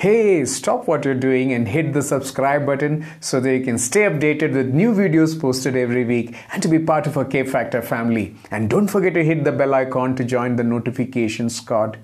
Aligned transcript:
Hey, 0.00 0.46
stop 0.46 0.88
what 0.88 1.04
you're 1.04 1.12
doing 1.12 1.52
and 1.52 1.68
hit 1.68 1.92
the 1.92 2.00
subscribe 2.00 2.64
button 2.64 3.04
so 3.20 3.38
that 3.38 3.54
you 3.54 3.62
can 3.62 3.76
stay 3.76 4.04
updated 4.04 4.54
with 4.54 4.72
new 4.72 4.94
videos 4.94 5.38
posted 5.38 5.76
every 5.76 6.06
week 6.06 6.34
and 6.54 6.62
to 6.62 6.68
be 6.68 6.78
part 6.78 7.06
of 7.06 7.18
our 7.18 7.24
K 7.26 7.42
Factor 7.44 7.82
family. 7.82 8.34
And 8.50 8.70
don't 8.70 8.88
forget 8.88 9.12
to 9.12 9.22
hit 9.22 9.44
the 9.44 9.52
bell 9.52 9.74
icon 9.74 10.16
to 10.16 10.24
join 10.24 10.56
the 10.56 10.64
notification 10.64 11.50
squad. 11.50 11.98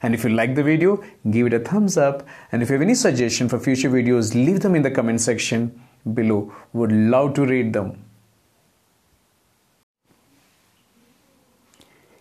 And 0.00 0.14
if 0.14 0.22
you 0.22 0.30
like 0.30 0.54
the 0.54 0.62
video, 0.62 1.02
give 1.28 1.48
it 1.48 1.54
a 1.54 1.58
thumbs 1.58 1.96
up. 1.96 2.24
And 2.52 2.62
if 2.62 2.68
you 2.68 2.74
have 2.74 2.82
any 2.82 2.94
suggestion 2.94 3.48
for 3.48 3.58
future 3.58 3.90
videos, 3.90 4.32
leave 4.32 4.60
them 4.60 4.76
in 4.76 4.82
the 4.82 4.92
comment 4.92 5.20
section 5.20 5.82
below. 6.14 6.54
Would 6.72 6.92
love 6.92 7.34
to 7.34 7.44
read 7.44 7.72
them. 7.72 8.04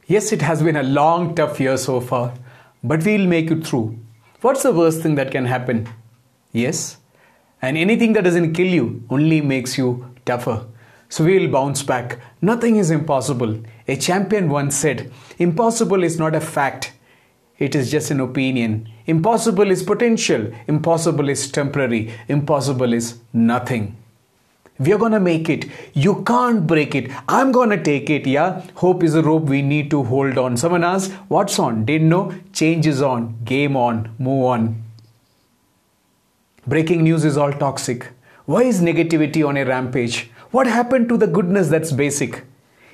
Yes, 0.08 0.32
it 0.32 0.42
has 0.42 0.64
been 0.64 0.76
a 0.76 0.82
long, 0.82 1.36
tough 1.36 1.60
year 1.60 1.78
so 1.78 2.02
far, 2.02 2.34
but 2.84 3.06
we'll 3.06 3.28
make 3.28 3.52
it 3.52 3.68
through. 3.68 4.00
What's 4.44 4.64
the 4.64 4.74
worst 4.74 5.02
thing 5.02 5.16
that 5.16 5.32
can 5.32 5.46
happen? 5.46 5.88
Yes. 6.52 6.98
And 7.62 7.78
anything 7.78 8.12
that 8.12 8.26
doesn't 8.26 8.52
kill 8.52 8.68
you 8.68 9.02
only 9.10 9.40
makes 9.40 9.78
you 9.78 10.14
tougher. 10.26 10.66
So 11.08 11.24
we'll 11.24 11.50
bounce 11.50 11.82
back. 11.82 12.20
Nothing 12.42 12.76
is 12.76 12.92
impossible. 12.92 13.64
A 13.88 13.96
champion 13.96 14.50
once 14.50 14.76
said, 14.76 15.14
Impossible 15.40 16.04
is 16.04 16.20
not 16.20 16.36
a 16.36 16.42
fact, 16.42 16.92
it 17.58 17.74
is 17.74 17.90
just 17.90 18.12
an 18.12 18.20
opinion. 18.20 18.90
Impossible 19.06 19.72
is 19.72 19.82
potential. 19.82 20.52
Impossible 20.68 21.30
is 21.30 21.50
temporary. 21.50 22.14
Impossible 22.28 22.92
is 22.92 23.20
nothing. 23.32 23.96
We 24.80 24.92
are 24.92 24.98
gonna 24.98 25.20
make 25.20 25.50
it. 25.50 25.66
You 25.94 26.24
can't 26.24 26.66
break 26.66 26.96
it. 26.96 27.12
I'm 27.28 27.52
gonna 27.52 27.82
take 27.82 28.10
it, 28.10 28.26
yeah? 28.26 28.64
Hope 28.76 29.04
is 29.04 29.14
a 29.14 29.22
rope 29.22 29.44
we 29.44 29.62
need 29.62 29.92
to 29.92 30.04
hold 30.04 30.38
on. 30.38 30.58
Someone 30.58 30.84
asked, 30.84 31.12
What's 31.28 31.60
on? 31.60 31.86
Didn't 31.86 32.10
know? 32.10 32.34
Change 32.54 32.88
is 32.88 33.02
on. 33.02 33.38
Game 33.44 33.78
on. 33.78 34.16
Move 34.18 34.46
on. 34.46 34.84
Breaking 36.66 37.04
news 37.04 37.24
is 37.24 37.38
all 37.38 37.54
toxic. 37.54 38.10
Why 38.46 38.64
is 38.64 38.82
negativity 38.82 39.48
on 39.48 39.58
a 39.58 39.64
rampage? 39.64 40.32
What 40.52 40.66
happened 40.66 41.08
to 41.10 41.18
the 41.18 41.28
goodness 41.28 41.70
that's 41.70 41.92
basic? 41.92 42.44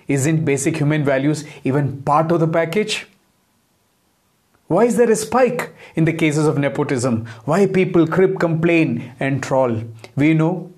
Isn't 0.08 0.44
basic 0.44 0.78
human 0.78 1.06
values 1.06 1.46
even 1.64 2.02
part 2.02 2.32
of 2.32 2.40
the 2.40 2.48
package? 2.48 3.08
Why 4.68 4.86
is 4.86 4.98
there 4.98 5.10
a 5.10 5.16
spike 5.16 5.74
in 5.96 6.06
the 6.06 6.14
cases 6.14 6.46
of 6.46 6.58
nepotism? 6.58 7.26
Why 7.46 7.68
people 7.68 8.06
crib, 8.06 8.40
complain, 8.40 9.14
and 9.20 9.42
troll? 9.42 9.84
We 10.16 10.34
know 10.34 10.72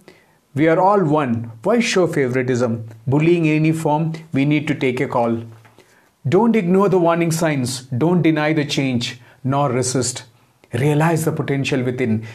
we 0.53 0.67
are 0.67 0.79
all 0.79 1.03
one. 1.03 1.51
Why 1.63 1.79
show 1.79 2.07
favoritism? 2.07 2.89
Bullying 3.07 3.45
in 3.45 3.55
any 3.55 3.71
form, 3.71 4.13
we 4.33 4.45
need 4.45 4.67
to 4.67 4.75
take 4.75 4.99
a 4.99 5.07
call. 5.07 5.43
Don't 6.27 6.55
ignore 6.55 6.89
the 6.89 6.99
warning 6.99 7.31
signs. 7.31 7.83
Don't 7.85 8.21
deny 8.21 8.53
the 8.53 8.65
change, 8.65 9.19
nor 9.43 9.71
resist. 9.71 10.23
Realize 10.73 11.25
the 11.25 11.31
potential 11.31 11.83
within. 11.83 12.25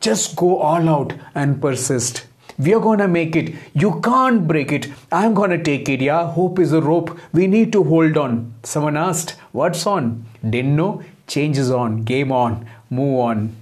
Just 0.00 0.36
go 0.36 0.58
all 0.58 0.88
out 0.88 1.14
and 1.34 1.60
persist. 1.60 2.26
We 2.58 2.72
are 2.74 2.80
gonna 2.80 3.06
make 3.06 3.36
it. 3.36 3.54
You 3.74 4.00
can't 4.00 4.48
break 4.48 4.72
it. 4.72 4.88
I'm 5.12 5.34
gonna 5.34 5.62
take 5.62 5.88
it. 5.88 6.00
Yeah, 6.00 6.30
hope 6.32 6.58
is 6.58 6.72
a 6.72 6.80
rope. 6.80 7.18
We 7.32 7.46
need 7.46 7.72
to 7.72 7.84
hold 7.84 8.16
on. 8.16 8.54
Someone 8.62 8.96
asked, 8.96 9.32
What's 9.52 9.86
on? 9.86 10.24
Didn't 10.48 10.76
know? 10.76 11.02
Change 11.26 11.58
is 11.58 11.70
on. 11.70 12.02
Game 12.04 12.32
on. 12.32 12.66
Move 12.88 13.18
on. 13.20 13.56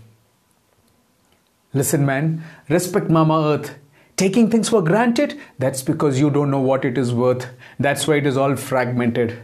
Listen, 1.73 2.07
man. 2.07 2.45
Respect 2.69 3.11
Mama 3.11 3.43
Earth. 3.53 3.75
Taking 4.17 4.49
things 4.49 4.69
for 4.69 4.81
granted, 4.81 5.41
that's 5.59 5.83
because 5.83 6.21
you 6.21 6.31
don't 6.31 6.51
know 6.51 6.61
what 6.61 6.85
it 6.85 6.97
is 6.97 7.13
worth. 7.13 7.49
That's 7.81 8.07
why 8.07 8.17
it 8.17 8.27
is 8.27 8.37
all 8.37 8.55
fragmented. 8.55 9.43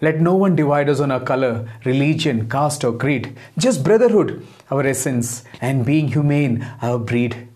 Let 0.00 0.20
no 0.20 0.34
one 0.34 0.56
divide 0.56 0.88
us 0.88 1.00
on 1.00 1.10
our 1.10 1.20
color, 1.20 1.68
religion, 1.84 2.48
caste, 2.48 2.84
or 2.84 2.92
creed. 2.96 3.36
Just 3.58 3.84
brotherhood, 3.84 4.46
our 4.70 4.86
essence, 4.86 5.44
and 5.60 5.84
being 5.84 6.08
humane, 6.08 6.66
our 6.80 6.98
breed. 6.98 7.48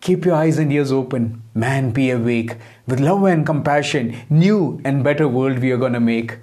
Keep 0.00 0.24
your 0.24 0.34
eyes 0.34 0.58
and 0.58 0.72
ears 0.72 0.90
open. 0.90 1.42
Man, 1.54 1.90
be 1.90 2.10
awake. 2.10 2.56
With 2.86 2.98
love 2.98 3.24
and 3.24 3.46
compassion, 3.46 4.16
new 4.30 4.80
and 4.84 5.04
better 5.04 5.28
world 5.28 5.58
we 5.58 5.70
are 5.70 5.76
gonna 5.76 6.00
make. 6.00 6.38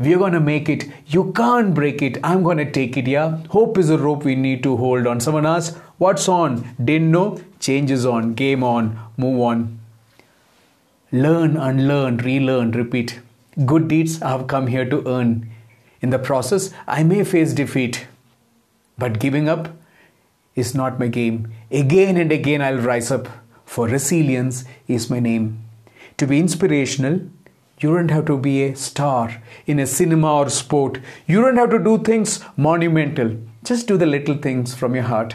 We 0.00 0.14
are 0.14 0.18
gonna 0.18 0.40
make 0.40 0.70
it. 0.70 0.90
You 1.08 1.30
can't 1.32 1.74
break 1.74 2.00
it. 2.00 2.16
I'm 2.24 2.42
gonna 2.42 2.70
take 2.70 2.96
it, 2.96 3.06
yeah? 3.06 3.36
Hope 3.50 3.76
is 3.76 3.90
a 3.90 3.98
rope 3.98 4.24
we 4.24 4.34
need 4.34 4.62
to 4.62 4.76
hold 4.78 5.06
on. 5.06 5.20
Someone 5.20 5.44
asked, 5.44 5.76
What's 5.98 6.26
on? 6.26 6.74
Didn't 6.82 7.10
know? 7.10 7.38
Change 7.58 7.90
is 7.90 8.06
on. 8.06 8.32
Game 8.32 8.64
on. 8.64 8.98
Move 9.18 9.40
on. 9.40 9.78
Learn, 11.12 11.58
unlearn, 11.58 12.16
relearn, 12.16 12.70
repeat. 12.70 13.20
Good 13.66 13.88
deeds 13.88 14.22
I 14.22 14.30
have 14.30 14.46
come 14.46 14.68
here 14.68 14.88
to 14.88 15.06
earn. 15.06 15.50
In 16.00 16.08
the 16.08 16.18
process, 16.18 16.72
I 16.86 17.02
may 17.02 17.22
face 17.22 17.52
defeat. 17.52 18.06
But 18.96 19.18
giving 19.20 19.50
up 19.50 19.68
is 20.54 20.74
not 20.74 20.98
my 20.98 21.08
game. 21.08 21.52
Again 21.70 22.16
and 22.16 22.32
again, 22.32 22.62
I'll 22.62 22.78
rise 22.78 23.10
up. 23.10 23.28
For 23.66 23.86
resilience 23.86 24.64
is 24.88 25.10
my 25.10 25.20
name. 25.20 25.62
To 26.16 26.26
be 26.26 26.38
inspirational, 26.38 27.20
you 27.82 27.94
don't 27.96 28.10
have 28.10 28.26
to 28.26 28.36
be 28.36 28.62
a 28.62 28.76
star 28.76 29.42
in 29.66 29.78
a 29.78 29.86
cinema 29.86 30.34
or 30.34 30.50
sport. 30.50 31.00
You 31.26 31.40
don't 31.40 31.56
have 31.56 31.70
to 31.70 31.78
do 31.78 31.96
things 31.98 32.40
monumental. 32.56 33.38
Just 33.64 33.88
do 33.88 33.96
the 33.96 34.04
little 34.06 34.36
things 34.36 34.74
from 34.74 34.94
your 34.94 35.04
heart. 35.04 35.34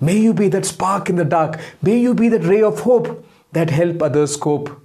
May 0.00 0.18
you 0.18 0.32
be 0.32 0.48
that 0.48 0.64
spark 0.64 1.10
in 1.10 1.16
the 1.16 1.24
dark. 1.24 1.58
May 1.82 1.98
you 1.98 2.14
be 2.14 2.28
that 2.28 2.44
ray 2.44 2.62
of 2.62 2.80
hope 2.80 3.26
that 3.50 3.70
help 3.70 4.00
others 4.00 4.36
cope. 4.36 4.80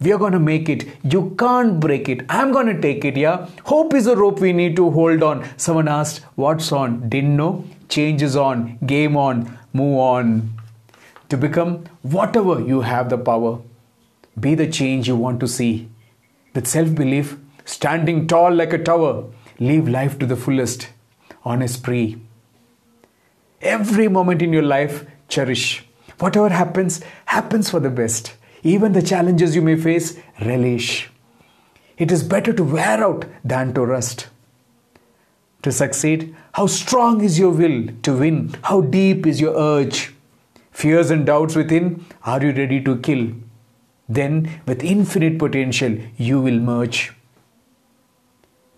We 0.00 0.10
are 0.12 0.18
going 0.18 0.32
to 0.32 0.40
make 0.40 0.70
it. 0.70 0.88
You 1.04 1.36
can't 1.38 1.78
break 1.78 2.08
it. 2.08 2.24
I'm 2.30 2.50
going 2.50 2.66
to 2.66 2.80
take 2.80 3.04
it, 3.04 3.16
yeah? 3.16 3.48
Hope 3.64 3.94
is 3.94 4.06
a 4.06 4.16
rope 4.16 4.40
we 4.40 4.52
need 4.54 4.74
to 4.76 4.90
hold 4.90 5.22
on. 5.22 5.46
Someone 5.58 5.86
asked, 5.86 6.20
What's 6.34 6.72
on? 6.72 7.08
Didn't 7.10 7.36
know? 7.36 7.64
Change 7.88 8.22
is 8.22 8.36
on. 8.36 8.78
Game 8.84 9.16
on. 9.16 9.58
Move 9.74 9.98
on. 9.98 10.58
To 11.28 11.36
become 11.36 11.84
whatever 12.02 12.60
you 12.60 12.80
have 12.80 13.10
the 13.10 13.18
power. 13.18 13.60
Be 14.40 14.54
the 14.54 14.66
change 14.66 15.06
you 15.06 15.14
want 15.14 15.38
to 15.40 15.46
see 15.46 15.91
with 16.54 16.66
self 16.66 16.94
belief, 16.94 17.36
standing 17.64 18.26
tall 18.26 18.52
like 18.52 18.72
a 18.72 18.82
tower, 18.82 19.24
live 19.58 19.88
life 19.88 20.18
to 20.18 20.26
the 20.26 20.36
fullest 20.36 20.88
on 21.44 21.62
a 21.62 21.68
spree. 21.68 22.20
Every 23.60 24.08
moment 24.08 24.42
in 24.42 24.52
your 24.52 24.62
life, 24.62 25.06
cherish. 25.28 25.84
Whatever 26.18 26.48
happens, 26.48 27.00
happens 27.26 27.70
for 27.70 27.80
the 27.80 27.90
best. 27.90 28.34
Even 28.62 28.92
the 28.92 29.02
challenges 29.02 29.56
you 29.56 29.62
may 29.62 29.76
face, 29.76 30.18
relish. 30.40 31.10
It 31.96 32.12
is 32.12 32.22
better 32.22 32.52
to 32.52 32.64
wear 32.64 33.02
out 33.02 33.24
than 33.44 33.74
to 33.74 33.84
rust. 33.84 34.28
To 35.62 35.70
succeed, 35.70 36.34
how 36.52 36.66
strong 36.66 37.22
is 37.22 37.38
your 37.38 37.50
will 37.50 37.88
to 38.02 38.16
win? 38.16 38.54
How 38.62 38.80
deep 38.80 39.26
is 39.26 39.40
your 39.40 39.56
urge? 39.56 40.12
Fears 40.72 41.10
and 41.10 41.24
doubts 41.24 41.54
within, 41.54 42.04
are 42.24 42.42
you 42.42 42.52
ready 42.52 42.82
to 42.82 42.98
kill? 42.98 43.28
Then 44.14 44.60
with 44.66 44.84
infinite 44.84 45.38
potential 45.38 45.96
you 46.16 46.40
will 46.40 46.58
merge. 46.58 47.12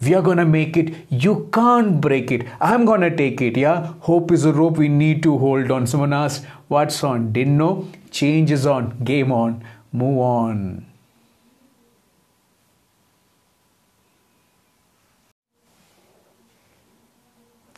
We 0.00 0.14
are 0.14 0.22
gonna 0.22 0.44
make 0.44 0.76
it. 0.76 0.94
You 1.08 1.48
can't 1.52 2.00
break 2.00 2.30
it. 2.30 2.46
I'm 2.60 2.84
gonna 2.84 3.14
take 3.16 3.40
it. 3.40 3.56
Yeah. 3.56 3.94
Hope 4.00 4.32
is 4.32 4.44
a 4.44 4.52
rope 4.52 4.76
we 4.76 4.88
need 4.88 5.22
to 5.22 5.38
hold 5.38 5.70
on. 5.70 5.86
Someone 5.86 6.12
asked, 6.12 6.44
What's 6.68 7.02
on? 7.02 7.32
Didn't 7.32 7.56
know? 7.56 7.88
Change 8.10 8.50
is 8.50 8.66
on. 8.66 9.02
Game 9.04 9.32
on. 9.32 9.64
Move 9.92 10.18
on. 10.18 10.86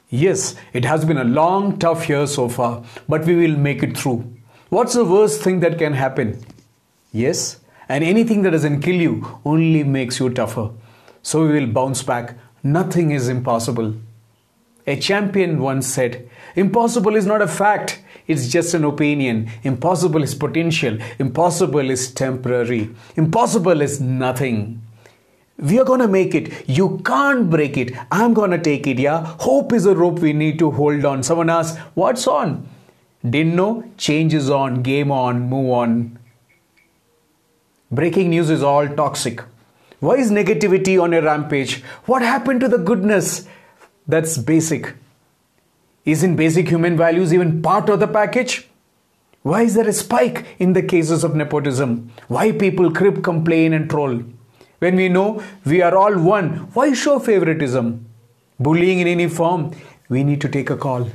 Yes, 0.09 0.55
it 0.72 0.84
has 0.84 1.05
been 1.05 1.19
a 1.19 1.25
long, 1.25 1.78
tough 1.78 2.09
year 2.09 2.27
so 2.27 2.49
far, 2.49 2.84
but 3.09 3.25
we 3.25 3.34
will 3.34 3.56
make 3.56 3.83
it 3.83 3.99
through. 3.99 4.33
What's 4.69 4.95
the 4.95 5.05
worst 5.05 5.43
thing 5.43 5.61
that 5.61 5.78
can 5.78 5.95
happen? 5.95 6.39
Yes, 7.16 7.60
and 7.88 8.04
anything 8.04 8.43
that 8.43 8.50
doesn't 8.50 8.82
kill 8.82 9.00
you 9.00 9.41
only 9.44 9.82
makes 9.84 10.19
you 10.21 10.28
tougher. 10.28 10.71
So 11.22 11.47
we 11.47 11.53
will 11.60 11.66
bounce 11.66 12.03
back. 12.03 12.34
Nothing 12.62 13.10
is 13.10 13.28
impossible. 13.28 13.94
A 14.87 14.97
champion 15.01 15.60
once 15.60 15.86
said, 15.86 16.28
Impossible 16.57 17.16
is 17.16 17.24
not 17.24 17.41
a 17.41 17.48
fact, 17.48 18.03
it's 18.27 18.48
just 18.48 18.74
an 18.74 18.84
opinion. 18.84 19.51
Impossible 19.63 20.22
is 20.22 20.34
potential. 20.34 20.98
Impossible 21.18 21.91
is 21.91 22.10
temporary. 22.13 22.91
Impossible 23.16 23.80
is 23.80 24.01
nothing. 24.01 24.83
We 25.59 25.78
are 25.80 25.84
gonna 25.84 26.09
make 26.09 26.34
it. 26.34 26.69
You 26.69 27.01
can't 27.04 27.48
break 27.48 27.78
it. 27.78 27.92
I'm 28.10 28.34
gonna 28.34 28.59
take 28.59 28.86
it, 28.86 28.98
yeah? 28.98 29.24
Hope 29.41 29.72
is 29.72 29.86
a 29.86 29.95
rope 29.95 30.19
we 30.19 30.34
need 30.34 30.59
to 30.59 30.71
hold 30.71 31.04
on. 31.04 31.22
Someone 31.22 31.48
asked, 31.48 31.78
What's 31.95 32.27
on? 32.27 32.69
Didn't 33.28 33.57
know? 33.57 33.84
Change 33.97 34.34
is 34.34 34.51
on. 34.51 34.83
Game 34.83 35.10
on. 35.10 35.48
Move 35.48 35.71
on. 35.71 36.19
Breaking 37.91 38.30
news 38.30 38.50
is 38.50 38.65
all 38.65 38.88
toxic. 38.88 39.42
Why 40.00 40.16
is 40.16 40.33
negativity 40.33 41.00
on 41.00 41.15
a 41.15 41.22
rampage? 41.22 41.83
What 42.06 42.22
happened 42.22 42.60
to 42.60 42.68
the 42.68 42.78
goodness? 42.78 43.47
That's 44.09 44.36
basic. 44.38 44.94
Isn't 46.04 46.36
basic 46.36 46.68
human 46.68 46.97
values 46.97 47.33
even 47.33 47.62
part 47.62 47.88
of 47.88 48.00
the 48.00 48.09
package? 48.09 48.68
Why 49.42 49.62
is 49.62 49.74
there 49.74 49.86
a 49.86 49.92
spike 49.92 50.44
in 50.59 50.72
the 50.72 50.83
cases 50.83 51.22
of 51.22 51.36
nepotism? 51.36 52.10
Why 52.27 52.50
people 52.50 52.92
crib, 52.92 53.22
complain, 53.22 53.72
and 53.72 53.88
troll? 53.88 54.22
When 54.80 54.97
we 54.97 55.09
know 55.09 55.42
we 55.65 55.80
are 55.80 55.97
all 55.97 56.18
one, 56.18 56.68
why 56.74 56.92
show 56.92 57.21
favoritism? 57.21 58.04
Bullying 58.59 58.98
in 58.98 59.06
any 59.06 59.28
form, 59.28 59.71
we 60.09 60.24
need 60.24 60.41
to 60.41 60.48
take 60.48 60.71
a 60.71 60.77
call. 60.77 61.09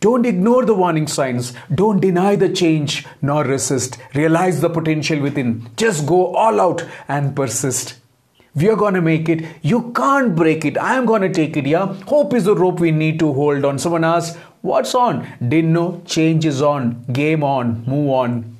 Don't 0.00 0.26
ignore 0.26 0.64
the 0.64 0.74
warning 0.74 1.06
signs. 1.06 1.54
Don't 1.74 2.00
deny 2.00 2.36
the 2.36 2.48
change 2.48 3.06
nor 3.22 3.44
resist. 3.44 3.98
Realize 4.14 4.60
the 4.60 4.68
potential 4.68 5.20
within. 5.20 5.68
Just 5.76 6.06
go 6.06 6.34
all 6.34 6.60
out 6.60 6.84
and 7.08 7.34
persist. 7.34 7.98
We 8.54 8.68
are 8.70 8.76
gonna 8.76 9.02
make 9.02 9.28
it. 9.28 9.44
You 9.62 9.92
can't 9.92 10.34
break 10.34 10.64
it. 10.64 10.78
I 10.78 10.96
am 10.96 11.06
gonna 11.06 11.32
take 11.32 11.56
it, 11.56 11.66
yeah? 11.66 11.94
Hope 12.04 12.34
is 12.34 12.44
the 12.44 12.54
rope 12.54 12.80
we 12.80 12.90
need 12.90 13.18
to 13.20 13.32
hold 13.32 13.64
on. 13.64 13.78
Someone 13.78 14.04
asks, 14.04 14.36
What's 14.62 14.94
on? 14.94 15.26
Didn't 15.46 15.72
know. 15.72 16.02
Change 16.06 16.44
is 16.44 16.60
on. 16.60 17.04
Game 17.12 17.44
on. 17.44 17.84
Move 17.86 18.10
on. 18.10 18.56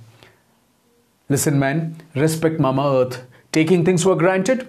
Listen, 1.29 1.59
man, 1.59 1.97
respect 2.15 2.61
Mama 2.61 2.85
Earth. 2.99 3.27
Taking 3.50 3.85
things 3.85 4.05
for 4.05 4.15
granted? 4.15 4.69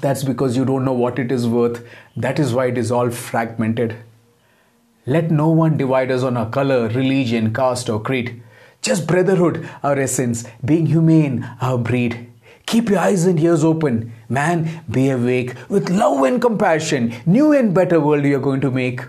That's 0.00 0.24
because 0.24 0.56
you 0.56 0.64
don't 0.64 0.84
know 0.84 0.94
what 0.94 1.18
it 1.18 1.30
is 1.30 1.46
worth. 1.46 1.84
That 2.16 2.38
is 2.38 2.54
why 2.54 2.66
it 2.66 2.78
is 2.78 2.90
all 2.90 3.10
fragmented. 3.10 3.96
Let 5.06 5.30
no 5.30 5.50
one 5.50 5.76
divide 5.76 6.10
us 6.10 6.22
on 6.24 6.36
our 6.36 6.50
color, 6.50 6.88
religion, 6.88 7.54
caste, 7.54 7.88
or 7.88 8.00
creed. 8.00 8.42
Just 8.82 9.06
brotherhood, 9.06 9.68
our 9.82 9.98
essence, 9.98 10.44
being 10.64 10.86
humane, 10.86 11.48
our 11.60 11.78
breed. 11.78 12.28
Keep 12.66 12.90
your 12.90 12.98
eyes 12.98 13.24
and 13.24 13.38
ears 13.38 13.62
open. 13.62 14.12
Man, 14.28 14.82
be 14.90 15.10
awake 15.10 15.54
with 15.68 15.90
love 15.90 16.24
and 16.24 16.42
compassion. 16.42 17.14
New 17.24 17.52
and 17.52 17.72
better 17.72 18.00
world 18.00 18.24
you're 18.24 18.40
going 18.40 18.60
to 18.62 18.70
make. 18.72 19.02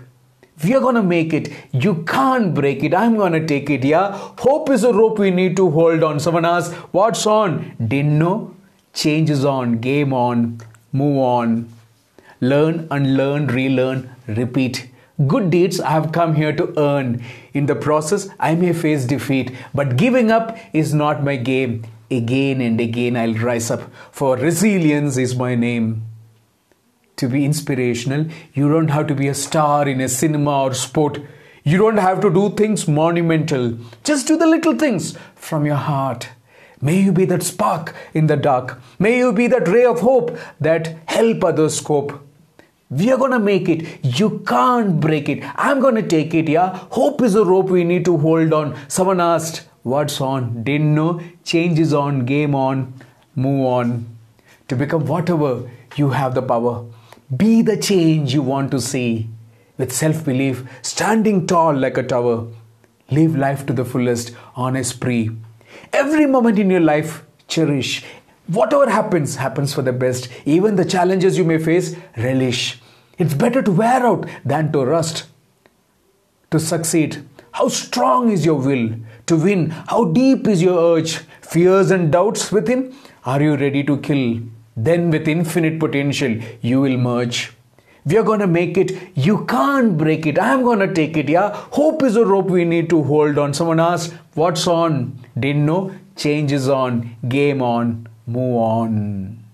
We 0.62 0.74
are 0.74 0.80
gonna 0.80 1.02
make 1.02 1.32
it. 1.32 1.52
You 1.72 2.02
can't 2.04 2.54
break 2.54 2.82
it. 2.82 2.94
I'm 2.94 3.16
gonna 3.16 3.44
take 3.46 3.70
it. 3.70 3.84
Yeah. 3.84 4.12
Hope 4.38 4.70
is 4.70 4.84
a 4.84 4.92
rope 4.92 5.18
we 5.18 5.30
need 5.30 5.56
to 5.56 5.70
hold 5.70 6.02
on. 6.02 6.18
Someone 6.18 6.44
asks, 6.44 6.74
What's 6.92 7.26
on? 7.26 7.76
Didn't 7.84 8.18
know? 8.18 8.54
Change 8.92 9.30
is 9.30 9.44
on. 9.44 9.78
Game 9.78 10.12
on. 10.12 10.60
Move 10.92 11.18
on. 11.18 11.72
Learn, 12.40 12.86
unlearn, 12.90 13.46
relearn, 13.48 14.10
repeat. 14.26 14.87
Good 15.26 15.50
deeds 15.50 15.80
I 15.80 15.90
have 15.90 16.12
come 16.12 16.36
here 16.36 16.52
to 16.52 16.78
earn. 16.78 17.24
In 17.52 17.66
the 17.66 17.74
process, 17.74 18.28
I 18.38 18.54
may 18.54 18.72
face 18.72 19.04
defeat, 19.04 19.52
but 19.74 19.96
giving 19.96 20.30
up 20.30 20.56
is 20.72 20.94
not 20.94 21.24
my 21.24 21.34
game. 21.34 21.84
Again 22.08 22.60
and 22.60 22.80
again, 22.80 23.16
I'll 23.16 23.34
rise 23.34 23.68
up, 23.68 23.82
for 24.12 24.36
resilience 24.36 25.16
is 25.16 25.34
my 25.34 25.56
name. 25.56 26.04
To 27.16 27.28
be 27.28 27.44
inspirational, 27.44 28.26
you 28.54 28.68
don't 28.68 28.88
have 28.88 29.08
to 29.08 29.14
be 29.16 29.26
a 29.26 29.34
star 29.34 29.88
in 29.88 30.00
a 30.00 30.08
cinema 30.08 30.62
or 30.62 30.74
sport. 30.74 31.18
You 31.64 31.78
don't 31.78 31.96
have 31.96 32.20
to 32.20 32.30
do 32.32 32.50
things 32.50 32.86
monumental. 32.86 33.76
Just 34.04 34.28
do 34.28 34.36
the 34.36 34.46
little 34.46 34.76
things 34.76 35.18
from 35.34 35.66
your 35.66 35.74
heart. 35.74 36.28
May 36.80 37.00
you 37.00 37.10
be 37.10 37.24
that 37.24 37.42
spark 37.42 37.92
in 38.14 38.28
the 38.28 38.36
dark. 38.36 38.80
May 39.00 39.18
you 39.18 39.32
be 39.32 39.48
that 39.48 39.66
ray 39.66 39.84
of 39.84 39.98
hope 39.98 40.38
that 40.60 40.96
help 41.06 41.42
others 41.42 41.80
cope. 41.80 42.27
We 42.90 43.10
are 43.12 43.18
gonna 43.18 43.38
make 43.38 43.68
it. 43.68 44.18
You 44.18 44.42
can't 44.46 44.98
break 44.98 45.28
it. 45.28 45.44
I'm 45.56 45.80
gonna 45.80 46.02
take 46.02 46.32
it, 46.32 46.48
yeah? 46.48 46.76
Hope 46.90 47.20
is 47.22 47.34
a 47.34 47.44
rope 47.44 47.68
we 47.68 47.84
need 47.84 48.04
to 48.06 48.16
hold 48.16 48.52
on. 48.52 48.76
Someone 48.88 49.20
asked, 49.20 49.68
What's 49.82 50.20
on? 50.20 50.64
Didn't 50.64 50.94
know. 50.94 51.20
Change 51.44 51.78
is 51.78 51.94
on. 51.94 52.24
Game 52.26 52.54
on. 52.54 52.94
Move 53.34 53.66
on. 53.66 54.18
To 54.68 54.76
become 54.76 55.06
whatever, 55.06 55.70
you 55.96 56.10
have 56.10 56.34
the 56.34 56.42
power. 56.42 56.84
Be 57.34 57.62
the 57.62 57.76
change 57.76 58.34
you 58.34 58.42
want 58.42 58.70
to 58.72 58.80
see. 58.80 59.30
With 59.78 59.92
self 59.92 60.24
belief, 60.24 60.64
standing 60.82 61.46
tall 61.46 61.74
like 61.74 61.96
a 61.96 62.02
tower. 62.02 62.48
Live 63.10 63.36
life 63.36 63.64
to 63.66 63.72
the 63.72 63.84
fullest 63.84 64.32
on 64.56 64.76
a 64.76 64.82
spree. 64.84 65.30
Every 65.92 66.26
moment 66.26 66.58
in 66.58 66.68
your 66.70 66.80
life, 66.80 67.24
cherish. 67.46 68.04
Whatever 68.48 68.88
happens, 68.88 69.36
happens 69.36 69.74
for 69.74 69.82
the 69.82 69.92
best. 69.92 70.30
Even 70.46 70.76
the 70.76 70.84
challenges 70.84 71.36
you 71.36 71.44
may 71.44 71.58
face, 71.58 71.94
relish. 72.16 72.80
It's 73.18 73.34
better 73.34 73.60
to 73.60 73.70
wear 73.70 74.06
out 74.06 74.26
than 74.42 74.72
to 74.72 74.86
rust. 74.86 75.26
To 76.52 76.58
succeed, 76.58 77.28
how 77.52 77.68
strong 77.68 78.30
is 78.30 78.46
your 78.46 78.54
will? 78.54 78.94
To 79.26 79.36
win, 79.36 79.68
how 79.88 80.06
deep 80.06 80.48
is 80.48 80.62
your 80.62 80.96
urge? 80.96 81.18
Fears 81.42 81.90
and 81.90 82.10
doubts 82.10 82.50
within, 82.50 82.94
are 83.26 83.42
you 83.42 83.54
ready 83.54 83.84
to 83.84 83.98
kill? 83.98 84.40
Then, 84.74 85.10
with 85.10 85.28
infinite 85.28 85.78
potential, 85.78 86.38
you 86.62 86.80
will 86.80 86.96
merge. 86.96 87.52
We 88.06 88.16
are 88.16 88.22
gonna 88.22 88.46
make 88.46 88.78
it. 88.78 88.96
You 89.14 89.44
can't 89.44 89.98
break 89.98 90.24
it. 90.24 90.38
I'm 90.38 90.62
gonna 90.62 90.94
take 90.94 91.18
it. 91.18 91.28
Yeah. 91.28 91.50
Hope 91.72 92.02
is 92.02 92.16
a 92.16 92.24
rope 92.24 92.46
we 92.46 92.64
need 92.64 92.88
to 92.90 93.02
hold 93.02 93.36
on. 93.36 93.52
Someone 93.52 93.80
asked, 93.80 94.14
What's 94.32 94.66
on? 94.66 95.18
Didn't 95.38 95.66
know. 95.66 95.92
Change 96.16 96.52
is 96.52 96.68
on. 96.68 97.16
Game 97.28 97.60
on 97.60 98.07
move 98.28 98.56
on. 98.56 99.44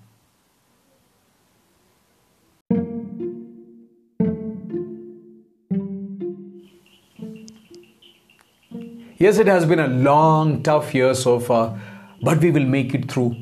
Yes, 9.17 9.38
it 9.38 9.47
has 9.47 9.65
been 9.65 9.79
a 9.79 9.87
long, 9.87 10.62
tough 10.62 10.93
year 10.93 11.15
so 11.15 11.38
far, 11.41 11.81
but 12.21 12.41
we 12.41 12.50
will 12.50 12.67
make 12.67 12.94
it 12.94 13.11
through. 13.11 13.37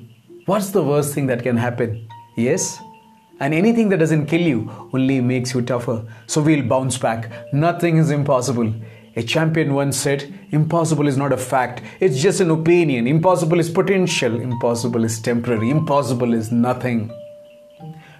What's 0.46 0.70
the 0.70 0.82
worst 0.82 1.14
thing 1.14 1.26
that 1.28 1.42
can 1.42 1.56
happen? 1.56 2.06
Yes? 2.36 2.78
And 3.40 3.54
anything 3.54 3.88
that 3.88 3.96
doesn't 3.96 4.26
kill 4.26 4.42
you 4.42 4.70
only 4.92 5.20
makes 5.20 5.54
you 5.54 5.62
tougher. 5.62 6.04
So 6.26 6.42
we'll 6.42 6.62
bounce 6.62 6.98
back. 6.98 7.32
Nothing 7.52 7.96
is 7.96 8.10
impossible. 8.10 8.72
A 9.14 9.22
champion 9.22 9.74
once 9.74 9.96
said, 9.96 10.32
Impossible 10.50 11.06
is 11.06 11.16
not 11.16 11.32
a 11.32 11.36
fact, 11.36 11.82
it's 12.00 12.20
just 12.20 12.40
an 12.40 12.50
opinion. 12.50 13.06
Impossible 13.06 13.60
is 13.60 13.68
potential, 13.68 14.40
impossible 14.40 15.04
is 15.04 15.20
temporary, 15.20 15.68
impossible 15.68 16.32
is 16.32 16.50
nothing. 16.50 17.12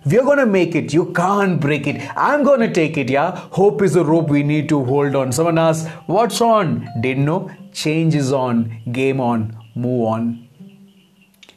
We're 0.04 0.24
gonna 0.24 0.46
make 0.46 0.74
it. 0.74 0.92
You 0.92 1.12
can't 1.12 1.60
break 1.60 1.86
it. 1.86 2.02
I'm 2.16 2.42
gonna 2.42 2.72
take 2.72 2.98
it, 2.98 3.08
yeah? 3.08 3.36
Hope 3.52 3.82
is 3.82 3.94
a 3.94 4.04
rope 4.04 4.28
we 4.28 4.42
need 4.42 4.68
to 4.70 4.84
hold 4.84 5.14
on. 5.14 5.30
Someone 5.30 5.58
asks, 5.58 5.88
What's 6.06 6.40
on? 6.40 6.88
Didn't 7.00 7.24
know? 7.24 7.50
Change 7.72 8.16
is 8.16 8.32
on. 8.32 8.82
Game 8.90 9.20
on. 9.20 9.56
Move 9.76 10.06
on. 10.06 10.41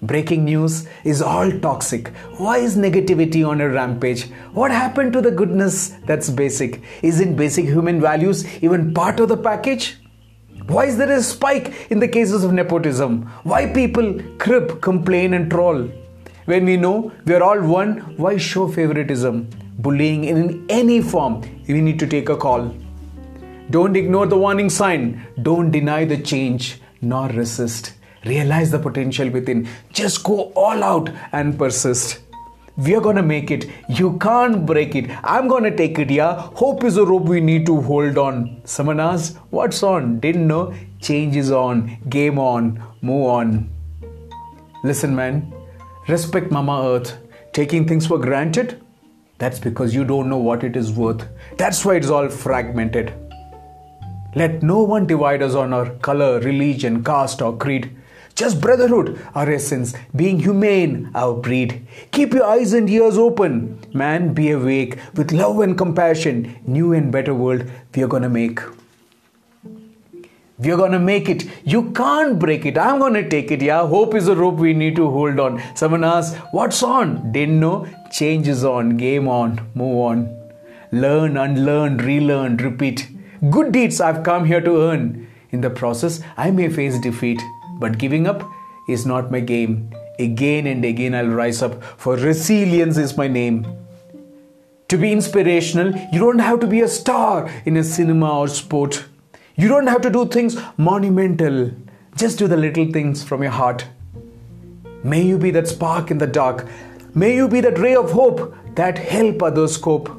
Breaking 0.05 0.45
news 0.45 0.87
is 1.03 1.19
all 1.19 1.51
toxic. 1.59 2.09
Why 2.37 2.57
is 2.57 2.77
negativity 2.77 3.47
on 3.47 3.59
a 3.59 3.67
rampage? 3.67 4.29
What 4.53 4.69
happened 4.69 5.13
to 5.13 5.21
the 5.21 5.31
goodness 5.31 5.95
that's 6.05 6.29
basic? 6.29 6.83
Isn't 7.01 7.35
basic 7.35 7.65
human 7.65 7.99
values 7.99 8.45
even 8.61 8.93
part 8.93 9.19
of 9.19 9.29
the 9.29 9.37
package? 9.37 9.97
Why 10.67 10.85
is 10.85 10.97
there 10.97 11.11
a 11.11 11.23
spike 11.23 11.87
in 11.89 11.99
the 11.99 12.07
cases 12.07 12.43
of 12.43 12.53
nepotism? 12.53 13.23
Why 13.43 13.65
people 13.73 14.21
crib, 14.37 14.79
complain, 14.79 15.33
and 15.33 15.49
troll? 15.49 15.89
When 16.45 16.65
we 16.65 16.77
know 16.77 17.11
we 17.25 17.33
are 17.33 17.41
all 17.41 17.61
one, 17.61 17.97
why 18.17 18.37
show 18.37 18.67
favoritism? 18.67 19.49
Bullying 19.79 20.25
in 20.25 20.67
any 20.69 21.01
form, 21.01 21.41
we 21.67 21.81
need 21.81 21.97
to 21.97 22.05
take 22.05 22.29
a 22.29 22.37
call. 22.37 22.75
Don't 23.71 23.95
ignore 23.95 24.27
the 24.27 24.37
warning 24.37 24.69
sign. 24.69 25.25
Don't 25.41 25.71
deny 25.71 26.05
the 26.05 26.17
change, 26.21 26.79
nor 27.01 27.27
resist. 27.29 27.93
Realize 28.25 28.71
the 28.71 28.79
potential 28.79 29.29
within. 29.29 29.67
Just 29.93 30.23
go 30.23 30.51
all 30.55 30.83
out 30.83 31.09
and 31.31 31.57
persist. 31.57 32.19
We 32.77 32.95
are 32.95 33.01
gonna 33.01 33.23
make 33.23 33.51
it. 33.51 33.69
You 33.87 34.17
can't 34.17 34.65
break 34.65 34.95
it. 34.95 35.09
I'm 35.23 35.47
gonna 35.47 35.75
take 35.75 35.97
it, 35.99 36.09
yeah? 36.09 36.33
Hope 36.55 36.83
is 36.83 36.97
a 36.97 37.05
rope 37.05 37.23
we 37.23 37.39
need 37.39 37.65
to 37.67 37.79
hold 37.81 38.17
on. 38.17 38.61
Someone 38.65 38.99
asked, 38.99 39.37
What's 39.49 39.83
on? 39.83 40.19
Didn't 40.19 40.47
know. 40.47 40.73
Change 40.99 41.35
is 41.35 41.51
on. 41.51 41.97
Game 42.09 42.37
on. 42.37 42.83
Move 43.01 43.27
on. 43.27 43.69
Listen, 44.83 45.15
man. 45.15 45.53
Respect 46.07 46.51
Mama 46.51 46.81
Earth. 46.83 47.17
Taking 47.53 47.87
things 47.87 48.07
for 48.07 48.17
granted? 48.17 48.81
That's 49.37 49.59
because 49.59 49.93
you 49.93 50.03
don't 50.03 50.29
know 50.29 50.37
what 50.37 50.63
it 50.63 50.75
is 50.75 50.91
worth. 50.91 51.27
That's 51.57 51.85
why 51.85 51.95
it's 51.95 52.09
all 52.09 52.29
fragmented. 52.29 53.13
Let 54.35 54.63
no 54.63 54.83
one 54.83 55.07
divide 55.07 55.41
us 55.41 55.55
on 55.55 55.73
our 55.73 55.89
color, 56.07 56.39
religion, 56.39 57.03
caste, 57.03 57.41
or 57.41 57.55
creed. 57.55 57.95
Just 58.35 58.59
brotherhood, 58.59 59.17
our 59.33 59.49
essence, 59.49 59.93
being 60.13 60.39
humane, 60.39 61.09
our 61.15 61.33
breed. 61.33 61.87
Keep 62.11 62.33
your 62.33 62.43
eyes 62.43 62.73
and 62.73 62.89
ears 62.89 63.17
open. 63.17 63.79
Man, 63.93 64.33
be 64.33 64.51
awake 64.51 64.99
with 65.13 65.31
love 65.31 65.61
and 65.61 65.77
compassion. 65.77 66.57
New 66.67 66.91
and 66.91 67.13
better 67.13 67.33
world 67.33 67.63
we 67.95 68.03
are 68.03 68.09
gonna 68.09 68.27
make. 68.27 68.59
We 70.57 70.69
are 70.71 70.77
gonna 70.77 70.99
make 70.99 71.29
it. 71.29 71.45
You 71.63 71.91
can't 71.91 72.37
break 72.37 72.65
it. 72.65 72.77
I'm 72.77 72.99
gonna 72.99 73.27
take 73.29 73.51
it. 73.51 73.61
Yeah, 73.61 73.87
hope 73.87 74.13
is 74.13 74.27
a 74.27 74.35
rope 74.35 74.55
we 74.55 74.73
need 74.73 74.97
to 74.97 75.09
hold 75.09 75.39
on. 75.39 75.61
Someone 75.73 76.03
asks, 76.03 76.37
What's 76.51 76.83
on? 76.83 77.31
Didn't 77.31 77.61
know. 77.61 77.87
Change 78.11 78.49
is 78.49 78.65
on. 78.65 78.97
Game 78.97 79.29
on. 79.29 79.65
Move 79.75 79.97
on. 79.97 80.49
Learn, 80.91 81.37
unlearn, 81.37 81.97
relearn, 81.97 82.57
repeat. 82.57 83.07
Good 83.49 83.71
deeds 83.71 84.01
I've 84.01 84.23
come 84.23 84.43
here 84.43 84.61
to 84.61 84.81
earn. 84.81 85.27
In 85.51 85.61
the 85.61 85.69
process, 85.69 86.19
I 86.35 86.51
may 86.51 86.69
face 86.69 86.99
defeat. 86.99 87.41
But 87.79 87.97
giving 87.97 88.27
up 88.27 88.43
is 88.87 89.05
not 89.05 89.31
my 89.31 89.39
game. 89.39 89.93
Again 90.19 90.67
and 90.67 90.85
again 90.85 91.13
I'll 91.13 91.27
rise 91.27 91.61
up, 91.61 91.83
for 91.83 92.15
resilience 92.15 92.97
is 92.97 93.17
my 93.17 93.27
name. 93.27 93.65
To 94.89 94.97
be 94.97 95.11
inspirational, 95.11 95.93
you 96.13 96.19
don't 96.19 96.39
have 96.39 96.59
to 96.59 96.67
be 96.67 96.81
a 96.81 96.87
star 96.87 97.49
in 97.65 97.75
a 97.77 97.83
cinema 97.83 98.39
or 98.39 98.47
sport. 98.47 99.05
You 99.55 99.67
don't 99.67 99.87
have 99.87 100.01
to 100.01 100.09
do 100.09 100.25
things 100.27 100.57
monumental. 100.77 101.71
Just 102.15 102.37
do 102.37 102.47
the 102.47 102.57
little 102.57 102.91
things 102.91 103.23
from 103.23 103.41
your 103.41 103.51
heart. 103.51 103.87
May 105.03 105.21
you 105.21 105.37
be 105.37 105.51
that 105.51 105.67
spark 105.67 106.11
in 106.11 106.17
the 106.17 106.27
dark. 106.27 106.67
May 107.13 107.35
you 107.35 107.47
be 107.47 107.61
that 107.61 107.79
ray 107.79 107.95
of 107.95 108.11
hope 108.11 108.55
that 108.75 108.97
help 108.97 109.41
others 109.41 109.77
cope. 109.77 110.09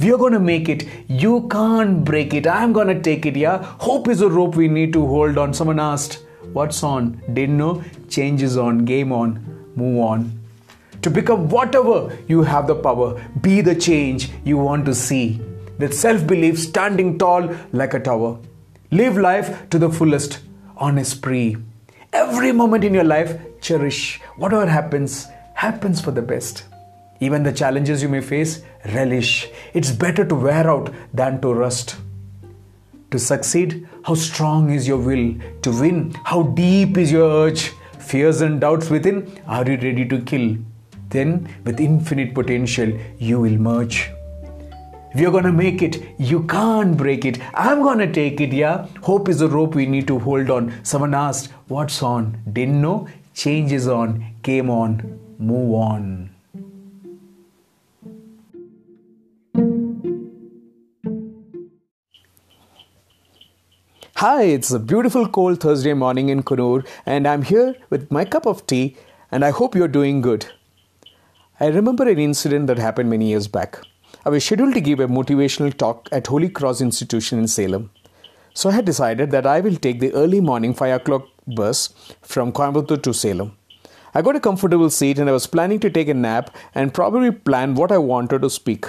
We 0.00 0.12
are 0.12 0.18
gonna 0.18 0.40
make 0.40 0.68
it. 0.68 0.88
You 1.06 1.48
can't 1.48 2.04
break 2.04 2.34
it. 2.34 2.46
I'm 2.46 2.72
gonna 2.72 3.00
take 3.00 3.26
it, 3.26 3.36
yeah? 3.36 3.62
Hope 3.78 4.08
is 4.08 4.20
a 4.20 4.28
rope 4.28 4.56
we 4.56 4.68
need 4.68 4.92
to 4.92 5.06
hold 5.06 5.38
on. 5.38 5.54
Someone 5.54 5.78
asked, 5.78 6.23
What's 6.54 6.84
on? 6.84 7.20
Didn't 7.32 7.58
know? 7.58 7.82
Change 8.08 8.40
is 8.40 8.56
on. 8.56 8.84
Game 8.84 9.10
on. 9.10 9.30
Move 9.74 9.98
on. 9.98 10.40
To 11.02 11.10
become 11.10 11.48
whatever 11.48 12.16
you 12.28 12.42
have 12.42 12.68
the 12.68 12.76
power, 12.76 13.20
be 13.40 13.60
the 13.60 13.74
change 13.74 14.30
you 14.44 14.56
want 14.56 14.86
to 14.86 14.94
see. 14.94 15.40
With 15.78 15.92
self 15.92 16.24
belief 16.28 16.60
standing 16.60 17.18
tall 17.18 17.50
like 17.72 17.94
a 17.94 17.98
tower. 17.98 18.38
Live 18.92 19.18
life 19.18 19.68
to 19.70 19.80
the 19.80 19.90
fullest 19.90 20.38
on 20.76 20.96
a 20.98 21.04
spree. 21.04 21.56
Every 22.12 22.52
moment 22.52 22.84
in 22.84 22.94
your 22.94 23.10
life, 23.12 23.36
cherish. 23.60 24.20
Whatever 24.36 24.66
happens, 24.66 25.26
happens 25.54 26.00
for 26.00 26.12
the 26.12 26.22
best. 26.22 26.64
Even 27.18 27.42
the 27.42 27.52
challenges 27.52 28.00
you 28.00 28.08
may 28.08 28.20
face, 28.20 28.62
relish. 28.94 29.48
It's 29.72 29.90
better 29.90 30.24
to 30.24 30.34
wear 30.36 30.70
out 30.70 30.94
than 31.12 31.40
to 31.40 31.52
rust. 31.52 31.96
To 33.10 33.18
succeed, 33.18 33.88
how 34.04 34.14
strong 34.14 34.70
is 34.70 34.88
your 34.88 34.98
will? 34.98 35.34
To 35.62 35.70
win, 35.80 36.14
how 36.24 36.42
deep 36.42 36.98
is 36.98 37.12
your 37.12 37.30
urge? 37.30 37.72
Fears 37.98 38.40
and 38.40 38.60
doubts 38.60 38.90
within, 38.90 39.40
are 39.46 39.64
you 39.64 39.76
ready 39.76 40.06
to 40.06 40.20
kill? 40.20 40.56
Then, 41.08 41.48
with 41.64 41.80
infinite 41.80 42.34
potential, 42.34 42.92
you 43.18 43.40
will 43.40 43.56
merge. 43.56 44.10
If 45.14 45.20
you're 45.20 45.30
gonna 45.30 45.52
make 45.52 45.80
it, 45.80 46.02
you 46.18 46.42
can't 46.42 46.96
break 46.96 47.24
it. 47.24 47.38
I'm 47.54 47.82
gonna 47.82 48.12
take 48.12 48.40
it, 48.40 48.52
yeah? 48.52 48.88
Hope 49.00 49.28
is 49.28 49.38
the 49.38 49.48
rope 49.48 49.76
we 49.76 49.86
need 49.86 50.08
to 50.08 50.18
hold 50.18 50.50
on. 50.50 50.74
Someone 50.82 51.14
asked, 51.14 51.52
What's 51.68 52.02
on? 52.02 52.36
Didn't 52.52 52.82
know? 52.82 53.06
Change 53.32 53.70
is 53.70 53.86
on. 53.86 54.24
Game 54.42 54.68
on. 54.68 55.20
Move 55.38 55.74
on. 55.74 56.33
Hi, 64.24 64.44
it's 64.44 64.70
a 64.70 64.78
beautiful 64.78 65.28
cold 65.28 65.60
Thursday 65.60 65.92
morning 65.92 66.30
in 66.30 66.42
Coonoor, 66.44 66.86
and 67.04 67.28
I'm 67.28 67.42
here 67.42 67.74
with 67.90 68.10
my 68.10 68.24
cup 68.24 68.46
of 68.46 68.66
tea, 68.66 68.96
and 69.30 69.44
I 69.44 69.50
hope 69.50 69.74
you're 69.74 69.86
doing 69.96 70.22
good. 70.22 70.46
I 71.60 71.66
remember 71.66 72.08
an 72.08 72.18
incident 72.18 72.68
that 72.68 72.78
happened 72.78 73.10
many 73.10 73.28
years 73.28 73.48
back. 73.48 73.80
I 74.24 74.30
was 74.30 74.42
scheduled 74.42 74.72
to 74.72 74.80
give 74.80 74.98
a 74.98 75.08
motivational 75.08 75.76
talk 75.76 76.08
at 76.10 76.26
Holy 76.26 76.48
Cross 76.48 76.80
Institution 76.80 77.38
in 77.38 77.48
Salem. 77.48 77.90
So 78.54 78.70
I 78.70 78.72
had 78.72 78.86
decided 78.86 79.30
that 79.32 79.44
I 79.44 79.60
will 79.60 79.76
take 79.76 80.00
the 80.00 80.14
early 80.14 80.40
morning 80.40 80.72
5 80.72 81.02
o'clock 81.02 81.28
bus 81.46 81.90
from 82.22 82.50
Coimbatore 82.50 83.02
to 83.02 83.12
Salem. 83.12 83.54
I 84.14 84.22
got 84.22 84.36
a 84.36 84.40
comfortable 84.40 84.88
seat 84.88 85.18
and 85.18 85.28
I 85.28 85.32
was 85.32 85.46
planning 85.46 85.80
to 85.80 85.90
take 85.90 86.08
a 86.08 86.14
nap 86.14 86.56
and 86.74 86.94
probably 86.94 87.30
plan 87.30 87.74
what 87.74 87.92
I 87.92 87.98
wanted 87.98 88.40
to 88.40 88.48
speak. 88.48 88.86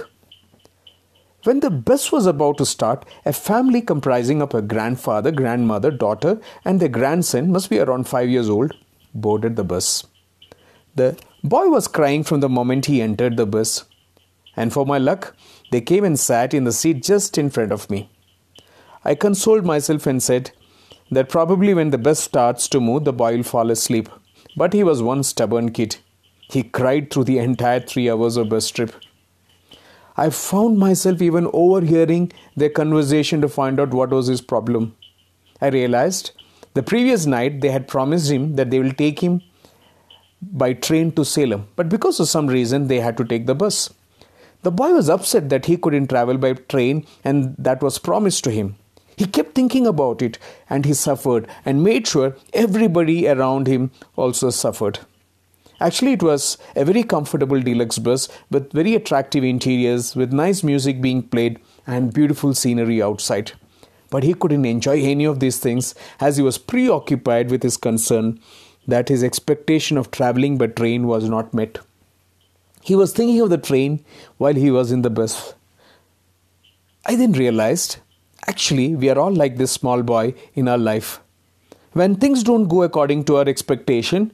When 1.45 1.59
the 1.59 1.69
bus 1.69 2.11
was 2.11 2.25
about 2.25 2.57
to 2.57 2.65
start, 2.65 3.05
a 3.23 3.31
family 3.31 3.79
comprising 3.79 4.41
of 4.41 4.55
a 4.55 4.63
grandfather, 4.63 5.29
grandmother, 5.29 5.91
daughter, 5.91 6.41
and 6.65 6.79
their 6.79 6.89
grandson, 6.89 7.51
must 7.51 7.69
be 7.69 7.77
around 7.77 8.07
five 8.07 8.29
years 8.29 8.49
old, 8.49 8.73
boarded 9.13 9.55
the 9.55 9.63
bus. 9.63 10.07
The 10.95 11.19
boy 11.43 11.67
was 11.67 11.87
crying 11.87 12.23
from 12.23 12.39
the 12.39 12.49
moment 12.49 12.87
he 12.87 12.99
entered 12.99 13.37
the 13.37 13.45
bus, 13.45 13.85
and 14.55 14.73
for 14.73 14.87
my 14.87 14.97
luck, 14.97 15.35
they 15.69 15.81
came 15.81 16.03
and 16.03 16.19
sat 16.19 16.55
in 16.55 16.63
the 16.63 16.71
seat 16.71 17.03
just 17.03 17.37
in 17.37 17.51
front 17.51 17.71
of 17.71 17.91
me. 17.91 18.09
I 19.03 19.13
consoled 19.13 19.65
myself 19.65 20.07
and 20.07 20.23
said 20.23 20.49
that 21.11 21.29
probably 21.29 21.75
when 21.75 21.91
the 21.91 21.99
bus 21.99 22.19
starts 22.19 22.67
to 22.69 22.79
move, 22.79 23.03
the 23.03 23.13
boy 23.13 23.35
will 23.35 23.43
fall 23.43 23.69
asleep. 23.69 24.09
But 24.57 24.73
he 24.73 24.83
was 24.83 25.03
one 25.03 25.21
stubborn 25.21 25.73
kid. 25.73 25.97
He 26.49 26.63
cried 26.63 27.11
through 27.11 27.25
the 27.25 27.37
entire 27.37 27.81
three 27.81 28.09
hours 28.09 28.35
of 28.35 28.49
bus 28.49 28.67
trip. 28.69 28.95
I 30.17 30.29
found 30.29 30.77
myself 30.77 31.21
even 31.21 31.49
overhearing 31.51 32.31
their 32.55 32.69
conversation 32.69 33.41
to 33.41 33.49
find 33.49 33.79
out 33.79 33.93
what 33.93 34.11
was 34.11 34.27
his 34.27 34.41
problem. 34.41 34.95
I 35.61 35.67
realized 35.67 36.31
the 36.73 36.83
previous 36.83 37.25
night 37.25 37.59
they 37.61 37.69
had 37.69 37.87
promised 37.87 38.31
him 38.31 38.55
that 38.55 38.69
they 38.69 38.79
will 38.79 38.93
take 38.93 39.19
him 39.19 39.41
by 40.41 40.73
train 40.73 41.11
to 41.13 41.25
Salem, 41.25 41.67
but 41.75 41.89
because 41.89 42.19
of 42.19 42.29
some 42.29 42.47
reason 42.47 42.87
they 42.87 42.99
had 42.99 43.17
to 43.17 43.25
take 43.25 43.45
the 43.45 43.55
bus. 43.55 43.93
The 44.63 44.71
boy 44.71 44.93
was 44.93 45.09
upset 45.09 45.49
that 45.49 45.65
he 45.65 45.77
couldn't 45.77 46.07
travel 46.07 46.37
by 46.37 46.53
train 46.53 47.05
and 47.23 47.55
that 47.57 47.83
was 47.83 47.99
promised 47.99 48.43
to 48.45 48.51
him. 48.51 48.77
He 49.17 49.25
kept 49.25 49.53
thinking 49.53 49.85
about 49.85 50.21
it 50.21 50.37
and 50.69 50.85
he 50.85 50.93
suffered 50.93 51.47
and 51.65 51.83
made 51.83 52.07
sure 52.07 52.35
everybody 52.53 53.27
around 53.27 53.67
him 53.67 53.91
also 54.15 54.49
suffered. 54.49 54.99
Actually, 55.79 56.13
it 56.13 56.23
was 56.23 56.57
a 56.75 56.85
very 56.85 57.03
comfortable 57.03 57.61
deluxe 57.61 57.99
bus 57.99 58.29
with 58.49 58.71
very 58.71 58.95
attractive 58.95 59.43
interiors, 59.43 60.15
with 60.15 60.31
nice 60.31 60.63
music 60.63 61.01
being 61.01 61.21
played, 61.21 61.59
and 61.85 62.13
beautiful 62.13 62.53
scenery 62.53 63.01
outside. 63.01 63.51
But 64.09 64.23
he 64.23 64.33
couldn't 64.33 64.65
enjoy 64.65 65.01
any 65.01 65.25
of 65.25 65.39
these 65.39 65.59
things 65.59 65.93
as 66.19 66.37
he 66.37 66.43
was 66.43 66.57
preoccupied 66.57 67.51
with 67.51 67.63
his 67.63 67.77
concern 67.77 68.39
that 68.87 69.09
his 69.09 69.23
expectation 69.23 69.97
of 69.97 70.11
traveling 70.11 70.57
by 70.57 70.67
train 70.67 71.07
was 71.07 71.27
not 71.27 71.53
met. 71.53 71.79
He 72.81 72.95
was 72.95 73.13
thinking 73.13 73.41
of 73.41 73.49
the 73.49 73.57
train 73.57 74.05
while 74.37 74.53
he 74.53 74.69
was 74.71 74.91
in 74.91 75.01
the 75.01 75.09
bus. 75.09 75.55
I 77.05 77.15
then 77.15 77.33
realized 77.33 77.97
actually, 78.47 78.95
we 78.95 79.09
are 79.09 79.17
all 79.17 79.33
like 79.33 79.57
this 79.57 79.71
small 79.71 80.03
boy 80.03 80.35
in 80.53 80.67
our 80.67 80.77
life. 80.77 81.19
When 81.93 82.15
things 82.15 82.43
don't 82.43 82.67
go 82.67 82.83
according 82.83 83.23
to 83.25 83.37
our 83.37 83.47
expectation, 83.47 84.31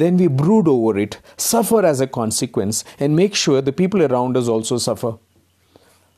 then 0.00 0.16
we 0.16 0.26
brood 0.26 0.68
over 0.68 0.98
it, 0.98 1.18
suffer 1.36 1.84
as 1.84 2.00
a 2.00 2.06
consequence, 2.06 2.84
and 2.98 3.14
make 3.14 3.34
sure 3.34 3.60
the 3.60 3.72
people 3.72 4.02
around 4.02 4.36
us 4.36 4.48
also 4.48 4.78
suffer. 4.78 5.16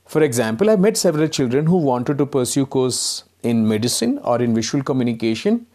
For 0.06 0.23
example, 0.23 0.70
I've 0.70 0.80
met 0.80 0.97
several 0.97 1.28
children 1.28 1.66
who 1.66 1.76
wanted 1.76 2.18
to 2.18 2.26
pursue 2.26 2.64
course 2.66 3.25
in 3.42 3.68
medicine 3.68 4.18
or 4.25 4.40
in 4.40 4.54
visual 4.54 4.82
communication, 4.82 5.66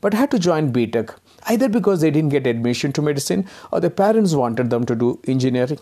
but 0.00 0.14
had 0.14 0.30
to 0.30 0.38
join 0.38 0.72
BTech 0.72 1.16
either 1.48 1.68
because 1.68 2.00
they 2.00 2.10
didn't 2.10 2.30
get 2.30 2.46
admission 2.46 2.92
to 2.92 3.02
medicine 3.02 3.46
or 3.72 3.80
their 3.80 3.90
parents 3.90 4.34
wanted 4.34 4.70
them 4.70 4.84
to 4.84 4.94
do 4.94 5.20
engineering. 5.26 5.78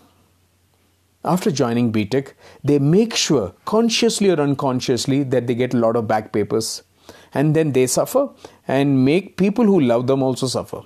After 1.25 1.51
joining 1.51 1.91
BTech, 1.91 2.33
they 2.63 2.79
make 2.79 3.13
sure, 3.13 3.53
consciously 3.65 4.29
or 4.29 4.39
unconsciously, 4.39 5.23
that 5.23 5.47
they 5.47 5.55
get 5.55 5.73
a 5.73 5.77
lot 5.77 5.95
of 5.97 6.07
back 6.07 6.31
papers. 6.31 6.83
And 7.33 7.55
then 7.55 7.73
they 7.73 7.87
suffer 7.87 8.29
and 8.67 9.03
make 9.03 9.35
people 9.35 9.65
who 9.65 9.81
love 9.81 10.07
them 10.07 10.23
also 10.23 10.47
suffer. 10.47 10.83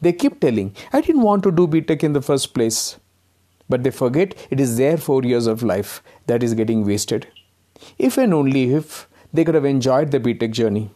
They 0.00 0.12
keep 0.12 0.40
telling, 0.40 0.74
I 0.92 1.00
didn't 1.00 1.22
want 1.22 1.42
to 1.44 1.50
do 1.50 1.66
BTech 1.66 2.02
in 2.02 2.12
the 2.12 2.22
first 2.22 2.54
place. 2.54 2.98
But 3.68 3.82
they 3.82 3.90
forget 3.90 4.34
it 4.50 4.60
is 4.60 4.76
their 4.76 4.96
four 4.96 5.22
years 5.24 5.46
of 5.46 5.62
life 5.62 6.02
that 6.26 6.42
is 6.42 6.54
getting 6.54 6.84
wasted. 6.84 7.26
If 7.98 8.16
and 8.16 8.32
only 8.32 8.72
if 8.74 9.08
they 9.32 9.44
could 9.44 9.54
have 9.54 9.64
enjoyed 9.64 10.10
the 10.10 10.20
BTech 10.20 10.52
journey. 10.52 10.90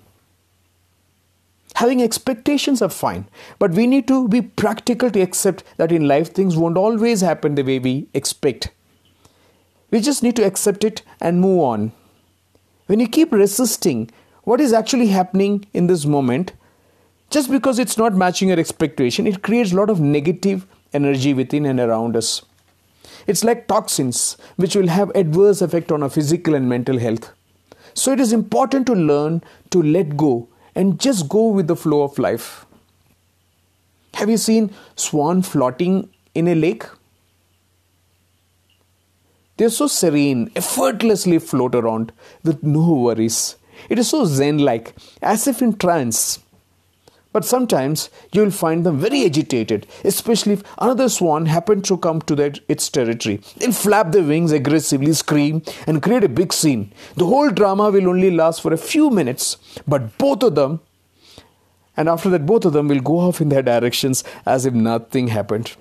Having 1.74 2.02
expectations 2.02 2.82
are 2.82 2.90
fine, 2.90 3.26
but 3.58 3.72
we 3.72 3.86
need 3.86 4.06
to 4.08 4.28
be 4.28 4.42
practical 4.42 5.10
to 5.10 5.20
accept 5.20 5.64
that 5.78 5.92
in 5.92 6.06
life 6.06 6.32
things 6.32 6.56
won't 6.56 6.76
always 6.76 7.22
happen 7.22 7.54
the 7.54 7.62
way 7.62 7.78
we 7.78 8.06
expect. 8.12 8.70
We 9.90 10.00
just 10.00 10.22
need 10.22 10.36
to 10.36 10.44
accept 10.44 10.84
it 10.84 11.02
and 11.20 11.40
move 11.40 11.60
on. 11.60 11.92
When 12.86 13.00
you 13.00 13.08
keep 13.08 13.32
resisting 13.32 14.10
what 14.44 14.60
is 14.60 14.72
actually 14.72 15.08
happening 15.08 15.66
in 15.72 15.86
this 15.86 16.04
moment, 16.04 16.52
just 17.30 17.50
because 17.50 17.78
it's 17.78 17.96
not 17.96 18.14
matching 18.14 18.48
your 18.48 18.58
expectation, 18.58 19.26
it 19.26 19.42
creates 19.42 19.72
a 19.72 19.76
lot 19.76 19.88
of 19.88 20.00
negative 20.00 20.66
energy 20.92 21.32
within 21.32 21.64
and 21.64 21.78
around 21.78 22.16
us. 22.16 22.42
It's 23.26 23.44
like 23.44 23.68
toxins, 23.68 24.36
which 24.56 24.74
will 24.74 24.88
have 24.88 25.10
adverse 25.14 25.62
effect 25.62 25.92
on 25.92 26.02
our 26.02 26.10
physical 26.10 26.54
and 26.54 26.68
mental 26.68 26.98
health. 26.98 27.32
So 27.94 28.12
it 28.12 28.20
is 28.20 28.32
important 28.32 28.86
to 28.86 28.94
learn 28.94 29.42
to 29.70 29.82
let 29.82 30.16
go 30.16 30.48
and 30.74 30.98
just 30.98 31.28
go 31.28 31.48
with 31.48 31.68
the 31.68 31.76
flow 31.76 32.02
of 32.02 32.18
life. 32.18 32.66
Have 34.14 34.30
you 34.30 34.36
seen 34.36 34.74
swan 34.96 35.42
floating 35.42 36.08
in 36.34 36.48
a 36.48 36.54
lake? 36.54 36.84
They're 39.56 39.70
so 39.70 39.86
serene, 39.86 40.50
effortlessly 40.56 41.38
float 41.38 41.74
around 41.74 42.12
with 42.42 42.62
no 42.62 42.94
worries. 42.94 43.56
It 43.88 43.98
is 43.98 44.08
so 44.08 44.24
zen 44.24 44.58
like, 44.58 44.94
as 45.20 45.46
if 45.46 45.62
in 45.62 45.76
trance. 45.76 46.38
But 47.32 47.44
sometimes 47.44 48.10
you 48.32 48.42
will 48.42 48.50
find 48.50 48.84
them 48.84 48.98
very 48.98 49.24
agitated, 49.24 49.86
especially 50.04 50.54
if 50.54 50.64
another 50.78 51.08
swan 51.08 51.46
happens 51.46 51.86
to 51.88 51.96
come 51.96 52.20
to 52.22 52.34
their, 52.34 52.52
its 52.66 52.88
territory. 52.88 53.40
They'll 53.58 53.72
flap 53.72 54.10
their 54.10 54.24
wings 54.24 54.50
aggressively, 54.50 55.12
scream, 55.12 55.62
and 55.86 56.02
create 56.02 56.24
a 56.24 56.28
big 56.28 56.52
scene. 56.52 56.92
The 57.14 57.26
whole 57.26 57.50
drama 57.50 57.90
will 57.90 58.08
only 58.08 58.32
last 58.32 58.62
for 58.62 58.72
a 58.72 58.76
few 58.76 59.10
minutes, 59.10 59.58
but 59.86 60.18
both 60.18 60.42
of 60.42 60.56
them, 60.56 60.80
and 61.96 62.08
after 62.08 62.30
that, 62.30 62.46
both 62.46 62.64
of 62.64 62.72
them 62.72 62.88
will 62.88 63.00
go 63.00 63.18
off 63.18 63.40
in 63.40 63.48
their 63.48 63.62
directions 63.62 64.24
as 64.44 64.66
if 64.66 64.74
nothing 64.74 65.28
happened. 65.28 65.76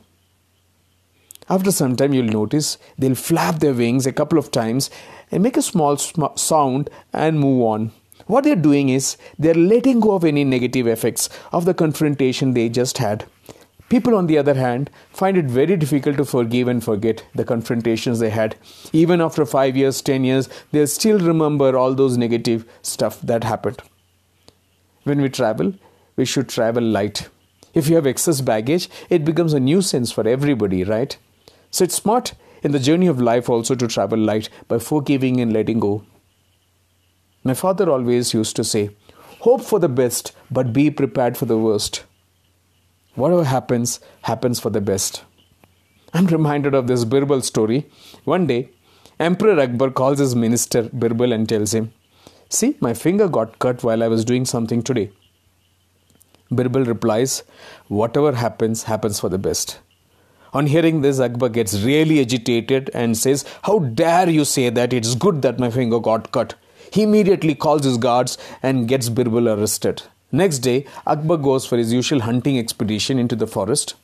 After 1.50 1.72
some 1.72 1.96
time, 1.96 2.14
you'll 2.14 2.26
notice 2.26 2.78
they'll 2.98 3.16
flap 3.16 3.60
their 3.60 3.74
wings 3.74 4.06
a 4.06 4.12
couple 4.14 4.38
of 4.38 4.52
times 4.52 4.92
and 5.32 5.42
make 5.42 5.58
a 5.58 5.64
small 5.64 5.98
sm- 5.98 6.36
sound 6.36 6.92
and 7.12 7.40
move 7.40 7.64
on. 7.64 7.92
What 8.30 8.44
they're 8.44 8.56
doing 8.56 8.90
is 8.90 9.18
they're 9.40 9.56
letting 9.56 10.00
go 10.00 10.12
of 10.12 10.24
any 10.24 10.44
negative 10.44 10.86
effects 10.86 11.30
of 11.52 11.66
the 11.66 11.74
confrontation 11.74 12.54
they 12.54 12.70
just 12.70 13.00
had. 13.00 13.26
People, 13.90 14.14
on 14.14 14.28
the 14.28 14.38
other 14.38 14.54
hand, 14.54 14.92
find 15.10 15.36
it 15.36 15.46
very 15.46 15.76
difficult 15.76 16.18
to 16.18 16.26
forgive 16.26 16.68
and 16.68 16.84
forget 16.84 17.26
the 17.34 17.44
confrontations 17.44 18.20
they 18.20 18.30
had. 18.30 18.56
Even 18.94 19.20
after 19.20 19.48
five 19.48 19.76
years, 19.76 20.04
ten 20.04 20.24
years, 20.24 20.48
they 20.72 20.86
still 20.86 21.18
remember 21.18 21.76
all 21.76 21.96
those 21.96 22.20
negative 22.20 22.66
stuff 22.84 23.20
that 23.22 23.44
happened. 23.44 23.82
When 25.06 25.22
we 25.24 25.30
travel, 25.30 25.74
we 26.16 26.26
should 26.26 26.50
travel 26.50 26.84
light. 26.84 27.30
If 27.74 27.90
you 27.90 27.96
have 27.96 28.06
excess 28.06 28.42
baggage, 28.42 28.92
it 29.10 29.26
becomes 29.26 29.54
a 29.54 29.60
nuisance 29.60 30.12
for 30.12 30.28
everybody, 30.28 30.84
right? 30.84 31.18
So 31.72 31.84
it's 31.84 31.96
smart 31.96 32.34
in 32.62 32.74
the 32.74 32.80
journey 32.80 33.08
of 33.08 33.20
life 33.20 33.50
also 33.50 33.74
to 33.74 33.88
travel 33.88 34.20
light 34.20 34.50
by 34.68 34.78
forgiving 34.78 35.42
and 35.42 35.52
letting 35.52 35.80
go. 35.80 36.04
My 37.44 37.54
father 37.54 37.90
always 37.90 38.34
used 38.34 38.56
to 38.58 38.64
say, 38.64 38.90
Hope 39.42 39.62
for 39.62 39.80
the 39.80 39.90
best, 39.90 40.34
but 40.52 40.74
be 40.74 40.92
prepared 40.92 41.38
for 41.38 41.46
the 41.46 41.58
worst. 41.58 42.04
Whatever 43.16 43.46
happens, 43.46 44.00
happens 44.24 44.60
for 44.60 44.70
the 44.70 44.82
best. 44.82 45.24
I'm 46.14 46.28
reminded 46.28 46.74
of 46.74 46.88
this 46.88 47.06
Birbal 47.06 47.42
story. 47.44 47.90
One 48.24 48.48
day, 48.48 48.70
Emperor 49.20 49.60
Akbar 49.60 49.92
calls 49.92 50.20
his 50.20 50.36
minister 50.36 50.84
Birbal 50.84 51.34
and 51.34 51.48
tells 51.48 51.74
him, 51.74 51.94
See, 52.50 52.76
my 52.82 52.94
finger 52.94 53.28
got 53.28 53.60
cut 53.60 53.84
while 53.84 54.04
I 54.04 54.08
was 54.08 54.26
doing 54.26 54.46
something 54.46 54.82
today. 54.82 55.12
Birbal 56.52 56.86
replies, 56.86 57.44
Whatever 57.88 58.34
happens, 58.34 58.84
happens 58.84 59.20
for 59.20 59.30
the 59.30 59.38
best. 59.38 59.80
On 60.52 60.66
hearing 60.66 61.02
this, 61.02 61.20
Akbar 61.20 61.50
gets 61.50 61.80
really 61.82 62.20
agitated 62.20 62.90
and 62.94 63.18
says, 63.18 63.46
How 63.64 63.80
dare 63.80 64.30
you 64.30 64.46
say 64.46 64.70
that? 64.70 64.94
It's 64.94 65.16
good 65.16 65.44
that 65.44 65.60
my 65.60 65.70
finger 65.70 66.00
got 66.00 66.32
cut. 66.32 66.56
He 66.92 67.04
immediately 67.04 67.56
calls 67.56 67.84
his 67.84 67.98
guards 67.98 68.38
and 68.64 68.88
gets 68.88 69.10
Birbal 69.10 69.48
arrested. 69.50 70.04
Next 70.32 70.60
day, 70.60 70.86
Akbar 71.08 71.38
goes 71.38 71.66
for 71.66 71.78
his 71.78 71.92
usual 71.92 72.22
hunting 72.22 72.58
expedition 72.58 73.18
into 73.18 73.36
the 73.36 73.48
forest. 73.48 73.96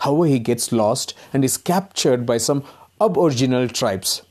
However, 0.00 0.26
he 0.26 0.38
gets 0.38 0.72
lost 0.72 1.14
and 1.32 1.44
is 1.44 1.56
captured 1.56 2.24
by 2.24 2.38
some 2.38 2.64
aboriginal 3.00 3.68
tribes. 3.68 4.22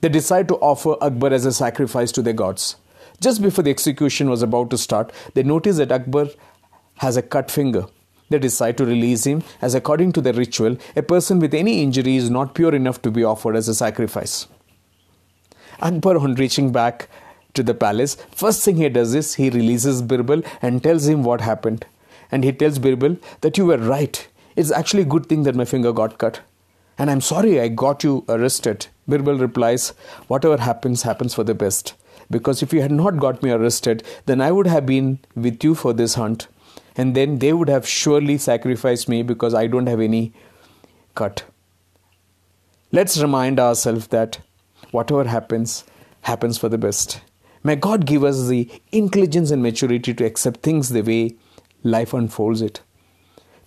They 0.00 0.08
decide 0.08 0.48
to 0.48 0.56
offer 0.56 0.96
Akbar 1.00 1.32
as 1.32 1.44
a 1.44 1.52
sacrifice 1.52 2.12
to 2.12 2.22
their 2.22 2.32
gods. 2.32 2.76
Just 3.20 3.42
before 3.42 3.64
the 3.64 3.70
execution 3.70 4.30
was 4.30 4.42
about 4.42 4.70
to 4.70 4.78
start, 4.78 5.12
they 5.34 5.42
notice 5.42 5.76
that 5.78 5.90
Akbar 5.90 6.28
has 6.98 7.16
a 7.16 7.22
cut 7.22 7.50
finger. 7.50 7.86
They 8.30 8.38
decide 8.38 8.76
to 8.78 8.84
release 8.84 9.24
him, 9.24 9.42
as 9.62 9.74
according 9.74 10.12
to 10.12 10.20
the 10.20 10.32
ritual, 10.32 10.76
a 10.94 11.02
person 11.02 11.38
with 11.38 11.54
any 11.54 11.82
injury 11.82 12.16
is 12.16 12.30
not 12.30 12.54
pure 12.54 12.74
enough 12.74 13.00
to 13.02 13.10
be 13.10 13.24
offered 13.24 13.56
as 13.56 13.68
a 13.68 13.74
sacrifice. 13.74 14.46
Akbar, 15.80 16.18
on 16.18 16.34
reaching 16.34 16.70
back 16.70 17.08
to 17.54 17.62
the 17.62 17.74
palace, 17.74 18.16
first 18.30 18.64
thing 18.64 18.76
he 18.76 18.88
does 18.88 19.14
is 19.14 19.34
he 19.34 19.50
releases 19.50 20.02
Birbal 20.02 20.44
and 20.62 20.82
tells 20.82 21.08
him 21.08 21.22
what 21.22 21.40
happened. 21.40 21.86
And 22.30 22.44
he 22.44 22.52
tells 22.52 22.78
Birbal 22.78 23.18
that 23.40 23.58
you 23.58 23.66
were 23.66 23.78
right. 23.78 24.26
It's 24.56 24.70
actually 24.70 25.02
a 25.02 25.12
good 25.12 25.26
thing 25.26 25.44
that 25.44 25.54
my 25.54 25.64
finger 25.64 25.92
got 25.92 26.18
cut. 26.18 26.40
And 26.98 27.10
I'm 27.10 27.20
sorry 27.20 27.60
I 27.60 27.68
got 27.68 28.02
you 28.02 28.24
arrested. 28.28 28.88
Birbal 29.08 29.40
replies, 29.40 29.90
Whatever 30.26 30.56
happens, 30.58 31.02
happens 31.02 31.32
for 31.32 31.44
the 31.44 31.54
best. 31.54 31.94
Because 32.30 32.62
if 32.62 32.72
you 32.72 32.82
had 32.82 32.92
not 32.92 33.18
got 33.18 33.42
me 33.42 33.50
arrested, 33.50 34.02
then 34.26 34.40
I 34.40 34.52
would 34.52 34.66
have 34.66 34.84
been 34.84 35.20
with 35.34 35.62
you 35.64 35.74
for 35.74 35.92
this 35.92 36.14
hunt. 36.14 36.48
And 36.96 37.14
then 37.14 37.38
they 37.38 37.52
would 37.52 37.68
have 37.68 37.86
surely 37.86 38.36
sacrificed 38.36 39.08
me 39.08 39.22
because 39.22 39.54
I 39.54 39.68
don't 39.68 39.86
have 39.86 40.00
any 40.00 40.32
cut. 41.14 41.44
Let's 42.90 43.20
remind 43.20 43.60
ourselves 43.60 44.08
that 44.08 44.40
whatever 44.90 45.24
happens, 45.24 45.84
happens 46.22 46.58
for 46.58 46.68
the 46.68 46.78
best. 46.78 47.20
May 47.64 47.74
God 47.76 48.06
give 48.06 48.22
us 48.22 48.46
the 48.46 48.68
intelligence 48.92 49.50
and 49.50 49.62
maturity 49.62 50.14
to 50.14 50.24
accept 50.24 50.62
things 50.62 50.90
the 50.90 51.02
way 51.02 51.36
life 51.82 52.14
unfolds 52.14 52.62
it, 52.62 52.82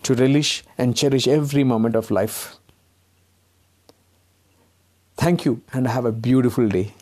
to 0.03 0.13
relish 0.13 0.63
and 0.77 0.95
cherish 0.95 1.27
every 1.27 1.63
moment 1.63 1.95
of 1.95 2.09
life. 2.09 2.57
Thank 5.17 5.45
you 5.45 5.61
and 5.73 5.87
have 5.87 6.05
a 6.05 6.11
beautiful 6.11 6.67
day. 6.67 6.93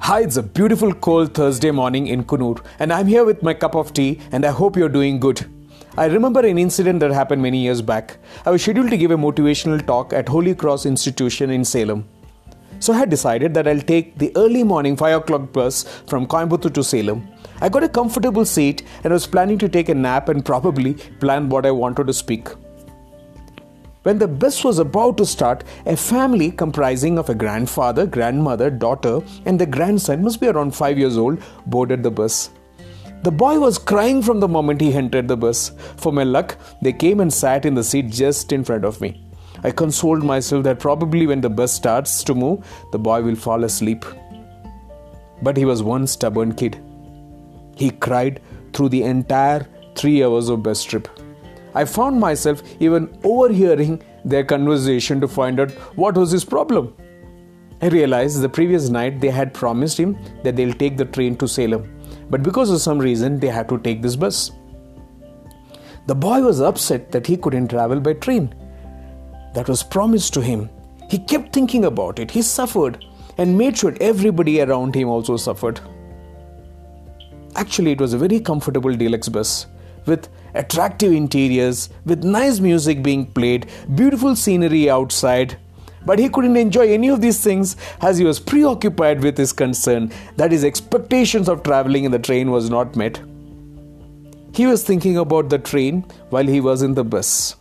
Hi, 0.00 0.22
it's 0.22 0.38
a 0.38 0.42
beautiful 0.42 0.94
cold 0.94 1.34
Thursday 1.34 1.70
morning 1.70 2.06
in 2.06 2.24
Coonoor, 2.24 2.64
and 2.78 2.90
I'm 2.90 3.06
here 3.06 3.26
with 3.26 3.42
my 3.42 3.52
cup 3.52 3.74
of 3.74 3.92
tea, 3.92 4.20
and 4.32 4.46
I 4.46 4.50
hope 4.50 4.74
you're 4.74 4.88
doing 4.88 5.20
good. 5.20 5.44
I 5.98 6.04
remember 6.04 6.38
an 6.46 6.58
incident 6.58 7.00
that 7.00 7.10
happened 7.10 7.42
many 7.42 7.58
years 7.58 7.82
back. 7.82 8.18
I 8.46 8.52
was 8.52 8.62
scheduled 8.62 8.90
to 8.90 8.96
give 8.96 9.10
a 9.10 9.16
motivational 9.16 9.84
talk 9.84 10.12
at 10.12 10.28
Holy 10.28 10.54
Cross 10.54 10.86
Institution 10.86 11.50
in 11.50 11.64
Salem. 11.64 12.08
So 12.78 12.92
I 12.92 12.98
had 12.98 13.10
decided 13.10 13.52
that 13.54 13.66
I'll 13.66 13.80
take 13.80 14.16
the 14.16 14.30
early 14.36 14.62
morning 14.62 14.96
5 14.96 15.22
o'clock 15.22 15.52
bus 15.52 15.82
from 16.06 16.28
Coimbatore 16.28 16.72
to 16.74 16.84
Salem. 16.84 17.26
I 17.60 17.68
got 17.68 17.82
a 17.82 17.88
comfortable 17.88 18.44
seat 18.44 18.84
and 19.02 19.12
I 19.12 19.14
was 19.14 19.26
planning 19.26 19.58
to 19.58 19.68
take 19.68 19.88
a 19.88 19.94
nap 19.94 20.28
and 20.28 20.44
probably 20.44 20.94
plan 21.18 21.48
what 21.48 21.66
I 21.66 21.72
wanted 21.72 22.06
to 22.06 22.12
speak. 22.12 22.46
When 24.04 24.20
the 24.20 24.28
bus 24.28 24.62
was 24.62 24.78
about 24.78 25.16
to 25.16 25.26
start, 25.26 25.64
a 25.84 25.96
family 25.96 26.52
comprising 26.52 27.18
of 27.18 27.28
a 27.28 27.34
grandfather, 27.34 28.06
grandmother, 28.06 28.70
daughter, 28.70 29.18
and 29.46 29.58
the 29.58 29.66
grandson, 29.66 30.22
must 30.22 30.40
be 30.40 30.46
around 30.46 30.76
5 30.76 30.96
years 30.96 31.18
old, 31.18 31.42
boarded 31.66 32.04
the 32.04 32.12
bus. 32.12 32.50
The 33.24 33.32
boy 33.32 33.58
was 33.58 33.78
crying 33.78 34.22
from 34.22 34.38
the 34.38 34.46
moment 34.46 34.80
he 34.80 34.94
entered 34.94 35.26
the 35.26 35.36
bus. 35.36 35.72
For 35.96 36.12
my 36.12 36.22
luck, 36.22 36.56
they 36.82 36.92
came 36.92 37.18
and 37.18 37.34
sat 37.34 37.66
in 37.66 37.74
the 37.74 37.82
seat 37.82 38.10
just 38.10 38.52
in 38.52 38.62
front 38.62 38.84
of 38.84 39.00
me. 39.00 39.24
I 39.64 39.72
consoled 39.72 40.22
myself 40.22 40.62
that 40.64 40.78
probably 40.78 41.26
when 41.26 41.40
the 41.40 41.50
bus 41.50 41.72
starts 41.72 42.22
to 42.24 42.34
move, 42.34 42.64
the 42.92 42.98
boy 42.98 43.22
will 43.22 43.34
fall 43.34 43.64
asleep. 43.64 44.04
But 45.42 45.56
he 45.56 45.64
was 45.64 45.82
one 45.82 46.06
stubborn 46.06 46.54
kid. 46.54 46.80
He 47.76 47.90
cried 47.90 48.40
through 48.72 48.90
the 48.90 49.02
entire 49.02 49.66
three 49.96 50.22
hours 50.22 50.48
of 50.48 50.62
bus 50.62 50.84
trip. 50.84 51.08
I 51.74 51.86
found 51.86 52.20
myself 52.20 52.62
even 52.78 53.18
overhearing 53.24 54.00
their 54.24 54.44
conversation 54.44 55.20
to 55.20 55.26
find 55.26 55.58
out 55.58 55.72
what 55.96 56.16
was 56.16 56.30
his 56.30 56.44
problem. 56.44 56.94
I 57.82 57.88
realized 57.88 58.40
the 58.40 58.48
previous 58.48 58.88
night 58.88 59.20
they 59.20 59.30
had 59.30 59.54
promised 59.54 59.98
him 59.98 60.16
that 60.44 60.54
they'll 60.54 60.72
take 60.72 60.96
the 60.96 61.04
train 61.04 61.36
to 61.38 61.48
Salem 61.48 61.97
but 62.30 62.42
because 62.42 62.70
of 62.70 62.80
some 62.80 62.98
reason 62.98 63.38
they 63.40 63.48
had 63.48 63.68
to 63.68 63.78
take 63.78 64.02
this 64.02 64.16
bus. 64.16 64.50
The 66.06 66.14
boy 66.14 66.40
was 66.40 66.60
upset 66.60 67.12
that 67.12 67.26
he 67.26 67.36
couldn't 67.36 67.68
travel 67.68 68.00
by 68.00 68.14
train. 68.14 68.54
That 69.54 69.68
was 69.68 69.82
promised 69.82 70.32
to 70.34 70.40
him. 70.40 70.70
He 71.10 71.18
kept 71.18 71.52
thinking 71.52 71.84
about 71.84 72.18
it. 72.18 72.30
He 72.30 72.42
suffered 72.42 73.04
and 73.36 73.56
made 73.56 73.78
sure 73.78 73.94
everybody 74.00 74.60
around 74.60 74.94
him 74.94 75.08
also 75.08 75.36
suffered. 75.36 75.80
Actually, 77.56 77.92
it 77.92 78.00
was 78.00 78.12
a 78.12 78.18
very 78.18 78.40
comfortable 78.40 78.94
deluxe 78.94 79.28
bus 79.28 79.66
with 80.06 80.28
attractive 80.54 81.12
interiors, 81.12 81.90
with 82.04 82.24
nice 82.24 82.60
music 82.60 83.02
being 83.02 83.26
played, 83.26 83.68
beautiful 83.94 84.34
scenery 84.34 84.88
outside, 84.90 85.56
but 86.08 86.18
he 86.18 86.28
couldn't 86.30 86.56
enjoy 86.56 86.86
any 86.88 87.08
of 87.14 87.20
these 87.20 87.38
things 87.44 87.76
as 88.00 88.16
he 88.16 88.24
was 88.24 88.40
preoccupied 88.40 89.22
with 89.22 89.36
his 89.36 89.52
concern 89.52 90.10
that 90.36 90.50
his 90.50 90.64
expectations 90.64 91.50
of 91.50 91.62
traveling 91.62 92.04
in 92.04 92.10
the 92.10 92.18
train 92.18 92.50
was 92.50 92.70
not 92.70 92.96
met. 92.96 93.20
He 94.54 94.64
was 94.66 94.82
thinking 94.82 95.18
about 95.18 95.50
the 95.50 95.58
train 95.58 96.06
while 96.30 96.46
he 96.46 96.62
was 96.62 96.80
in 96.80 96.94
the 96.94 97.04
bus. 97.04 97.56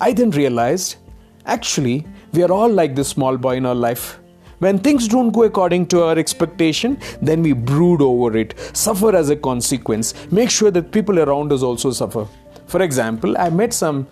I 0.00 0.12
then 0.12 0.30
realized 0.30 0.96
actually, 1.44 2.06
we 2.32 2.44
are 2.44 2.52
all 2.52 2.68
like 2.68 2.94
this 2.94 3.08
small 3.08 3.36
boy 3.36 3.56
in 3.56 3.66
our 3.66 3.74
life. 3.74 4.20
When 4.60 4.78
things 4.78 5.08
don't 5.08 5.32
go 5.32 5.42
according 5.42 5.86
to 5.88 6.02
our 6.04 6.16
expectation, 6.16 6.98
then 7.20 7.42
we 7.42 7.52
brood 7.52 8.00
over 8.00 8.36
it, 8.36 8.54
suffer 8.74 9.16
as 9.16 9.30
a 9.30 9.36
consequence, 9.36 10.14
make 10.30 10.50
sure 10.50 10.70
that 10.70 10.92
people 10.92 11.18
around 11.18 11.52
us 11.52 11.64
also 11.64 11.90
suffer. 11.90 12.28
For 12.66 12.82
example, 12.82 13.36
I 13.36 13.50
met 13.50 13.72
some 13.72 14.06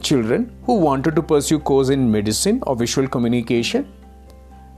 children 0.00 0.50
who 0.64 0.74
wanted 0.74 1.14
to 1.16 1.22
pursue 1.22 1.58
course 1.58 1.88
in 1.90 2.10
medicine 2.10 2.62
or 2.66 2.74
visual 2.76 3.08
communication 3.08 3.90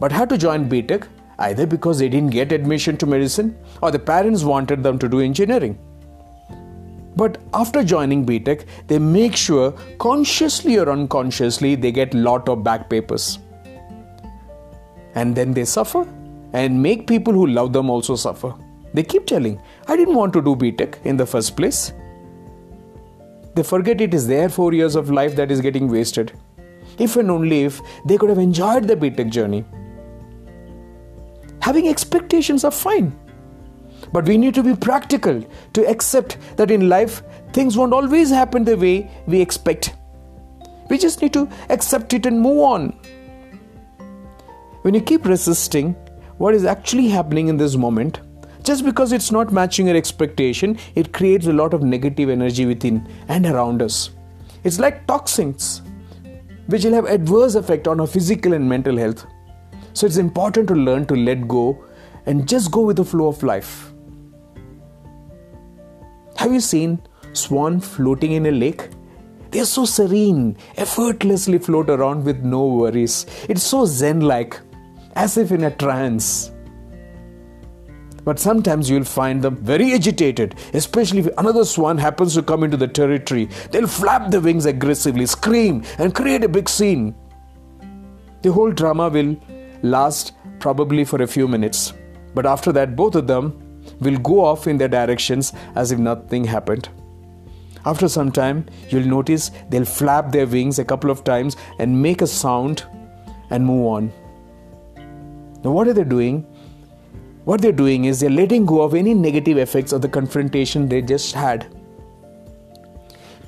but 0.00 0.12
had 0.12 0.28
to 0.28 0.36
join 0.36 0.68
BTech 0.68 1.06
either 1.38 1.66
because 1.66 1.98
they 1.98 2.08
didn't 2.08 2.30
get 2.30 2.52
admission 2.52 2.96
to 2.96 3.06
medicine 3.06 3.56
or 3.82 3.90
the 3.90 3.98
parents 3.98 4.42
wanted 4.42 4.82
them 4.82 4.98
to 4.98 5.08
do 5.08 5.20
engineering. 5.20 5.78
But 7.16 7.38
after 7.52 7.84
joining 7.84 8.26
BTech, 8.26 8.64
they 8.88 8.98
make 8.98 9.36
sure 9.36 9.72
consciously 9.98 10.78
or 10.78 10.90
unconsciously 10.90 11.74
they 11.76 11.92
get 11.92 12.12
lot 12.12 12.48
of 12.48 12.64
back 12.64 12.90
papers. 12.90 13.38
And 15.14 15.34
then 15.36 15.54
they 15.54 15.64
suffer 15.64 16.06
and 16.52 16.82
make 16.82 17.06
people 17.06 17.32
who 17.32 17.46
love 17.46 17.72
them 17.72 17.88
also 17.88 18.16
suffer. 18.16 18.54
They 18.94 19.02
keep 19.02 19.26
telling, 19.26 19.60
I 19.86 19.96
didn't 19.96 20.14
want 20.14 20.32
to 20.34 20.42
do 20.42 20.56
BTech 20.56 21.04
in 21.04 21.16
the 21.16 21.26
first 21.26 21.56
place. 21.56 21.92
They 23.54 23.62
forget 23.62 24.00
it 24.00 24.14
is 24.14 24.26
their 24.26 24.48
four 24.48 24.72
years 24.72 24.96
of 24.96 25.10
life 25.10 25.36
that 25.36 25.50
is 25.50 25.60
getting 25.60 25.88
wasted. 25.88 26.32
If 26.98 27.16
and 27.16 27.30
only 27.30 27.62
if 27.62 27.80
they 28.04 28.18
could 28.18 28.28
have 28.28 28.38
enjoyed 28.38 28.84
the 28.84 28.96
BTech 28.96 29.30
journey. 29.30 29.64
Having 31.60 31.88
expectations 31.88 32.64
are 32.64 32.70
fine. 32.70 33.18
But 34.12 34.26
we 34.26 34.36
need 34.36 34.54
to 34.54 34.62
be 34.62 34.74
practical 34.74 35.42
to 35.72 35.88
accept 35.88 36.36
that 36.56 36.70
in 36.70 36.88
life 36.88 37.22
things 37.52 37.76
won't 37.76 37.92
always 37.92 38.30
happen 38.30 38.64
the 38.64 38.76
way 38.76 39.10
we 39.26 39.40
expect. 39.40 39.94
We 40.90 40.98
just 40.98 41.22
need 41.22 41.32
to 41.32 41.48
accept 41.70 42.12
it 42.12 42.26
and 42.26 42.40
move 42.40 42.58
on. 42.58 42.98
When 44.82 44.94
you 44.94 45.00
keep 45.00 45.24
resisting 45.24 45.94
what 46.36 46.54
is 46.54 46.64
actually 46.64 47.08
happening 47.08 47.48
in 47.48 47.56
this 47.56 47.76
moment, 47.76 48.20
just 48.64 48.84
because 48.84 49.12
it's 49.12 49.30
not 49.30 49.52
matching 49.52 49.86
your 49.86 49.96
expectation, 49.96 50.78
it 50.94 51.12
creates 51.12 51.46
a 51.46 51.52
lot 51.52 51.74
of 51.74 51.82
negative 51.82 52.30
energy 52.30 52.64
within 52.64 53.06
and 53.28 53.44
around 53.44 53.82
us. 53.82 54.10
It's 54.64 54.78
like 54.78 55.06
toxins, 55.06 55.82
which 56.66 56.84
will 56.84 56.94
have 56.94 57.04
adverse 57.04 57.54
effect 57.54 57.86
on 57.86 58.00
our 58.00 58.06
physical 58.06 58.54
and 58.54 58.66
mental 58.66 58.96
health. 58.96 59.26
So 59.92 60.06
it's 60.06 60.16
important 60.16 60.66
to 60.68 60.74
learn 60.74 61.04
to 61.06 61.14
let 61.14 61.46
go 61.46 61.84
and 62.24 62.48
just 62.48 62.70
go 62.70 62.80
with 62.80 62.96
the 62.96 63.04
flow 63.04 63.28
of 63.28 63.42
life. 63.42 63.92
Have 66.36 66.52
you 66.52 66.60
seen 66.60 67.02
swan 67.34 67.80
floating 67.80 68.32
in 68.32 68.46
a 68.46 68.50
lake? 68.50 68.88
They're 69.50 69.66
so 69.66 69.84
serene, 69.84 70.56
effortlessly 70.76 71.58
float 71.58 71.90
around 71.90 72.24
with 72.24 72.42
no 72.42 72.66
worries. 72.66 73.26
It's 73.48 73.62
so 73.62 73.84
zen 73.84 74.20
like, 74.20 74.58
as 75.14 75.36
if 75.36 75.52
in 75.52 75.64
a 75.64 75.70
trance. 75.70 76.50
But 78.24 78.38
sometimes 78.38 78.88
you'll 78.88 79.04
find 79.04 79.42
them 79.42 79.56
very 79.56 79.92
agitated, 79.92 80.54
especially 80.72 81.20
if 81.20 81.28
another 81.38 81.64
swan 81.64 81.98
happens 81.98 82.34
to 82.34 82.42
come 82.42 82.64
into 82.64 82.76
the 82.76 82.88
territory. 82.88 83.48
They'll 83.70 83.86
flap 83.86 84.30
their 84.30 84.40
wings 84.40 84.66
aggressively, 84.66 85.26
scream, 85.26 85.84
and 85.98 86.14
create 86.14 86.42
a 86.42 86.48
big 86.48 86.68
scene. 86.68 87.14
The 88.42 88.52
whole 88.52 88.72
drama 88.72 89.08
will 89.08 89.36
last 89.82 90.32
probably 90.58 91.04
for 91.04 91.22
a 91.22 91.26
few 91.26 91.46
minutes. 91.46 91.92
But 92.34 92.46
after 92.46 92.72
that, 92.72 92.96
both 92.96 93.14
of 93.14 93.26
them 93.26 93.60
will 94.00 94.18
go 94.18 94.44
off 94.44 94.66
in 94.66 94.78
their 94.78 94.88
directions 94.88 95.52
as 95.74 95.92
if 95.92 95.98
nothing 95.98 96.44
happened. 96.44 96.88
After 97.86 98.08
some 98.08 98.32
time, 98.32 98.64
you'll 98.88 99.06
notice 99.06 99.50
they'll 99.68 99.84
flap 99.84 100.32
their 100.32 100.46
wings 100.46 100.78
a 100.78 100.84
couple 100.84 101.10
of 101.10 101.22
times 101.22 101.56
and 101.78 102.00
make 102.02 102.22
a 102.22 102.26
sound 102.26 102.84
and 103.50 103.66
move 103.66 103.86
on. 103.86 104.12
Now, 105.62 105.70
what 105.70 105.86
are 105.88 105.92
they 105.92 106.04
doing? 106.04 106.46
What 107.44 107.60
they're 107.60 107.72
doing 107.72 108.06
is 108.06 108.20
they're 108.20 108.30
letting 108.30 108.66
go 108.66 108.82
of 108.82 108.94
any 108.94 109.14
negative 109.14 109.58
effects 109.58 109.92
of 109.92 110.02
the 110.02 110.08
confrontation 110.08 110.88
they 110.88 111.02
just 111.02 111.34
had. 111.34 111.66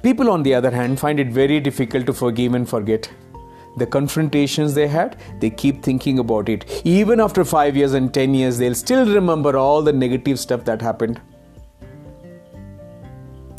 People, 0.03 0.31
on 0.31 0.43
the 0.43 0.55
other 0.55 0.71
hand, 0.71 1.01
find 1.01 1.19
it 1.19 1.29
very 1.29 1.61
difficult 1.61 2.07
to 2.07 2.13
forgive 2.13 2.55
and 2.55 2.69
forget 2.69 3.11
the 3.77 3.87
confrontations 3.87 4.75
they 4.75 4.89
had, 4.89 5.17
they 5.41 5.51
keep 5.51 5.83
thinking 5.83 6.19
about 6.19 6.49
it. 6.49 6.83
Even 6.85 7.21
after 7.21 7.45
5 7.45 7.77
years 7.77 7.93
and 7.93 8.13
10 8.13 8.35
years, 8.35 8.59
they'll 8.59 8.75
still 8.75 9.07
remember 9.07 9.57
all 9.57 9.83
the 9.83 9.93
negative 9.93 10.41
stuff 10.41 10.65
that 10.65 10.81
happened. 10.81 11.21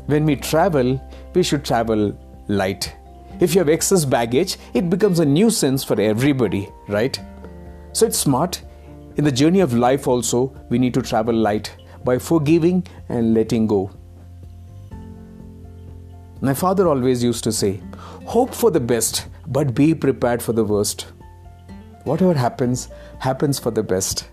When 0.08 0.26
we 0.26 0.36
travel, 0.36 1.00
we 1.34 1.44
should 1.44 1.64
travel 1.64 2.18
light. 2.48 2.96
If 3.40 3.54
you 3.54 3.60
have 3.60 3.70
excess 3.70 4.06
baggage, 4.06 4.58
it 4.74 4.90
becomes 4.90 5.20
a 5.20 5.26
nuisance 5.26 5.84
for 5.84 6.00
everybody, 6.02 6.70
right? 6.88 7.20
So 7.94 8.08
it's 8.08 8.18
smart. 8.18 8.62
In 9.18 9.24
the 9.24 9.32
journey 9.32 9.62
of 9.62 9.74
life, 9.74 10.08
also, 10.08 10.54
we 10.70 10.78
need 10.78 10.94
to 10.94 11.02
travel 11.02 11.34
light 11.34 11.76
by 12.04 12.20
forgiving 12.20 12.86
and 13.10 13.34
letting 13.34 13.66
go. 13.66 13.90
My 16.40 16.54
father 16.54 16.88
always 16.88 17.24
used 17.24 17.44
to 17.46 17.52
say, 17.52 17.82
Hope 18.26 18.54
for 18.54 18.70
the 18.70 18.80
best, 18.80 19.26
but 19.48 19.74
be 19.74 19.96
prepared 19.96 20.44
for 20.44 20.54
the 20.54 20.64
worst. 20.64 21.08
Whatever 22.04 22.36
happens, 22.36 22.90
happens 23.18 23.58
for 23.58 23.72
the 23.72 23.82
best. 23.82 24.30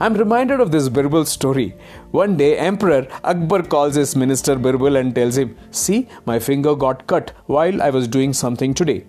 I'm 0.00 0.14
reminded 0.14 0.58
of 0.58 0.72
this 0.72 0.88
Birbal 0.88 1.24
story. 1.26 1.76
One 2.10 2.36
day, 2.36 2.58
Emperor 2.58 3.06
Akbar 3.22 3.62
calls 3.62 3.94
his 3.94 4.16
minister 4.16 4.56
Birbal 4.56 4.96
and 4.98 5.14
tells 5.14 5.38
him, 5.38 5.56
See, 5.70 6.08
my 6.26 6.40
finger 6.40 6.74
got 6.74 7.06
cut 7.06 7.30
while 7.46 7.80
I 7.80 7.90
was 7.90 8.08
doing 8.08 8.32
something 8.32 8.74
today. 8.74 9.04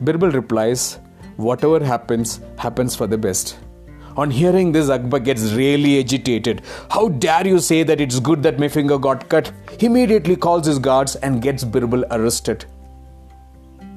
Birbal 0.00 0.32
replies, 0.32 0.98
Whatever 1.40 1.82
happens, 1.82 2.40
happens 2.58 2.94
for 2.94 3.06
the 3.06 3.16
best. 3.16 3.58
On 4.18 4.30
hearing 4.30 4.72
this, 4.72 4.90
Akbar 4.90 5.20
gets 5.20 5.52
really 5.54 5.98
agitated. 5.98 6.60
How 6.90 7.08
dare 7.08 7.46
you 7.46 7.60
say 7.60 7.82
that 7.82 7.98
it's 7.98 8.20
good 8.20 8.42
that 8.42 8.58
my 8.58 8.68
finger 8.68 8.98
got 8.98 9.30
cut? 9.30 9.50
He 9.78 9.86
immediately 9.86 10.36
calls 10.36 10.66
his 10.66 10.78
guards 10.78 11.16
and 11.16 11.40
gets 11.40 11.64
Birbal 11.64 12.04
arrested. 12.10 12.66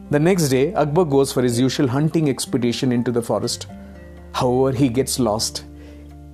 The 0.09 0.19
next 0.19 0.47
day, 0.47 0.73
Akbar 0.73 1.03
goes 1.03 1.33
for 1.33 1.41
his 1.41 1.59
usual 1.59 1.89
hunting 1.89 2.29
expedition 2.29 2.93
into 2.93 3.11
the 3.11 3.21
forest. 3.21 3.67
However, 4.31 4.71
he 4.77 4.87
gets 4.87 5.19
lost. 5.19 5.65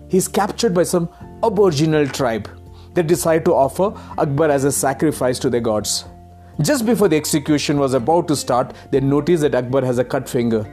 He 0.10 0.18
is 0.18 0.28
captured 0.28 0.76
by 0.76 0.84
some 0.84 1.10
aboriginal 1.44 2.06
tribe. 2.06 2.48
They 2.94 3.02
decide 3.02 3.46
to 3.46 3.56
offer 3.56 3.94
Akbar 4.20 4.52
as 4.52 4.64
a 4.64 4.72
sacrifice 4.72 5.40
to 5.40 5.50
their 5.50 5.62
gods. 5.62 6.06
Just 6.62 6.86
before 6.86 7.08
the 7.08 7.18
execution 7.18 7.80
was 7.80 7.96
about 7.96 8.28
to 8.28 8.36
start, 8.36 8.76
they 8.92 9.00
notice 9.00 9.42
that 9.42 9.56
Akbar 9.56 9.84
has 9.84 9.98
a 9.98 10.04
cut 10.04 10.30
finger. 10.30 10.68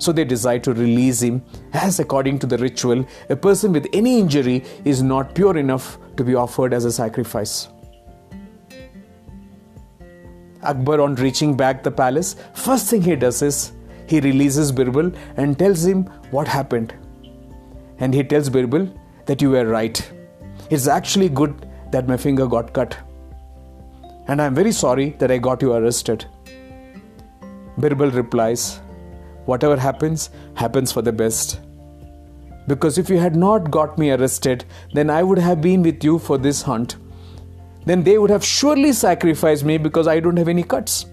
So 0.00 0.12
they 0.12 0.24
decide 0.24 0.64
to 0.64 0.72
release 0.72 1.20
him, 1.20 1.42
as 1.74 2.00
according 2.00 2.38
to 2.40 2.46
the 2.46 2.56
ritual, 2.56 3.04
a 3.28 3.36
person 3.36 3.72
with 3.72 3.86
any 3.92 4.18
injury 4.18 4.64
is 4.84 5.02
not 5.02 5.34
pure 5.34 5.58
enough 5.58 5.98
to 6.16 6.24
be 6.24 6.34
offered 6.34 6.72
as 6.72 6.86
a 6.86 6.90
sacrifice. 6.90 7.68
Akbar, 10.62 11.02
on 11.02 11.16
reaching 11.16 11.54
back 11.54 11.82
the 11.82 11.90
palace, 11.90 12.36
first 12.54 12.88
thing 12.88 13.02
he 13.02 13.14
does 13.14 13.42
is 13.42 13.72
he 14.06 14.20
releases 14.20 14.72
Birbal 14.72 15.14
and 15.36 15.58
tells 15.58 15.84
him 15.84 16.04
what 16.30 16.48
happened. 16.48 16.94
And 17.98 18.14
he 18.14 18.24
tells 18.24 18.48
Birbal 18.48 18.90
that 19.26 19.42
you 19.42 19.50
were 19.50 19.66
right. 19.66 20.02
It's 20.70 20.88
actually 20.88 21.28
good 21.28 21.66
that 21.92 22.08
my 22.08 22.16
finger 22.16 22.46
got 22.46 22.72
cut. 22.72 22.96
And 24.28 24.40
I'm 24.40 24.54
very 24.54 24.72
sorry 24.72 25.10
that 25.18 25.30
I 25.30 25.36
got 25.36 25.60
you 25.60 25.74
arrested. 25.74 26.24
Birbal 27.78 28.14
replies, 28.14 28.80
Whatever 29.46 29.76
happens, 29.76 30.30
happens 30.54 30.92
for 30.92 31.02
the 31.02 31.12
best. 31.12 31.60
Because 32.66 32.98
if 32.98 33.10
you 33.10 33.18
had 33.18 33.36
not 33.36 33.70
got 33.70 33.98
me 33.98 34.10
arrested, 34.10 34.64
then 34.92 35.10
I 35.10 35.22
would 35.22 35.38
have 35.38 35.60
been 35.60 35.82
with 35.82 36.04
you 36.04 36.18
for 36.18 36.38
this 36.38 36.62
hunt 36.62 36.96
then 37.86 38.02
they 38.02 38.18
would 38.18 38.30
have 38.30 38.44
surely 38.44 38.92
sacrificed 38.92 39.64
me 39.64 39.78
because 39.78 40.06
I 40.06 40.20
don't 40.20 40.36
have 40.36 40.48
any 40.48 40.62
cuts. 40.62 41.06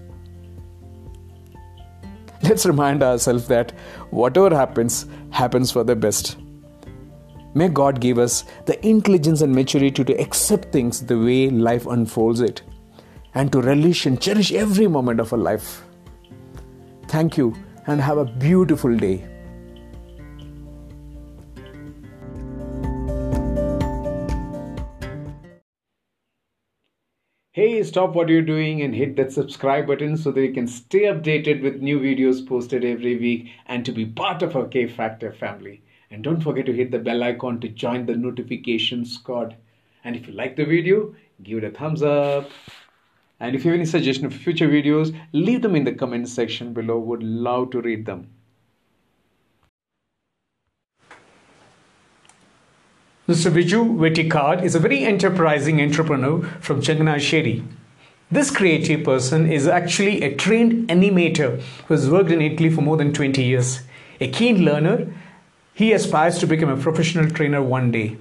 Let's 2.42 2.66
remind 2.66 3.02
ourselves 3.02 3.48
that 3.48 3.72
whatever 4.10 4.54
happens, 4.54 5.06
happens 5.30 5.70
for 5.70 5.82
the 5.82 5.96
best. 5.96 6.36
May 7.54 7.68
God 7.68 8.00
give 8.00 8.18
us 8.18 8.44
the 8.66 8.86
intelligence 8.86 9.40
and 9.40 9.52
maturity 9.52 10.04
to 10.04 10.20
accept 10.20 10.70
things 10.70 11.04
the 11.04 11.18
way 11.18 11.50
life 11.50 11.86
unfolds 11.86 12.40
it 12.40 12.62
and 13.34 13.50
to 13.52 13.60
relish 13.60 14.06
and 14.06 14.20
cherish 14.20 14.52
every 14.52 14.86
moment 14.86 15.18
of 15.18 15.32
our 15.32 15.38
life. 15.38 15.82
Thank 17.08 17.36
you 17.36 17.54
and 17.88 18.02
have 18.02 18.18
a 18.18 18.24
beautiful 18.24 18.94
day. 18.96 19.26
Hey, 27.52 27.82
stop 27.82 28.14
what 28.14 28.28
you're 28.28 28.42
doing 28.42 28.82
and 28.82 28.94
hit 28.94 29.16
that 29.16 29.32
subscribe 29.32 29.86
button 29.88 30.16
so 30.16 30.30
that 30.30 30.40
you 30.40 30.52
can 30.52 30.68
stay 30.68 31.04
updated 31.04 31.62
with 31.62 31.82
new 31.82 31.98
videos 31.98 32.46
posted 32.46 32.84
every 32.84 33.18
week 33.18 33.50
and 33.66 33.84
to 33.84 33.90
be 33.90 34.06
part 34.06 34.42
of 34.42 34.54
our 34.54 34.68
K 34.68 34.86
Factor 34.86 35.32
family. 35.32 35.82
And 36.10 36.22
don't 36.22 36.40
forget 36.42 36.66
to 36.66 36.72
hit 36.72 36.90
the 36.90 36.98
bell 36.98 37.24
icon 37.24 37.58
to 37.60 37.68
join 37.68 38.06
the 38.06 38.14
notification 38.14 39.04
squad. 39.04 39.56
And 40.04 40.14
if 40.14 40.28
you 40.28 40.34
like 40.34 40.56
the 40.56 40.66
video, 40.66 41.14
give 41.42 41.58
it 41.58 41.64
a 41.64 41.70
thumbs 41.70 42.02
up. 42.02 42.48
And 43.40 43.54
if 43.54 43.64
you 43.64 43.70
have 43.70 43.78
any 43.78 43.86
suggestion 43.86 44.30
for 44.30 44.38
future 44.38 44.68
videos, 44.68 45.16
leave 45.32 45.62
them 45.62 45.76
in 45.76 45.84
the 45.84 45.92
comment 45.92 46.28
section 46.28 46.72
below. 46.72 46.98
Would 46.98 47.22
love 47.22 47.70
to 47.70 47.80
read 47.80 48.04
them. 48.06 48.30
Mr. 53.28 53.52
Viju 53.52 53.98
Vetikad 53.98 54.64
is 54.64 54.74
a 54.74 54.80
very 54.80 55.04
enterprising 55.04 55.82
entrepreneur 55.82 56.42
from 56.60 56.80
Changanasheri. 56.80 57.62
This 58.30 58.50
creative 58.50 59.04
person 59.04 59.50
is 59.52 59.66
actually 59.68 60.22
a 60.22 60.34
trained 60.34 60.88
animator 60.88 61.60
who 61.86 61.94
has 61.94 62.10
worked 62.10 62.30
in 62.30 62.42
Italy 62.42 62.70
for 62.70 62.80
more 62.80 62.96
than 62.96 63.12
20 63.12 63.42
years. 63.42 63.82
A 64.20 64.28
keen 64.28 64.64
learner, 64.64 65.12
he 65.74 65.92
aspires 65.92 66.38
to 66.38 66.46
become 66.46 66.70
a 66.70 66.76
professional 66.76 67.30
trainer 67.30 67.62
one 67.62 67.90
day. 67.90 68.16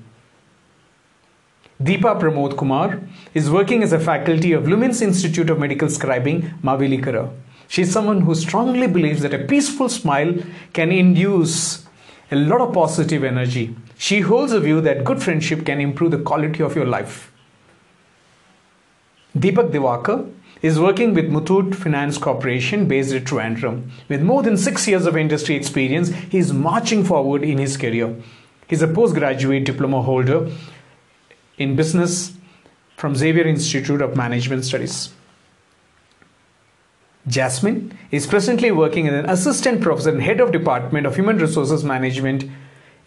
Deepa 1.82 2.20
Pramod 2.20 2.58
Kumar 2.58 3.00
is 3.36 3.52
working 3.52 3.84
as 3.84 3.94
a 3.94 4.00
faculty 4.00 4.52
of 4.52 4.64
Lumens 4.64 5.04
Institute 5.04 5.48
of 5.52 5.60
Medical 5.60 5.88
Scribing, 5.88 6.60
Mavelikara. 6.62 7.32
She 7.68 7.84
is 7.84 7.94
someone 7.94 8.22
who 8.22 8.34
strongly 8.34 8.88
believes 8.88 9.22
that 9.22 9.36
a 9.36 9.46
peaceful 9.46 9.88
smile 9.88 10.34
can 10.74 10.92
induce 10.92 11.86
a 12.32 12.36
lot 12.36 12.62
of 12.62 12.74
positive 12.74 13.24
energy. 13.24 13.76
She 14.00 14.22
holds 14.22 14.54
a 14.54 14.60
view 14.60 14.82
that 14.82 15.04
good 15.04 15.22
friendship 15.22 15.68
can 15.68 15.80
improve 15.80 16.10
the 16.10 16.18
quality 16.18 16.64
of 16.64 16.76
your 16.76 16.86
life. 16.86 17.32
Deepak 19.38 19.70
Divakar 19.70 20.34
is 20.64 20.80
working 20.80 21.14
with 21.14 21.30
Muthoot 21.30 21.76
Finance 21.76 22.18
Corporation 22.18 22.88
based 22.88 23.14
at 23.14 23.26
Trivandrum. 23.26 23.92
With 24.10 24.24
more 24.24 24.42
than 24.42 24.58
six 24.58 24.88
years 24.88 25.06
of 25.06 25.16
industry 25.16 25.56
experience, 25.56 26.10
he 26.10 26.40
is 26.40 26.52
marching 26.52 27.04
forward 27.04 27.44
in 27.44 27.60
his 27.60 27.78
career. 27.78 28.16
He 28.68 28.76
is 28.76 28.82
a 28.82 28.88
postgraduate 28.88 29.64
diploma 29.64 30.02
holder 30.02 30.50
in 31.58 31.76
business 31.76 32.34
from 32.96 33.16
Xavier 33.16 33.46
Institute 33.46 34.02
of 34.02 34.16
Management 34.16 34.66
Studies. 34.66 35.10
Jasmine 37.28 37.98
is 38.10 38.26
presently 38.26 38.72
working 38.72 39.08
as 39.08 39.14
an 39.14 39.30
assistant 39.30 39.82
professor 39.82 40.12
and 40.12 40.22
head 40.22 40.40
of 40.40 40.52
department 40.52 41.06
of 41.06 41.16
human 41.16 41.38
resources 41.38 41.84
management 41.84 42.46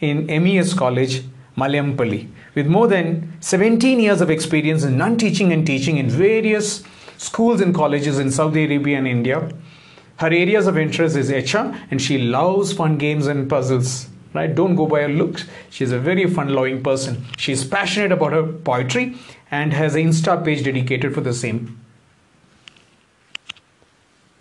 in 0.01 0.27
MES 0.27 0.75
College, 0.75 1.23
Malayampally, 1.57 2.29
with 2.55 2.67
more 2.67 2.87
than 2.87 3.33
17 3.41 3.99
years 3.99 4.21
of 4.21 4.31
experience 4.31 4.85
in 4.85 4.99
non-teaching 4.99 5.53
and 5.53 5.67
teaching 5.67 5.97
in 5.97 6.09
various 6.09 6.83
schools 7.17 7.61
and 7.61 7.75
colleges 7.75 8.19
in 8.19 8.31
Saudi 8.31 8.65
Arabia 8.65 8.99
and 8.99 9.09
India. 9.09 9.51
Her 10.17 10.29
areas 10.29 10.67
of 10.67 10.77
interest 10.77 11.17
is 11.17 11.31
HR 11.31 11.75
and 11.91 12.01
she 12.01 12.19
loves 12.19 12.73
fun 12.73 12.99
games 12.99 13.27
and 13.27 13.49
puzzles. 13.49 14.07
Right? 14.33 14.55
Don't 14.55 14.77
go 14.77 14.87
by 14.87 15.03
her 15.03 15.09
looks. 15.09 15.45
She's 15.71 15.91
a 15.91 15.99
very 15.99 16.27
fun-loving 16.29 16.83
person. 16.83 17.27
She's 17.37 17.65
passionate 17.65 18.13
about 18.13 18.33
her 18.33 18.45
poetry 18.45 19.17
and 19.51 19.73
has 19.73 19.97
an 19.97 20.07
Insta 20.07 20.45
page 20.45 20.65
dedicated 20.65 21.15
for 21.15 21.21
the 21.21 21.35
same. 21.35 21.81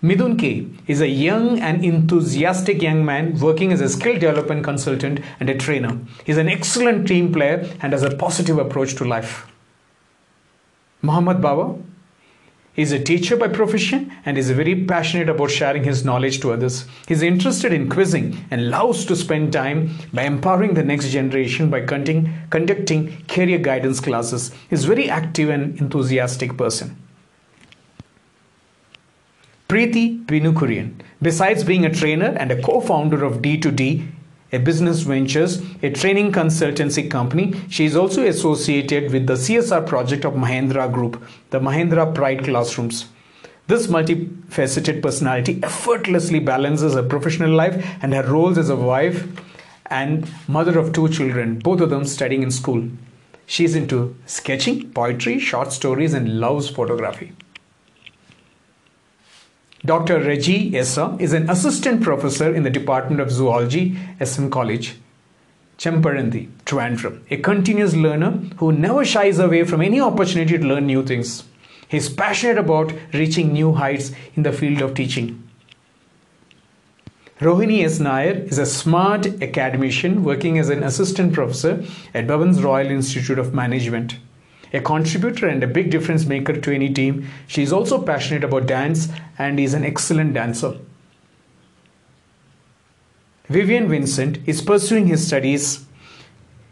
Midun 0.02 0.39
K 0.39 0.67
is 0.88 1.02
a 1.02 1.08
young 1.08 1.60
and 1.60 1.84
enthusiastic 1.84 2.82
young 2.82 3.04
man 3.04 3.38
working 3.39 3.73
as 3.73 3.82
a 3.82 3.89
skill 3.89 4.13
development 4.13 4.63
consultant 4.63 5.19
and 5.41 5.49
a 5.49 5.58
trainer. 5.58 5.99
He's 6.23 6.38
an 6.38 6.47
excellent 6.47 7.06
team 7.06 7.34
player 7.34 7.67
and 7.82 7.91
has 7.91 8.04
a 8.04 8.15
positive 8.15 8.58
approach 8.58 8.95
to 8.95 9.04
life. 9.04 9.52
Muhammad 11.02 11.41
Baba 11.41 11.78
is 12.79 12.93
a 12.93 13.03
teacher 13.03 13.35
by 13.35 13.47
profession 13.49 14.09
and 14.25 14.37
is 14.37 14.49
very 14.51 14.85
passionate 14.85 15.27
about 15.27 15.51
sharing 15.51 15.83
his 15.83 16.05
knowledge 16.05 16.39
to 16.39 16.53
others. 16.53 16.85
He's 17.09 17.21
interested 17.21 17.73
in 17.73 17.89
quizzing 17.89 18.45
and 18.49 18.69
loves 18.69 19.03
to 19.05 19.17
spend 19.17 19.51
time 19.51 19.89
by 20.13 20.23
empowering 20.23 20.75
the 20.75 20.83
next 20.83 21.09
generation 21.09 21.69
by 21.69 21.81
conducting, 21.81 23.25
career 23.27 23.57
guidance 23.57 23.99
classes. 23.99 24.53
He's 24.69 24.85
a 24.85 24.87
very 24.87 25.09
active 25.09 25.49
and 25.49 25.77
enthusiastic 25.77 26.55
person. 26.55 26.95
Preeti 29.67 30.25
Vinukurian. 30.25 30.93
Besides 31.21 31.65
being 31.65 31.83
a 31.85 31.93
trainer 31.93 32.33
and 32.39 32.49
a 32.49 32.61
co-founder 32.61 33.25
of 33.25 33.41
D2D, 33.41 34.07
a 34.51 34.57
business 34.57 35.01
ventures, 35.01 35.62
a 35.83 35.89
training 35.91 36.31
consultancy 36.31 37.09
company, 37.09 37.53
she 37.69 37.85
is 37.85 37.95
also 37.95 38.25
associated 38.25 39.12
with 39.12 39.27
the 39.27 39.33
CSR 39.33 39.85
project 39.85 40.25
of 40.25 40.33
Mahindra 40.33 40.91
Group, 40.91 41.23
the 41.51 41.59
Mahindra 41.59 42.13
Pride 42.13 42.43
Classrooms. 42.43 43.05
This 43.67 43.85
multifaceted 43.85 45.03
personality 45.03 45.59
effortlessly 45.62 46.39
balances 46.39 46.95
her 46.95 47.03
professional 47.03 47.51
life 47.51 47.97
and 48.01 48.13
her 48.13 48.23
roles 48.23 48.57
as 48.57 48.69
a 48.69 48.75
wife 48.75 49.27
and 49.85 50.27
mother 50.47 50.79
of 50.79 50.93
two 50.93 51.09
children, 51.09 51.59
both 51.59 51.81
of 51.81 51.91
them 51.91 52.05
studying 52.05 52.41
in 52.41 52.49
school. 52.49 52.89
She 53.45 53.65
is 53.65 53.75
into 53.75 54.15
sketching, 54.25 54.91
poetry, 54.91 55.39
short 55.39 55.71
stories, 55.71 56.13
and 56.13 56.39
loves 56.39 56.69
photography. 56.69 57.33
Dr. 59.85 60.19
Reggie 60.19 60.75
Essa 60.77 61.15
is 61.19 61.31
an 61.31 61.49
assistant 61.49 62.01
professor 62.01 62.53
in 62.53 62.63
the 62.63 62.69
Department 62.69 63.21
of 63.21 63.31
Zoology, 63.31 63.97
SN 64.21 64.49
College, 64.49 64.97
Chempazhanthy, 65.77 66.49
Trivandrum, 66.65 67.21
a 67.31 67.37
continuous 67.37 67.95
learner 67.95 68.31
who 68.57 68.73
never 68.73 69.05
shies 69.05 69.39
away 69.39 69.63
from 69.63 69.81
any 69.81 70.01
opportunity 70.01 70.57
to 70.57 70.65
learn 70.65 70.85
new 70.85 71.05
things. 71.05 71.45
He 71.87 71.95
is 71.95 72.09
passionate 72.09 72.57
about 72.57 72.91
reaching 73.13 73.53
new 73.53 73.71
heights 73.71 74.11
in 74.35 74.43
the 74.43 74.51
field 74.51 74.81
of 74.81 74.95
teaching. 74.95 75.49
Rohini 77.39 77.85
S. 77.85 78.01
Nair 78.01 78.33
is 78.33 78.57
a 78.57 78.65
smart 78.65 79.27
academician 79.41 80.25
working 80.25 80.59
as 80.59 80.69
an 80.69 80.83
assistant 80.83 81.31
professor 81.31 81.85
at 82.13 82.27
Bhavan's 82.27 82.61
Royal 82.61 82.91
Institute 82.91 83.39
of 83.39 83.53
Management 83.53 84.17
a 84.73 84.79
contributor 84.79 85.47
and 85.47 85.63
a 85.63 85.67
big 85.67 85.89
difference 85.89 86.25
maker 86.25 86.53
to 86.53 86.73
any 86.73 86.93
team. 86.93 87.27
She 87.47 87.63
is 87.63 87.73
also 87.73 88.01
passionate 88.01 88.43
about 88.43 88.67
dance 88.67 89.10
and 89.38 89.60
is 89.60 89.73
an 89.73 89.84
excellent 89.84 90.34
dancer. 90.34 90.77
Vivian 93.47 93.89
Vincent 93.89 94.38
is 94.47 94.62
pursuing 94.62 95.08
his 95.08 95.25
studies. 95.25 95.86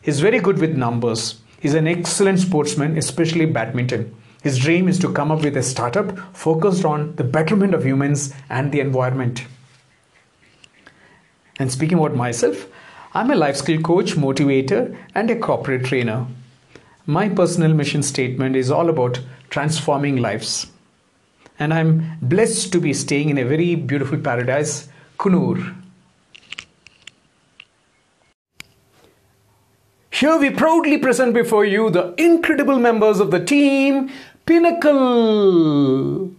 He's 0.01 0.19
very 0.19 0.39
good 0.39 0.59
with 0.59 0.77
numbers. 0.77 1.41
He's 1.59 1.73
an 1.73 1.87
excellent 1.87 2.39
sportsman, 2.39 2.97
especially 2.97 3.47
badminton. 3.47 4.15
His 4.43 4.59
dream 4.59 4.87
is 4.87 4.99
to 4.99 5.11
come 5.11 5.31
up 5.31 5.41
with 5.41 5.57
a 5.57 5.63
startup 5.63 6.17
focused 6.35 6.85
on 6.85 7.15
the 7.15 7.23
betterment 7.23 7.73
of 7.73 7.83
humans 7.83 8.33
and 8.49 8.71
the 8.71 8.79
environment. 8.79 9.45
And 11.59 11.71
speaking 11.71 11.97
about 11.97 12.15
myself, 12.15 12.67
I'm 13.13 13.31
a 13.31 13.35
life 13.35 13.55
skill 13.55 13.81
coach, 13.81 14.13
motivator, 14.13 14.95
and 15.15 15.31
a 15.31 15.35
corporate 15.35 15.85
trainer. 15.85 16.27
My 17.09 17.29
personal 17.29 17.73
mission 17.73 18.03
statement 18.03 18.57
is 18.57 18.69
all 18.69 18.89
about 18.89 19.21
transforming 19.49 20.17
lives. 20.17 20.67
And 21.57 21.73
I'm 21.73 22.17
blessed 22.21 22.73
to 22.73 22.81
be 22.81 22.91
staying 22.91 23.29
in 23.29 23.37
a 23.37 23.45
very 23.45 23.75
beautiful 23.75 24.17
paradise, 24.19 24.89
Coonoor. 25.17 25.73
Here 30.11 30.37
we 30.37 30.49
proudly 30.49 30.97
present 30.97 31.33
before 31.33 31.63
you 31.63 31.89
the 31.89 32.13
incredible 32.17 32.77
members 32.77 33.21
of 33.21 33.31
the 33.31 33.43
team 33.43 34.11
Pinnacle. 34.45 36.31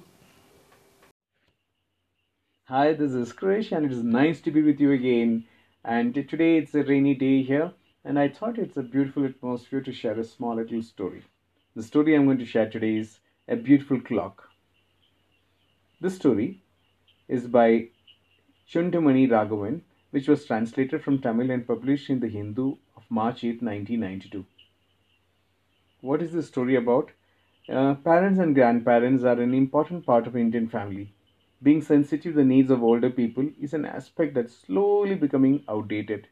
Hi, 2.66 2.92
this 2.92 3.12
is 3.12 3.33
Krish, 3.33 3.72
and 3.72 3.87
it 3.87 3.92
is 3.92 4.02
nice 4.02 4.42
to 4.42 4.50
be 4.50 4.61
with 4.61 4.81
you 4.81 4.92
again. 4.92 5.44
And 5.83 6.12
today 6.12 6.59
it's 6.59 6.74
a 6.74 6.83
rainy 6.83 7.14
day 7.14 7.42
here, 7.42 7.72
and 8.09 8.18
I 8.18 8.27
thought 8.27 8.59
it's 8.59 8.79
a 8.79 8.83
beautiful 8.83 9.27
atmosphere 9.27 9.83
to 9.83 9.92
share 9.92 10.18
a 10.18 10.25
small 10.25 10.55
little 10.57 10.83
story. 10.83 11.25
The 11.77 11.83
story 11.83 12.14
I'm 12.14 12.25
going 12.25 12.38
to 12.38 12.47
share 12.47 12.71
today 12.71 12.97
is 12.97 13.18
A 13.49 13.55
Beautiful 13.55 14.01
Clock. 14.01 14.49
This 16.01 16.16
story 16.16 16.62
is 17.29 17.47
by 17.47 17.88
Chundamani 18.66 19.29
Raghavan, 19.29 19.83
which 20.11 20.27
was 20.27 20.47
translated 20.47 21.05
from 21.05 21.18
Tamil 21.21 21.51
and 21.51 21.66
published 21.66 22.09
in 22.09 22.21
the 22.21 22.29
Hindu 22.29 22.77
of 22.97 23.03
March 23.11 23.44
8, 23.44 23.61
1992. 23.62 24.47
What 26.01 26.23
is 26.23 26.33
the 26.33 26.42
story 26.42 26.77
about? 26.77 27.11
Uh, 27.68 27.92
parents 27.92 28.40
and 28.40 28.55
grandparents 28.55 29.23
are 29.23 29.38
an 29.38 29.53
important 29.53 30.07
part 30.07 30.27
of 30.27 30.35
Indian 30.35 30.66
family. 30.66 31.12
Being 31.62 31.83
sensitive 31.83 32.33
to 32.33 32.38
the 32.38 32.44
needs 32.55 32.71
of 32.71 32.83
older 32.83 33.11
people 33.11 33.51
is 33.61 33.75
an 33.75 33.85
aspect 33.85 34.33
that's 34.33 34.57
slowly 34.57 35.14
becoming 35.14 35.62
outdated. 35.68 36.27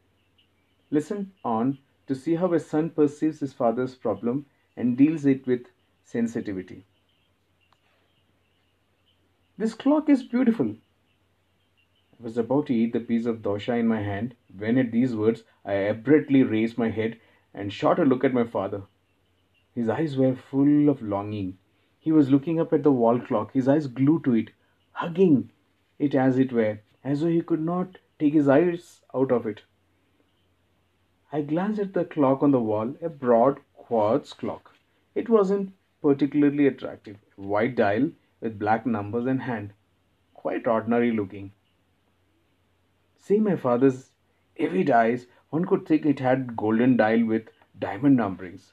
Listen 0.89 1.33
on 1.43 1.79
to 2.07 2.15
see 2.15 2.35
how 2.35 2.53
a 2.53 2.59
son 2.59 2.89
perceives 2.89 3.39
his 3.41 3.53
father's 3.53 3.95
problem 3.95 4.45
and 4.75 4.97
deals 4.97 5.25
it 5.25 5.45
with 5.45 5.67
sensitivity. 6.03 6.85
This 9.57 9.73
clock 9.73 10.07
is 10.07 10.23
beautiful. 10.23 10.75
I 12.19 12.23
was 12.23 12.37
about 12.37 12.67
to 12.67 12.73
eat 12.73 12.93
the 12.93 12.99
piece 12.99 13.25
of 13.25 13.41
dosha 13.41 13.77
in 13.77 13.87
my 13.87 14.01
hand 14.01 14.35
when, 14.55 14.77
at 14.77 14.91
these 14.91 15.15
words, 15.15 15.43
I 15.65 15.73
abruptly 15.73 16.43
raised 16.43 16.77
my 16.77 16.89
head 16.89 17.19
and 17.53 17.73
shot 17.73 17.99
a 17.99 18.05
look 18.05 18.23
at 18.23 18.33
my 18.33 18.43
father. 18.45 18.83
His 19.75 19.89
eyes 19.89 20.15
were 20.15 20.35
full 20.35 20.89
of 20.89 21.01
longing. 21.01 21.57
He 21.99 22.11
was 22.11 22.29
looking 22.29 22.59
up 22.59 22.71
at 22.71 22.83
the 22.83 22.91
wall 22.91 23.19
clock, 23.19 23.51
his 23.51 23.67
eyes 23.67 23.87
glued 23.87 24.23
to 24.23 24.35
it, 24.35 24.51
hugging 24.91 25.51
it 25.99 26.15
as 26.15 26.39
it 26.39 26.53
were, 26.53 26.79
as 27.03 27.21
though 27.21 27.27
he 27.27 27.41
could 27.41 27.61
not 27.61 27.97
take 28.19 28.33
his 28.33 28.47
eyes 28.47 29.01
out 29.13 29.31
of 29.31 29.45
it. 29.45 29.61
I 31.29 31.41
glanced 31.41 31.79
at 31.81 31.93
the 31.93 32.05
clock 32.05 32.41
on 32.41 32.51
the 32.51 32.61
wall, 32.61 32.95
a 33.01 33.09
broad 33.09 33.59
quartz 33.75 34.31
clock. 34.31 34.73
It 35.13 35.27
wasn't 35.27 35.73
particularly 36.01 36.67
attractive. 36.67 37.17
A 37.37 37.41
White 37.41 37.75
dial 37.75 38.11
with 38.39 38.57
black 38.57 38.85
numbers 38.85 39.25
and 39.25 39.41
hand. 39.41 39.73
Quite 40.33 40.67
ordinary 40.67 41.11
looking. 41.11 41.51
Seeing 43.17 43.43
my 43.43 43.57
father's 43.57 44.11
avid 44.57 44.89
eyes, 44.89 45.27
one 45.49 45.65
could 45.65 45.85
think 45.85 46.05
it 46.05 46.19
had 46.19 46.55
golden 46.55 46.95
dial 46.95 47.25
with 47.25 47.49
diamond 47.77 48.17
numberings. 48.17 48.71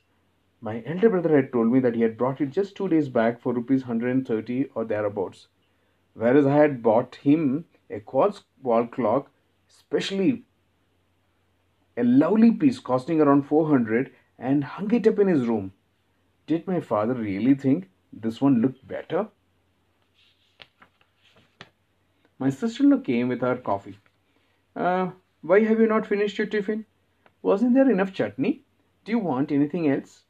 My 0.60 0.80
elder 0.86 1.10
brother 1.10 1.34
had 1.34 1.52
told 1.52 1.72
me 1.72 1.80
that 1.80 1.96
he 1.96 2.02
had 2.02 2.16
brought 2.16 2.40
it 2.40 2.50
just 2.50 2.76
two 2.76 2.88
days 2.88 3.08
back 3.08 3.40
for 3.40 3.52
rupees 3.52 3.82
130 3.82 4.70
or 4.76 4.84
thereabouts, 4.84 5.48
whereas 6.14 6.46
I 6.46 6.56
had 6.56 6.84
bought 6.84 7.16
him 7.16 7.64
a 7.90 7.98
quartz 7.98 8.44
wall 8.62 8.86
clock 8.86 9.30
specially 9.66 10.44
a 11.96 12.02
lovely 12.04 12.50
piece 12.50 12.78
costing 12.78 13.20
around 13.20 13.42
400 13.42 14.12
and 14.38 14.64
hung 14.64 14.92
it 14.92 15.06
up 15.06 15.18
in 15.18 15.28
his 15.28 15.46
room. 15.46 15.72
Did 16.46 16.66
my 16.66 16.80
father 16.80 17.14
really 17.14 17.54
think 17.54 17.88
this 18.12 18.40
one 18.40 18.60
looked 18.60 18.86
better? 18.86 19.28
My 22.38 22.50
sister-in-law 22.50 22.98
came 22.98 23.28
with 23.28 23.40
her 23.40 23.56
coffee. 23.56 23.98
Uh, 24.74 25.10
why 25.40 25.64
have 25.64 25.80
you 25.80 25.86
not 25.86 26.06
finished 26.06 26.36
your 26.36 26.46
tiffin? 26.46 26.84
Wasn't 27.42 27.74
there 27.74 27.90
enough 27.90 28.12
chutney? 28.12 28.64
Do 29.04 29.12
you 29.12 29.18
want 29.18 29.52
anything 29.52 29.88
else? 29.88 30.24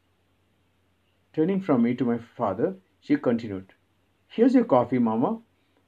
Turning 1.33 1.61
from 1.61 1.81
me 1.81 1.95
to 1.95 2.05
my 2.05 2.17
father, 2.17 2.75
she 3.01 3.15
continued, 3.17 3.73
Here's 4.27 4.53
your 4.53 4.65
coffee, 4.65 4.99
Mama. 4.99 5.39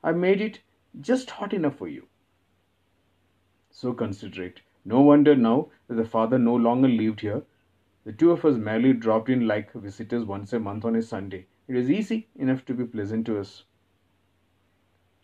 I 0.03 0.11
made 0.11 0.41
it 0.41 0.59
just 0.99 1.29
hot 1.29 1.53
enough 1.53 1.77
for 1.77 1.87
you. 1.87 2.07
So 3.69 3.93
considerate. 3.93 4.61
No 4.89 5.01
wonder 5.01 5.35
now 5.35 5.69
that 5.89 5.95
the 5.95 6.05
father 6.05 6.39
no 6.39 6.55
longer 6.55 6.87
lived 6.87 7.19
here. 7.19 7.43
The 8.05 8.13
two 8.13 8.31
of 8.31 8.45
us 8.45 8.55
merely 8.55 8.93
dropped 8.93 9.27
in 9.27 9.45
like 9.45 9.73
visitors 9.73 10.23
once 10.23 10.53
a 10.53 10.61
month 10.61 10.85
on 10.85 10.95
a 10.95 11.01
Sunday. 11.01 11.45
It 11.67 11.73
was 11.73 11.91
easy 11.91 12.29
enough 12.37 12.63
to 12.67 12.73
be 12.73 12.85
pleasant 12.85 13.25
to 13.25 13.37
us. 13.37 13.65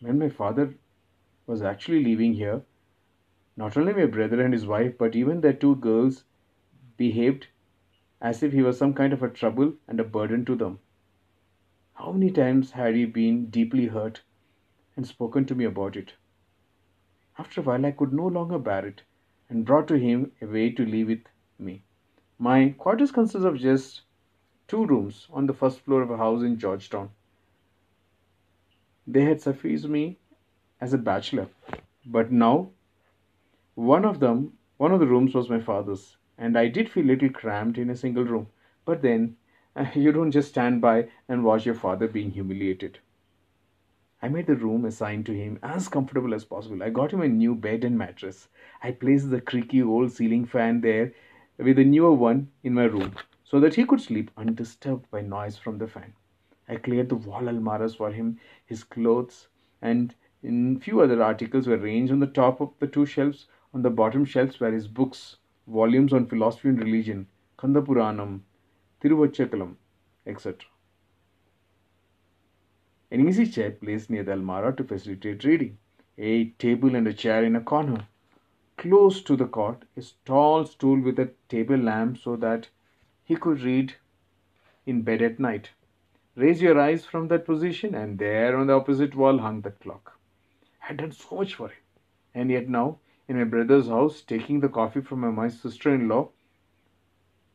When 0.00 0.18
my 0.18 0.28
father 0.28 0.74
was 1.46 1.62
actually 1.62 2.04
leaving 2.04 2.34
here, 2.34 2.60
not 3.56 3.78
only 3.78 3.94
my 3.94 4.04
brother 4.04 4.42
and 4.42 4.52
his 4.52 4.66
wife, 4.66 4.98
but 4.98 5.16
even 5.16 5.40
their 5.40 5.54
two 5.54 5.76
girls 5.76 6.24
behaved 6.98 7.46
as 8.20 8.42
if 8.42 8.52
he 8.52 8.60
was 8.60 8.76
some 8.76 8.92
kind 8.92 9.14
of 9.14 9.22
a 9.22 9.30
trouble 9.30 9.72
and 9.88 9.98
a 9.98 10.04
burden 10.04 10.44
to 10.44 10.56
them. 10.56 10.78
How 11.94 12.12
many 12.12 12.30
times 12.30 12.72
had 12.72 12.94
he 12.96 13.06
been 13.06 13.46
deeply 13.46 13.86
hurt 13.86 14.24
and 14.94 15.06
spoken 15.06 15.46
to 15.46 15.54
me 15.54 15.64
about 15.64 15.96
it? 15.96 16.12
After 17.38 17.62
a 17.62 17.64
while, 17.64 17.86
I 17.86 17.92
could 17.92 18.12
no 18.12 18.26
longer 18.26 18.58
bear 18.58 18.84
it 18.84 19.04
and 19.54 19.64
brought 19.64 19.86
to 19.86 19.96
him 19.96 20.32
a 20.42 20.46
way 20.46 20.68
to 20.68 20.84
live 20.84 21.06
with 21.06 21.26
me. 21.60 21.84
My 22.38 22.74
quarters 22.76 23.12
consist 23.12 23.44
of 23.44 23.56
just 23.56 24.00
two 24.66 24.84
rooms 24.84 25.28
on 25.32 25.46
the 25.46 25.54
first 25.54 25.78
floor 25.80 26.02
of 26.02 26.10
a 26.10 26.16
house 26.16 26.42
in 26.42 26.58
Georgetown. 26.58 27.10
They 29.06 29.22
had 29.22 29.40
sufficed 29.40 29.86
me 29.86 30.18
as 30.80 30.92
a 30.92 30.98
bachelor, 30.98 31.46
but 32.04 32.32
now 32.32 32.70
one 33.76 34.04
of 34.04 34.18
them, 34.18 34.54
one 34.76 34.90
of 34.90 34.98
the 34.98 35.06
rooms 35.06 35.34
was 35.34 35.48
my 35.48 35.60
father's, 35.60 36.16
and 36.36 36.58
I 36.58 36.66
did 36.66 36.88
feel 36.88 37.04
a 37.04 37.12
little 37.12 37.28
cramped 37.28 37.78
in 37.78 37.90
a 37.90 37.96
single 37.96 38.24
room. 38.24 38.48
But 38.84 39.02
then, 39.02 39.36
you 39.94 40.10
don't 40.10 40.32
just 40.32 40.48
stand 40.48 40.80
by 40.80 41.08
and 41.28 41.44
watch 41.44 41.64
your 41.64 41.76
father 41.76 42.08
being 42.08 42.32
humiliated. 42.32 42.98
I 44.24 44.28
made 44.28 44.46
the 44.46 44.56
room 44.56 44.86
assigned 44.86 45.26
to 45.26 45.34
him 45.34 45.58
as 45.62 45.86
comfortable 45.86 46.32
as 46.32 46.46
possible. 46.46 46.82
I 46.82 46.88
got 46.88 47.12
him 47.12 47.20
a 47.20 47.28
new 47.28 47.54
bed 47.54 47.84
and 47.84 47.98
mattress. 47.98 48.48
I 48.82 48.90
placed 48.92 49.28
the 49.28 49.38
creaky 49.38 49.82
old 49.82 50.12
ceiling 50.12 50.46
fan 50.46 50.80
there 50.80 51.12
with 51.58 51.78
a 51.78 51.84
newer 51.84 52.14
one 52.14 52.48
in 52.62 52.72
my 52.72 52.84
room 52.84 53.16
so 53.44 53.60
that 53.60 53.74
he 53.74 53.84
could 53.84 54.00
sleep 54.00 54.30
undisturbed 54.34 55.10
by 55.10 55.20
noise 55.20 55.58
from 55.58 55.76
the 55.76 55.86
fan. 55.86 56.14
I 56.66 56.76
cleared 56.76 57.10
the 57.10 57.16
wall 57.16 57.42
almaras 57.50 57.94
for 57.94 58.12
him, 58.12 58.40
his 58.64 58.82
clothes, 58.82 59.48
and 59.82 60.14
a 60.42 60.76
few 60.76 61.02
other 61.02 61.22
articles 61.22 61.66
were 61.66 61.76
ranged 61.76 62.10
on 62.10 62.20
the 62.20 62.26
top 62.26 62.62
of 62.62 62.72
the 62.78 62.86
two 62.86 63.04
shelves. 63.04 63.46
On 63.74 63.82
the 63.82 63.90
bottom 63.90 64.24
shelves 64.24 64.58
were 64.58 64.72
his 64.72 64.88
books, 64.88 65.36
volumes 65.66 66.14
on 66.14 66.24
philosophy 66.24 66.70
and 66.70 66.78
religion, 66.78 67.26
Kandapuranam, 67.58 68.40
Tiruvachaikalam, 69.02 69.74
etc. 70.26 70.66
An 73.14 73.28
easy 73.28 73.46
chair 73.46 73.70
placed 73.70 74.10
near 74.10 74.24
the 74.24 74.32
almara 74.32 74.76
to 74.76 74.82
facilitate 74.82 75.44
reading. 75.44 75.78
A 76.18 76.46
table 76.58 76.96
and 76.96 77.06
a 77.06 77.12
chair 77.12 77.44
in 77.44 77.54
a 77.54 77.60
corner. 77.60 78.08
Close 78.76 79.22
to 79.22 79.36
the 79.36 79.46
cot, 79.46 79.84
a 79.96 80.02
tall 80.24 80.64
stool 80.64 80.98
with 80.98 81.20
a 81.20 81.30
table 81.48 81.76
lamp 81.76 82.18
so 82.18 82.34
that 82.34 82.70
he 83.22 83.36
could 83.36 83.60
read 83.60 83.94
in 84.84 85.02
bed 85.02 85.22
at 85.22 85.38
night. 85.38 85.70
Raise 86.34 86.60
your 86.60 86.76
eyes 86.76 87.04
from 87.04 87.28
that 87.28 87.46
position, 87.46 87.94
and 87.94 88.18
there 88.18 88.56
on 88.56 88.66
the 88.66 88.72
opposite 88.72 89.14
wall 89.14 89.38
hung 89.38 89.60
the 89.60 89.70
clock. 89.70 90.18
I 90.82 90.86
had 90.86 90.96
done 90.96 91.12
so 91.12 91.36
much 91.36 91.54
for 91.54 91.68
him. 91.68 91.82
And 92.34 92.50
yet 92.50 92.68
now, 92.68 92.98
in 93.28 93.36
my 93.36 93.44
brother's 93.44 93.86
house, 93.86 94.22
taking 94.22 94.58
the 94.58 94.68
coffee 94.68 95.02
from 95.02 95.20
my 95.36 95.46
sister 95.46 95.94
in 95.94 96.08
law, 96.08 96.30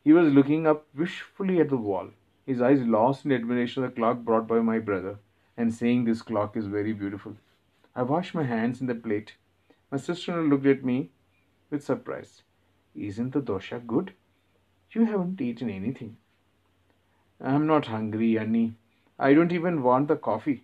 he 0.06 0.14
was 0.14 0.32
looking 0.34 0.66
up 0.66 0.88
wishfully 0.96 1.60
at 1.60 1.68
the 1.68 1.76
wall, 1.76 2.12
his 2.46 2.62
eyes 2.62 2.80
lost 2.80 3.26
in 3.26 3.34
admiration 3.34 3.84
of 3.84 3.90
the 3.90 3.96
clock 3.98 4.20
brought 4.20 4.48
by 4.48 4.62
my 4.62 4.80
brother 4.80 5.20
and 5.60 5.74
saying 5.74 6.06
this 6.06 6.22
clock 6.22 6.56
is 6.56 6.68
very 6.68 6.94
beautiful. 6.94 7.36
I 7.94 8.04
washed 8.04 8.34
my 8.34 8.44
hands 8.44 8.80
in 8.80 8.88
the 8.88 8.96
plate. 8.96 9.34
My 9.92 9.98
sister-in-law 9.98 10.50
looked 10.50 10.66
at 10.66 10.86
me 10.86 11.10
with 11.70 11.84
surprise. 11.84 12.44
Isn't 12.96 13.34
the 13.34 13.42
dosha 13.42 13.86
good? 13.86 14.14
You 14.92 15.04
haven't 15.04 15.42
eaten 15.42 15.70
anything. 15.70 16.16
I'm 17.42 17.68
not 17.68 17.88
hungry, 17.88 18.40
Annie. 18.40 18.76
I 19.20 19.34
don't 19.34 19.52
even 19.52 19.84
want 19.84 20.08
the 20.08 20.16
coffee. 20.16 20.64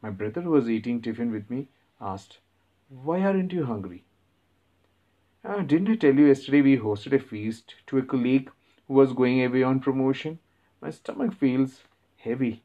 My 0.00 0.08
brother, 0.08 0.40
who 0.40 0.52
was 0.52 0.70
eating 0.70 1.02
tiffin 1.02 1.30
with 1.30 1.50
me, 1.50 1.68
asked, 2.00 2.38
Why 2.88 3.20
aren't 3.20 3.52
you 3.52 3.66
hungry? 3.66 4.04
Uh, 5.44 5.60
didn't 5.60 5.90
I 5.90 5.96
tell 5.96 6.14
you 6.14 6.26
yesterday 6.26 6.62
we 6.62 6.78
hosted 6.78 7.12
a 7.12 7.18
feast 7.18 7.74
to 7.88 7.98
a 7.98 8.02
colleague 8.02 8.50
who 8.88 8.94
was 8.94 9.12
going 9.12 9.44
away 9.44 9.62
on 9.62 9.80
promotion? 9.80 10.38
My 10.80 10.90
stomach 10.90 11.34
feels 11.34 11.82
heavy. 12.16 12.62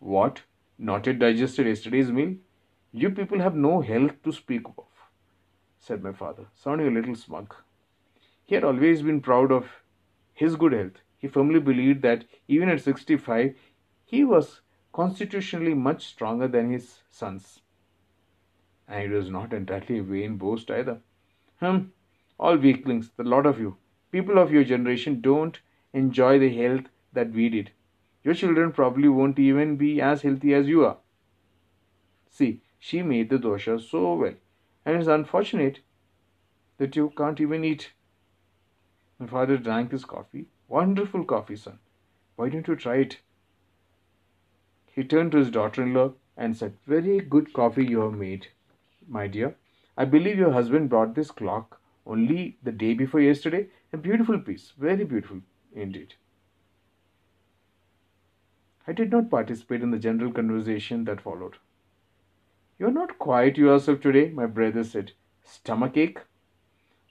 What? 0.00 0.42
Not 0.78 1.06
yet 1.06 1.18
digested 1.18 1.66
yesterday's 1.66 2.10
meal? 2.10 2.36
You 2.90 3.10
people 3.10 3.38
have 3.38 3.54
no 3.54 3.80
health 3.82 4.22
to 4.24 4.32
speak 4.32 4.66
of, 4.66 4.86
said 5.78 6.02
my 6.02 6.12
father, 6.12 6.46
sounding 6.54 6.88
a 6.88 6.90
little 6.90 7.14
smug. 7.14 7.54
He 8.44 8.54
had 8.54 8.64
always 8.64 9.02
been 9.02 9.20
proud 9.20 9.52
of 9.52 9.68
his 10.32 10.56
good 10.56 10.72
health. 10.72 11.02
He 11.18 11.28
firmly 11.28 11.60
believed 11.60 12.02
that 12.02 12.24
even 12.48 12.70
at 12.70 12.80
65, 12.80 13.54
he 14.04 14.24
was 14.24 14.62
constitutionally 14.92 15.74
much 15.74 16.06
stronger 16.06 16.48
than 16.48 16.72
his 16.72 17.02
sons. 17.10 17.60
And 18.88 19.04
it 19.04 19.14
was 19.14 19.30
not 19.30 19.52
entirely 19.52 19.98
a 19.98 20.02
vain 20.02 20.36
boast 20.36 20.70
either. 20.70 21.00
Hum, 21.60 21.92
all 22.38 22.56
weaklings, 22.56 23.10
the 23.16 23.22
lot 23.22 23.44
of 23.44 23.60
you, 23.60 23.76
people 24.10 24.38
of 24.38 24.50
your 24.50 24.64
generation, 24.64 25.20
don't 25.20 25.60
enjoy 25.92 26.38
the 26.38 26.56
health 26.56 26.86
that 27.12 27.30
we 27.32 27.50
did. 27.50 27.70
Your 28.22 28.34
children 28.34 28.72
probably 28.72 29.08
won't 29.08 29.38
even 29.38 29.76
be 29.76 30.00
as 30.00 30.22
healthy 30.22 30.54
as 30.54 30.68
you 30.68 30.84
are. 30.84 30.98
See, 32.28 32.60
she 32.78 33.02
made 33.02 33.30
the 33.30 33.38
dosha 33.38 33.80
so 33.80 34.14
well, 34.14 34.34
and 34.84 34.96
it's 34.96 35.08
unfortunate 35.08 35.80
that 36.78 36.96
you 36.96 37.12
can't 37.16 37.40
even 37.40 37.64
eat. 37.64 37.92
My 39.18 39.26
father 39.26 39.56
drank 39.56 39.92
his 39.92 40.04
coffee. 40.04 40.46
Wonderful 40.68 41.24
coffee, 41.24 41.56
son. 41.56 41.78
Why 42.36 42.48
don't 42.48 42.68
you 42.68 42.76
try 42.76 42.96
it? 42.96 43.20
He 44.92 45.04
turned 45.04 45.32
to 45.32 45.38
his 45.38 45.50
daughter 45.50 45.82
in 45.82 45.94
law 45.94 46.14
and 46.36 46.56
said, 46.56 46.76
Very 46.86 47.20
good 47.20 47.52
coffee 47.52 47.84
you 47.84 48.00
have 48.00 48.14
made, 48.14 48.48
my 49.08 49.26
dear. 49.26 49.56
I 49.96 50.04
believe 50.04 50.38
your 50.38 50.52
husband 50.52 50.88
brought 50.88 51.14
this 51.14 51.30
clock 51.30 51.80
only 52.06 52.56
the 52.62 52.72
day 52.72 52.94
before 52.94 53.20
yesterday. 53.20 53.68
A 53.92 53.96
beautiful 53.96 54.38
piece, 54.38 54.72
very 54.78 55.04
beautiful 55.04 55.40
indeed. 55.74 56.14
I 58.86 58.92
did 58.92 59.10
not 59.10 59.30
participate 59.30 59.82
in 59.82 59.90
the 59.90 59.98
general 59.98 60.32
conversation 60.32 61.04
that 61.04 61.20
followed. 61.20 61.56
You're 62.78 62.90
not 62.90 63.18
quite 63.18 63.58
yourself 63.58 64.00
today, 64.00 64.30
my 64.30 64.46
brother 64.46 64.84
said. 64.84 65.12
Stomach 65.44 65.96
ache? 65.96 66.18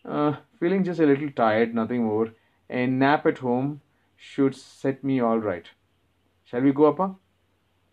Uh, 0.04 0.38
feeling 0.60 0.84
just 0.84 1.00
a 1.00 1.06
little 1.06 1.30
tired, 1.30 1.76
nothing 1.76 2.04
more. 2.04 2.30
A 2.70 2.88
nap 2.88 3.26
at 3.28 3.38
home 3.38 3.82
should 4.16 4.56
set 4.56 5.04
me 5.04 5.20
all 5.20 5.38
right. 5.38 5.70
Shall 6.44 6.62
we 6.62 6.74
go, 6.74 6.90
Appa? 6.90 7.16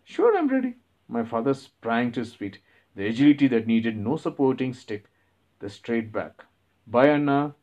Sure, 0.03 0.35
I'm 0.35 0.47
ready. 0.47 0.75
My 1.07 1.23
father 1.23 1.53
sprang 1.53 2.11
to 2.13 2.21
his 2.21 2.33
feet, 2.33 2.59
the 2.95 3.07
agility 3.07 3.47
that 3.47 3.67
needed 3.67 3.95
no 3.95 4.17
supporting 4.17 4.73
stick, 4.73 5.05
the 5.59 5.69
straight 5.69 6.11
back. 6.11 6.45
Bye, 6.87 7.09
Anna. 7.09 7.53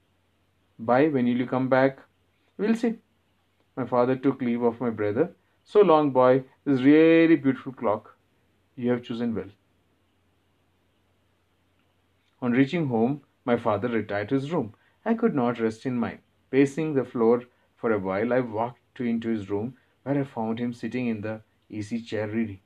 Bye, 0.79 1.09
when 1.09 1.25
will 1.25 1.37
you 1.37 1.47
come 1.47 1.69
back? 1.69 1.99
We'll 2.57 2.77
see. 2.77 2.95
My 3.77 3.85
father 3.85 4.15
took 4.15 4.41
leave 4.41 4.63
of 4.63 4.81
my 4.81 4.91
brother 4.91 5.35
so 5.65 5.81
long, 5.81 6.11
boy, 6.11 6.45
this 6.65 6.83
really 6.83 7.37
beautiful 7.37 7.73
clock. 7.73 8.17
You 8.77 8.91
have 8.91 9.03
chosen 9.03 9.35
well. 9.35 9.51
On 12.43 12.53
reaching 12.53 12.89
home, 12.89 13.23
my 13.45 13.57
father 13.57 13.89
retired 13.89 14.29
to 14.29 14.35
his 14.35 14.53
room. 14.53 14.75
I 15.05 15.15
could 15.15 15.35
not 15.35 15.59
rest 15.59 15.87
in 15.87 15.99
mine. 15.99 16.21
Pacing 16.51 16.95
the 16.95 17.05
floor 17.05 17.45
for 17.77 17.93
a 17.93 17.99
while, 17.99 18.33
I 18.33 18.41
walked 18.41 19.01
into 19.01 19.29
his 19.29 19.51
room 19.51 19.77
where 20.03 20.21
I 20.21 20.25
found 20.25 20.59
him 20.59 20.73
sitting 20.73 21.07
in 21.07 21.23
the 21.23 21.41
easy 21.69 22.01
chair 22.01 22.29
reading. 22.29 22.61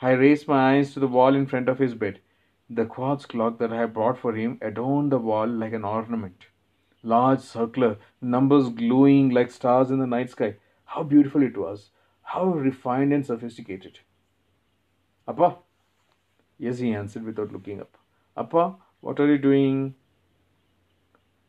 I 0.00 0.12
raised 0.12 0.48
my 0.48 0.76
eyes 0.76 0.92
to 0.94 1.00
the 1.00 1.08
wall 1.08 1.34
in 1.34 1.46
front 1.46 1.68
of 1.68 1.78
his 1.78 1.94
bed. 1.94 2.20
The 2.70 2.86
quartz 2.86 3.26
clock 3.26 3.58
that 3.58 3.72
I 3.72 3.80
had 3.80 3.94
brought 3.94 4.18
for 4.18 4.34
him 4.34 4.58
adorned 4.62 5.12
the 5.12 5.18
wall 5.18 5.46
like 5.46 5.72
an 5.72 5.84
ornament. 5.84 6.46
Large, 7.02 7.40
circular, 7.40 7.98
numbers 8.20 8.68
glowing 8.68 9.30
like 9.30 9.50
stars 9.50 9.90
in 9.90 9.98
the 9.98 10.06
night 10.06 10.30
sky. 10.30 10.56
How 10.84 11.02
beautiful 11.02 11.42
it 11.42 11.56
was. 11.56 11.90
How 12.22 12.46
refined 12.46 13.12
and 13.12 13.26
sophisticated. 13.26 14.00
Appa? 15.26 15.56
Yes, 16.58 16.78
he 16.78 16.92
answered 16.92 17.24
without 17.24 17.52
looking 17.52 17.80
up. 17.80 17.96
Appa, 18.36 18.76
what 19.00 19.20
are 19.20 19.26
you 19.26 19.38
doing? 19.38 19.94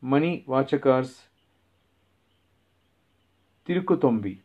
Mani 0.00 0.44
Vachakars 0.46 1.22
Tirukutombi. 3.66 4.38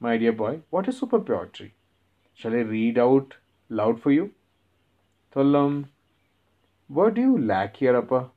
My 0.00 0.16
dear 0.16 0.32
boy, 0.32 0.60
what 0.70 0.88
is 0.88 0.98
super 0.98 1.20
poetry? 1.20 1.74
Shall 2.34 2.52
I 2.52 2.60
read 2.60 2.98
out 2.98 3.34
loud 3.68 4.00
for 4.00 4.12
you? 4.12 4.32
Thollam. 5.34 5.88
What 6.88 7.14
do 7.14 7.20
you 7.20 7.38
lack 7.38 7.76
here, 7.76 7.96
Appa? 7.96 8.30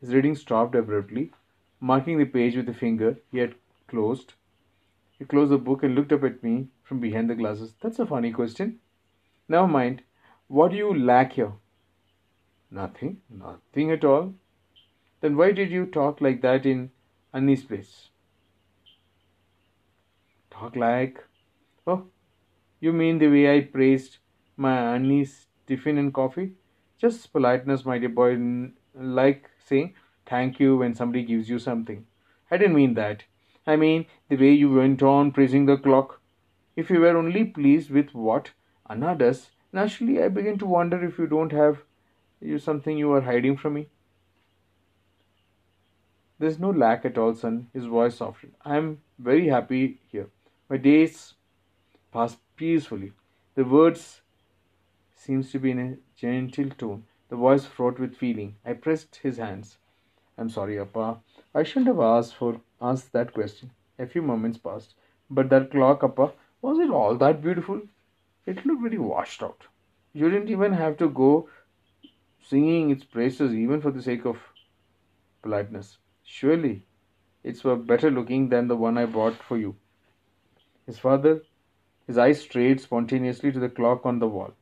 His 0.00 0.12
reading 0.14 0.34
stopped 0.34 0.74
abruptly, 0.74 1.32
marking 1.80 2.18
the 2.18 2.24
page 2.24 2.56
with 2.56 2.68
a 2.68 2.74
finger 2.74 3.16
he 3.30 3.38
had 3.38 3.54
closed 3.88 4.34
he 5.20 5.24
closed 5.26 5.52
the 5.52 5.58
book 5.58 5.84
and 5.84 5.94
looked 5.94 6.12
up 6.12 6.24
at 6.24 6.42
me 6.42 6.68
from 6.82 7.00
behind 7.00 7.30
the 7.30 7.36
glasses. 7.36 7.76
That's 7.80 8.00
a 8.00 8.06
funny 8.06 8.32
question. 8.32 8.80
Never 9.48 9.68
mind. 9.68 10.02
What 10.48 10.72
do 10.72 10.78
you 10.78 10.94
lack 10.98 11.34
here? 11.34 11.52
Nothing. 12.72 13.22
Nothing 13.30 13.92
at 13.92 14.04
all. 14.04 14.34
Then 15.20 15.36
why 15.36 15.52
did 15.52 15.70
you 15.70 15.86
talk 15.86 16.20
like 16.20 16.42
that 16.42 16.66
in 16.66 16.92
Annie's 17.34 17.64
place? 17.64 18.10
Talk 20.50 20.76
like. 20.76 21.24
Oh, 21.86 22.10
You 22.80 22.92
mean 22.92 23.18
the 23.18 23.28
way 23.28 23.56
I 23.56 23.60
praised 23.62 24.18
my 24.56 24.76
auntie's 24.94 25.48
tiffin 25.66 25.98
and 25.98 26.14
coffee? 26.14 26.54
Just 26.98 27.32
politeness, 27.32 27.84
my 27.84 27.98
dear 27.98 28.10
boy, 28.10 28.38
like 28.94 29.50
saying 29.58 29.94
thank 30.26 30.60
you 30.60 30.76
when 30.78 30.94
somebody 30.94 31.24
gives 31.24 31.48
you 31.50 31.58
something. 31.58 32.06
I 32.50 32.58
didn't 32.58 32.76
mean 32.76 32.94
that. 32.94 33.24
I 33.66 33.76
mean 33.76 34.06
the 34.28 34.36
way 34.36 34.52
you 34.52 34.72
went 34.72 35.02
on 35.02 35.32
praising 35.32 35.66
the 35.66 35.76
clock. 35.76 36.20
If 36.76 36.90
you 36.90 37.00
were 37.00 37.16
only 37.16 37.44
pleased 37.44 37.90
with 37.90 38.14
what 38.14 38.50
Anna 38.88 39.14
does, 39.14 39.50
naturally 39.72 40.22
I 40.22 40.28
begin 40.28 40.58
to 40.58 40.66
wonder 40.66 41.04
if 41.04 41.18
you 41.18 41.26
don't 41.26 41.52
have 41.52 41.82
you 42.40 42.58
something 42.58 42.96
you 42.96 43.12
are 43.12 43.20
hiding 43.20 43.56
from 43.56 43.74
me. 43.74 43.88
There's 46.38 46.58
no 46.58 46.70
lack 46.70 47.04
at 47.04 47.18
all, 47.18 47.34
son. 47.34 47.68
His 47.74 47.84
voice 47.84 48.16
softened. 48.16 48.54
I 48.64 48.78
am 48.78 49.02
very 49.18 49.48
happy 49.48 49.98
here. 50.10 50.28
My 50.70 50.78
days 50.78 51.34
pass 52.12 52.38
peacefully. 52.56 53.12
The 53.56 53.64
words 53.64 54.22
seems 55.14 55.52
to 55.52 55.58
be 55.58 55.72
in 55.72 55.78
a 55.78 55.96
gentle 56.16 56.70
tone, 56.70 57.04
the 57.28 57.36
voice 57.36 57.66
fraught 57.66 57.98
with 57.98 58.16
feeling. 58.16 58.56
I 58.64 58.72
pressed 58.72 59.16
his 59.16 59.36
hands. 59.36 59.76
I'm 60.38 60.48
sorry, 60.48 60.80
Appa. 60.80 61.18
I 61.54 61.62
shouldn't 61.62 61.88
have 61.88 62.00
asked 62.00 62.36
for 62.36 62.60
asked 62.80 63.12
that 63.12 63.32
question. 63.34 63.70
A 63.98 64.06
few 64.06 64.22
moments 64.22 64.58
passed. 64.58 64.94
But 65.28 65.50
that 65.50 65.70
clock, 65.70 66.02
Appa, 66.02 66.32
was 66.62 66.78
it 66.78 66.90
all 66.90 67.16
that 67.16 67.42
beautiful? 67.42 67.82
It 68.46 68.64
looked 68.66 68.82
very 68.82 68.98
washed 68.98 69.42
out. 69.42 69.66
You 70.12 70.30
didn't 70.30 70.50
even 70.50 70.72
have 70.72 70.96
to 70.98 71.08
go 71.08 71.48
singing 72.42 72.90
its 72.90 73.04
praises 73.04 73.54
even 73.54 73.80
for 73.80 73.90
the 73.90 74.02
sake 74.02 74.24
of 74.24 74.38
politeness. 75.42 75.98
Surely 76.24 76.86
it's 77.44 77.62
better 77.62 78.10
looking 78.10 78.48
than 78.48 78.68
the 78.68 78.76
one 78.76 78.96
I 78.98 79.06
bought 79.06 79.34
for 79.36 79.58
you. 79.58 79.76
His 80.86 80.98
father, 80.98 81.42
his 82.06 82.18
eyes 82.18 82.42
strayed 82.42 82.80
spontaneously 82.80 83.52
to 83.52 83.60
the 83.60 83.68
clock 83.70 84.04
on 84.04 84.18
the 84.18 84.28
wall. 84.28 84.54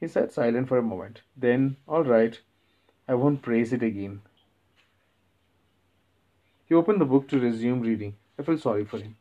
He 0.00 0.08
sat 0.08 0.32
silent 0.32 0.68
for 0.68 0.78
a 0.78 0.82
moment. 0.82 1.22
Then, 1.36 1.76
all 1.86 2.04
right, 2.04 2.40
I 3.08 3.14
won't 3.14 3.42
praise 3.42 3.72
it 3.72 3.82
again. 3.82 4.22
He 6.68 6.74
opened 6.74 7.00
the 7.00 7.04
book 7.04 7.28
to 7.28 7.38
resume 7.38 7.80
reading. 7.80 8.14
I 8.38 8.42
felt 8.42 8.60
sorry 8.60 8.84
for 8.84 8.98
him. 8.98 9.16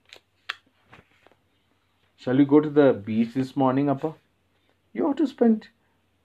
Shall 2.17 2.37
we 2.37 2.45
go 2.45 2.59
to 2.59 2.69
the 2.69 2.93
beach 2.93 3.35
this 3.35 3.55
morning, 3.55 3.87
Appa? 3.87 4.15
You 4.93 5.07
ought 5.07 5.17
to 5.17 5.27
spend 5.27 5.67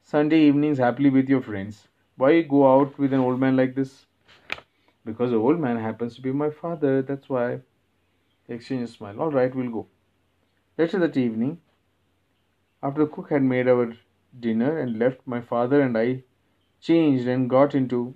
Sunday 0.02 0.40
evenings 0.40 0.78
happily 0.78 1.10
with 1.10 1.28
your 1.28 1.42
friends. 1.42 1.88
Why 2.16 2.40
go 2.40 2.72
out 2.72 2.98
with 2.98 3.12
an 3.12 3.20
old 3.20 3.38
man 3.38 3.54
like 3.54 3.74
this? 3.74 4.06
Because 5.04 5.30
the 5.30 5.36
old 5.36 5.60
man 5.60 5.76
happens 5.76 6.16
to 6.16 6.22
be 6.22 6.32
my 6.32 6.48
father, 6.48 7.02
that's 7.02 7.28
why. 7.28 7.60
He 8.46 8.54
exchanged 8.54 8.90
a 8.90 8.92
smile. 8.92 9.20
All 9.20 9.30
right, 9.30 9.54
we'll 9.54 9.70
go. 9.70 9.86
Later 10.78 10.98
that 11.00 11.18
evening, 11.18 11.60
after 12.82 13.04
the 13.04 13.10
cook 13.10 13.28
had 13.28 13.42
made 13.42 13.68
our 13.68 13.92
dinner 14.38 14.78
and 14.78 14.98
left, 14.98 15.20
my 15.26 15.42
father 15.42 15.82
and 15.82 15.98
I 15.98 16.22
changed 16.80 17.28
and 17.28 17.50
got 17.50 17.74
into 17.74 18.14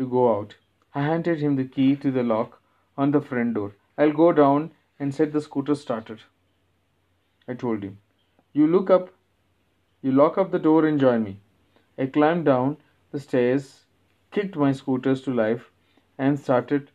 to 0.00 0.08
go 0.16 0.26
out. 0.34 0.56
I 0.94 1.02
handed 1.02 1.40
him 1.40 1.56
the 1.56 1.70
key 1.78 1.94
to 2.04 2.10
the 2.10 2.24
lock 2.32 2.60
on 2.98 3.12
the 3.12 3.20
front 3.30 3.54
door. 3.54 3.72
I'll 3.96 4.18
go 4.24 4.32
down 4.32 4.72
and 4.98 5.14
set 5.14 5.32
the 5.32 5.40
scooter 5.40 5.74
started. 5.74 6.20
I 7.48 7.54
told 7.54 7.82
him. 7.82 7.98
You 8.52 8.66
look 8.66 8.90
up 8.90 9.10
you 10.02 10.12
lock 10.12 10.38
up 10.38 10.50
the 10.50 10.58
door 10.58 10.86
and 10.86 10.98
join 10.98 11.24
me. 11.24 11.40
I 11.98 12.06
climbed 12.06 12.46
down 12.46 12.78
the 13.12 13.20
stairs, 13.20 13.84
kicked 14.30 14.56
my 14.56 14.72
scooters 14.72 15.20
to 15.22 15.34
life, 15.34 15.70
and 16.16 16.38
started 16.38 16.90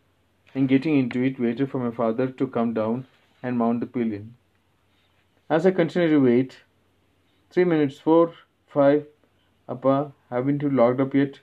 and 0.56 0.68
getting 0.68 0.98
into 0.98 1.22
it 1.22 1.40
waited 1.40 1.70
for 1.70 1.80
my 1.80 1.92
father 1.92 2.28
to 2.28 2.48
come 2.48 2.74
down 2.74 3.06
and 3.44 3.60
mount 3.60 3.80
the 3.82 3.86
pillion. 3.86 4.36
As 5.50 5.68
I 5.68 5.72
continued 5.72 6.10
to 6.10 6.24
wait, 6.24 6.58
three 7.52 7.64
minutes, 7.64 8.00
four, 8.00 8.34
five, 8.68 9.06
Appa, 9.70 10.14
haven't 10.32 10.64
you 10.64 10.70
locked 10.72 11.00
up 11.00 11.14
yet? 11.14 11.42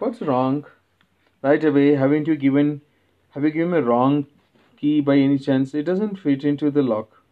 What's 0.00 0.22
wrong? 0.22 0.64
Right 1.42 1.62
away, 1.62 1.94
haven't 1.94 2.26
you 2.26 2.34
given 2.34 2.80
have 3.32 3.44
you 3.44 3.50
given 3.50 3.74
a 3.74 3.82
wrong 3.82 4.28
key 4.78 5.02
by 5.02 5.16
any 5.16 5.38
chance? 5.38 5.74
It 5.74 5.82
doesn't 5.82 6.16
fit 6.16 6.42
into 6.42 6.70
the 6.70 6.82
lock. 6.82 7.22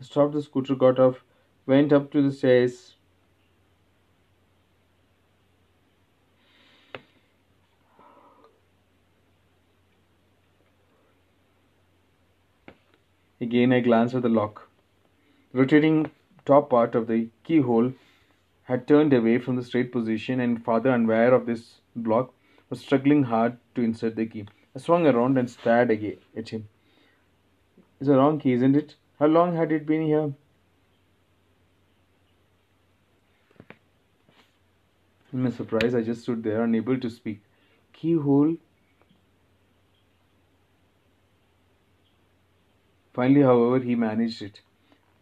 I 0.00 0.04
stopped 0.04 0.32
the 0.32 0.42
scooter, 0.42 0.74
got 0.74 0.98
off, 0.98 1.22
went 1.64 1.92
up 1.92 2.10
to 2.10 2.20
the 2.20 2.32
stairs. 2.32 2.96
Again, 13.40 13.72
I 13.72 13.78
glanced 13.78 14.16
at 14.16 14.22
the 14.22 14.28
lock. 14.28 14.68
Rotating 15.52 16.10
top 16.44 16.68
part 16.68 16.96
of 16.96 17.06
the 17.06 17.28
keyhole 17.44 17.92
had 18.68 18.86
turned 18.86 19.14
away 19.14 19.38
from 19.38 19.56
the 19.56 19.62
straight 19.64 19.90
position, 19.90 20.40
and 20.40 20.62
father, 20.62 20.90
unaware 20.90 21.32
of 21.32 21.46
this 21.46 21.80
block, 21.96 22.34
was 22.68 22.80
struggling 22.80 23.22
hard 23.22 23.56
to 23.74 23.80
insert 23.80 24.14
the 24.14 24.26
key. 24.26 24.44
I 24.76 24.78
swung 24.78 25.06
around 25.06 25.38
and 25.38 25.50
stared 25.50 25.90
again 25.90 26.18
at 26.36 26.50
him. 26.50 26.68
It's 27.98 28.10
a 28.10 28.16
wrong 28.16 28.38
key, 28.38 28.52
isn't 28.52 28.76
it? 28.76 28.96
How 29.18 29.26
long 29.26 29.56
had 29.56 29.72
it 29.72 29.86
been 29.86 30.02
here? 30.02 30.34
In 35.32 35.42
my 35.42 35.50
surprise, 35.50 35.94
I 35.94 36.02
just 36.02 36.22
stood 36.22 36.42
there, 36.42 36.62
unable 36.62 37.00
to 37.00 37.08
speak. 37.08 37.40
Keyhole. 37.94 38.56
Finally, 43.14 43.42
however, 43.42 43.82
he 43.82 43.94
managed 43.94 44.42
it. 44.42 44.60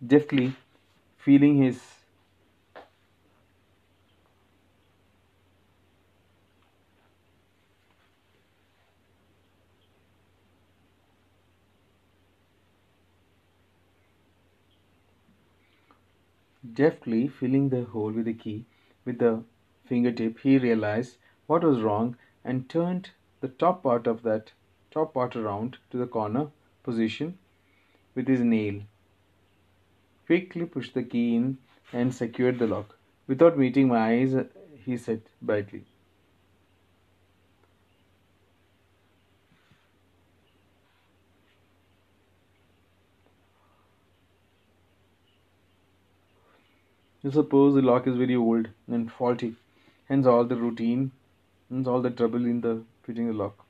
Deftly, 0.04 0.54
feeling 1.16 1.62
his 1.62 1.95
Deftly 16.76 17.26
filling 17.26 17.70
the 17.70 17.84
hole 17.84 18.12
with 18.12 18.26
the 18.26 18.34
key 18.34 18.66
with 19.04 19.18
the 19.18 19.42
fingertip, 19.86 20.38
he 20.40 20.58
realized 20.58 21.16
what 21.46 21.64
was 21.64 21.80
wrong 21.80 22.16
and 22.44 22.68
turned 22.68 23.10
the 23.40 23.48
top 23.48 23.82
part 23.82 24.06
of 24.06 24.22
that 24.22 24.52
top 24.90 25.14
part 25.14 25.36
around 25.36 25.78
to 25.90 25.96
the 25.96 26.06
corner 26.06 26.50
position 26.82 27.38
with 28.14 28.28
his 28.28 28.40
nail. 28.40 28.82
Quickly 30.26 30.66
pushed 30.66 30.94
the 30.94 31.02
key 31.02 31.36
in 31.36 31.58
and 31.92 32.14
secured 32.14 32.58
the 32.58 32.66
lock. 32.66 32.98
Without 33.26 33.58
meeting 33.58 33.88
my 33.88 34.00
eyes, 34.10 34.34
he 34.84 34.96
said 34.96 35.22
brightly, 35.40 35.84
suppose 47.30 47.74
the 47.74 47.82
lock 47.82 48.06
is 48.06 48.16
very 48.16 48.36
old 48.36 48.68
and 48.86 49.10
faulty, 49.10 49.56
hence 50.08 50.26
all 50.26 50.44
the 50.44 50.56
routine, 50.56 51.10
hence 51.68 51.88
all 51.88 52.00
the 52.00 52.10
trouble 52.10 52.44
in 52.44 52.60
the 52.60 52.84
fitting 53.02 53.26
the 53.26 53.32
lock. 53.32 53.64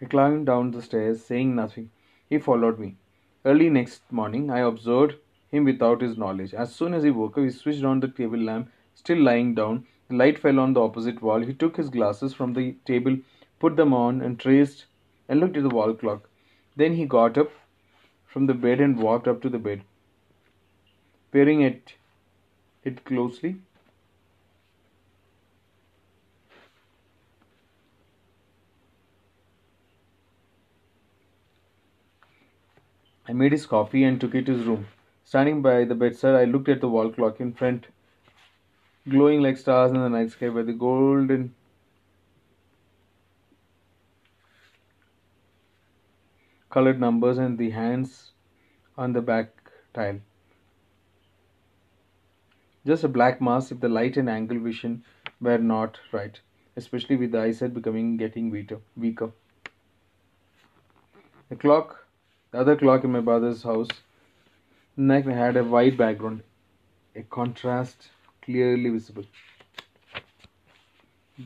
I 0.00 0.06
climbed 0.06 0.46
down 0.46 0.70
the 0.70 0.80
stairs, 0.80 1.24
saying 1.24 1.54
nothing. 1.54 1.90
He 2.30 2.38
followed 2.38 2.78
me. 2.78 2.96
Early 3.44 3.68
next 3.68 4.10
morning, 4.10 4.50
I 4.50 4.60
observed 4.60 5.16
him 5.50 5.64
without 5.64 6.00
his 6.00 6.16
knowledge. 6.16 6.54
As 6.54 6.74
soon 6.74 6.94
as 6.94 7.02
he 7.02 7.10
woke 7.10 7.36
up, 7.36 7.44
he 7.44 7.50
switched 7.50 7.84
on 7.84 8.00
the 8.00 8.08
table 8.08 8.38
lamp, 8.38 8.70
still 8.94 9.18
lying 9.18 9.54
down. 9.54 9.86
The 10.08 10.14
light 10.14 10.38
fell 10.38 10.60
on 10.60 10.72
the 10.72 10.80
opposite 10.80 11.20
wall. 11.20 11.40
He 11.40 11.52
took 11.52 11.76
his 11.76 11.90
glasses 11.90 12.32
from 12.32 12.54
the 12.54 12.76
table, 12.86 13.18
put 13.58 13.76
them 13.76 13.92
on, 13.92 14.22
and 14.22 14.38
traced 14.38 14.86
and 15.28 15.40
looked 15.40 15.56
at 15.56 15.64
the 15.64 15.68
wall 15.68 15.92
clock. 15.92 16.30
Then 16.76 16.94
he 16.94 17.04
got 17.04 17.36
up 17.36 17.50
from 18.26 18.46
the 18.46 18.54
bed 18.54 18.80
and 18.80 18.98
walked 18.98 19.28
up 19.28 19.42
to 19.42 19.48
the 19.48 19.58
bed 19.58 19.82
peering 21.30 21.64
at 21.64 21.94
it 22.84 23.04
closely. 23.04 23.56
I 33.28 33.32
made 33.34 33.52
his 33.52 33.66
coffee 33.66 34.04
and 34.04 34.18
took 34.20 34.34
it 34.34 34.46
to 34.46 34.56
his 34.56 34.66
room. 34.66 34.86
Standing 35.24 35.60
by 35.60 35.84
the 35.84 35.94
bedside, 35.94 36.34
I 36.34 36.44
looked 36.44 36.70
at 36.70 36.80
the 36.80 36.88
wall 36.88 37.10
clock 37.10 37.40
in 37.40 37.52
front, 37.52 37.86
glowing 39.08 39.42
like 39.42 39.58
stars 39.58 39.90
in 39.90 40.00
the 40.00 40.08
night 40.08 40.30
sky 40.30 40.48
by 40.48 40.62
the 40.62 40.72
golden 40.72 41.54
colored 46.70 47.00
numbers 47.00 47.38
and 47.38 47.58
the 47.58 47.70
hands 47.70 48.32
on 48.96 49.12
the 49.12 49.20
back 49.20 49.50
tile. 49.92 50.20
Just 52.88 53.04
a 53.04 53.08
black 53.08 53.42
mass 53.42 53.70
if 53.70 53.80
the 53.80 53.88
light 53.90 54.16
and 54.16 54.30
angle 54.30 54.58
vision 54.58 55.04
were 55.42 55.58
not 55.58 55.98
right, 56.10 56.40
especially 56.74 57.16
with 57.16 57.32
the 57.32 57.40
eyesight 57.40 57.74
becoming 57.74 58.16
getting 58.16 58.48
weaker. 58.48 58.78
weaker. 58.96 59.30
The 61.50 61.56
clock, 61.56 62.06
the 62.50 62.60
other 62.60 62.76
clock 62.76 63.04
in 63.04 63.12
my 63.12 63.20
father's 63.20 63.62
house, 63.62 63.88
neck 64.96 65.26
had 65.26 65.58
a 65.58 65.64
white 65.64 65.98
background, 65.98 66.44
a 67.14 67.24
contrast 67.24 68.08
clearly 68.40 68.88
visible. 68.88 69.26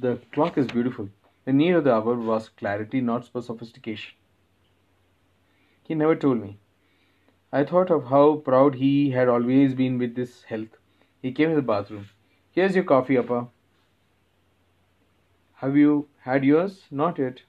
The 0.01 0.21
clock 0.31 0.57
is 0.57 0.69
beautiful. 0.69 1.09
The 1.45 1.53
need 1.53 1.73
of 1.73 1.83
the 1.83 1.95
hour 1.95 2.15
was 2.15 2.51
clarity, 2.51 3.01
not 3.01 3.25
sophistication. 3.25 4.15
He 5.83 5.97
never 5.97 6.15
told 6.15 6.41
me. 6.41 6.61
I 7.53 7.65
thought 7.65 7.91
of 7.91 8.05
how 8.11 8.37
proud 8.37 8.77
he 8.77 9.11
had 9.11 9.27
always 9.29 9.75
been 9.75 9.99
with 9.99 10.17
his 10.17 10.45
health. 10.45 10.79
He 11.23 11.31
came 11.31 11.51
to 11.51 11.55
the 11.55 11.63
bathroom. 11.63 12.09
Here's 12.51 12.75
your 12.75 12.85
coffee, 12.85 13.17
Appa. 13.17 13.47
Have 15.55 15.77
you 15.77 16.09
had 16.23 16.45
yours? 16.45 16.83
Not 16.91 17.19
yet. 17.19 17.43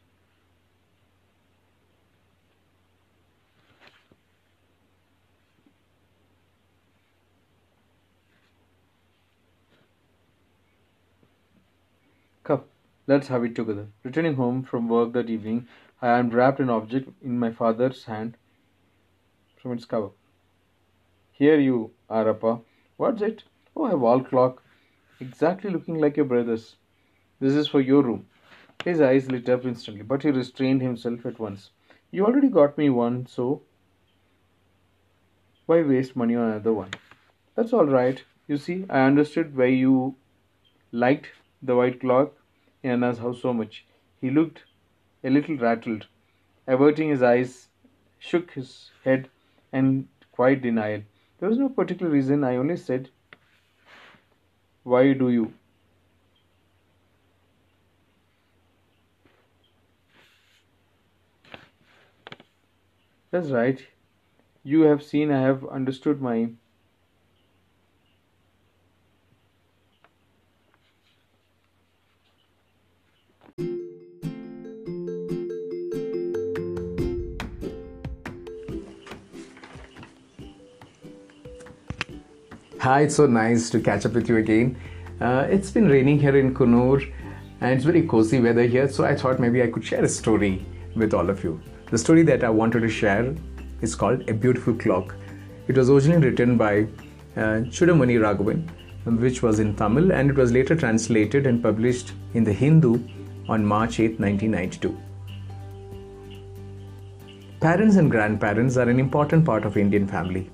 Come, 12.43 12.65
let's 13.07 13.29
have 13.29 13.43
it 13.43 13.55
together. 13.55 13.87
Returning 14.03 14.35
home 14.35 14.63
from 14.63 14.87
work 14.87 15.13
that 15.13 15.29
evening, 15.31 15.67
I 15.99 16.19
unwrapped 16.19 16.59
an 16.59 16.69
object 16.69 17.09
in 17.23 17.39
my 17.39 17.51
father's 17.51 18.03
hand 18.03 18.37
from 19.57 19.71
its 19.71 19.85
cover. 19.85 20.09
Here 21.31 21.59
you 21.59 21.91
are, 22.07 22.29
Appa. 22.29 22.59
What's 22.97 23.21
it? 23.23 23.43
Oh, 23.75 23.87
a 23.87 23.97
wall 23.97 24.23
clock. 24.23 24.61
Exactly 25.19 25.69
looking 25.69 25.99
like 25.99 26.17
your 26.17 26.25
brother's. 26.25 26.75
This 27.39 27.53
is 27.53 27.67
for 27.67 27.81
your 27.81 28.03
room. 28.03 28.27
His 28.83 29.01
eyes 29.01 29.31
lit 29.31 29.49
up 29.49 29.65
instantly, 29.65 30.03
but 30.03 30.23
he 30.23 30.31
restrained 30.31 30.81
himself 30.81 31.25
at 31.25 31.39
once. 31.39 31.71
You 32.11 32.25
already 32.25 32.49
got 32.49 32.77
me 32.77 32.89
one, 32.89 33.25
so 33.25 33.61
why 35.65 35.81
waste 35.81 36.15
money 36.15 36.35
on 36.35 36.49
another 36.49 36.73
one? 36.73 36.91
That's 37.55 37.73
all 37.73 37.85
right. 37.85 38.23
You 38.47 38.57
see, 38.57 38.85
I 38.89 39.01
understood 39.01 39.55
why 39.55 39.67
you 39.67 40.15
liked 40.91 41.29
the 41.61 41.75
white 41.75 42.01
clock 42.01 42.33
in 42.83 42.91
Anna's 42.91 43.19
house 43.19 43.41
so 43.41 43.53
much. 43.53 43.85
He 44.19 44.29
looked 44.29 44.63
a 45.23 45.29
little 45.29 45.57
rattled. 45.57 46.07
Averting 46.67 47.09
his 47.09 47.23
eyes, 47.23 47.69
shook 48.19 48.51
his 48.51 48.91
head 49.03 49.29
and 49.71 50.07
quiet 50.31 50.61
denial. 50.61 51.01
There 51.39 51.49
was 51.49 51.57
no 51.57 51.69
particular 51.69 52.11
reason. 52.11 52.43
I 52.43 52.57
only 52.57 52.77
said, 52.77 53.09
Why 54.83 55.11
do 55.13 55.29
you? 55.29 55.53
That's 63.31 63.49
right. 63.49 63.85
You 64.63 64.81
have 64.83 65.03
seen, 65.03 65.31
I 65.31 65.41
have 65.41 65.65
understood 65.67 66.21
my 66.21 66.51
Hi, 82.83 83.03
it's 83.03 83.15
so 83.15 83.27
nice 83.27 83.69
to 83.69 83.79
catch 83.79 84.05
up 84.05 84.11
with 84.11 84.27
you 84.27 84.35
again. 84.35 84.75
Uh, 85.21 85.47
it's 85.49 85.71
been 85.71 85.87
raining 85.87 86.19
here 86.19 86.35
in 86.35 86.53
Coonoor 86.53 87.09
and 87.61 87.71
it's 87.71 87.85
very 87.85 88.05
cozy 88.05 88.41
weather 88.41 88.63
here, 88.63 88.89
so 88.89 89.05
I 89.05 89.15
thought 89.15 89.39
maybe 89.39 89.63
I 89.63 89.67
could 89.67 89.85
share 89.85 90.03
a 90.03 90.09
story 90.09 90.65
with 90.93 91.13
all 91.13 91.29
of 91.29 91.45
you. 91.45 91.61
The 91.91 91.97
story 91.97 92.23
that 92.23 92.43
I 92.43 92.49
wanted 92.49 92.81
to 92.81 92.89
share 92.89 93.33
is 93.79 93.95
called 93.95 94.29
A 94.29 94.33
Beautiful 94.33 94.73
Clock. 94.73 95.15
It 95.69 95.77
was 95.77 95.89
originally 95.89 96.27
written 96.27 96.57
by 96.57 96.81
uh, 97.37 97.63
Chudamani 97.77 98.19
Raghavan, 98.19 98.69
which 99.17 99.41
was 99.41 99.61
in 99.61 99.77
Tamil, 99.77 100.11
and 100.11 100.29
it 100.29 100.35
was 100.35 100.51
later 100.51 100.75
translated 100.75 101.47
and 101.47 101.63
published 101.63 102.11
in 102.33 102.43
the 102.43 102.51
Hindu 102.51 103.01
on 103.47 103.65
March 103.65 104.01
8, 104.01 104.19
1992. 104.19 104.97
Parents 107.61 107.95
and 107.95 108.11
grandparents 108.11 108.75
are 108.75 108.89
an 108.89 108.99
important 108.99 109.45
part 109.45 109.63
of 109.63 109.77
Indian 109.77 110.05
family. 110.05 110.49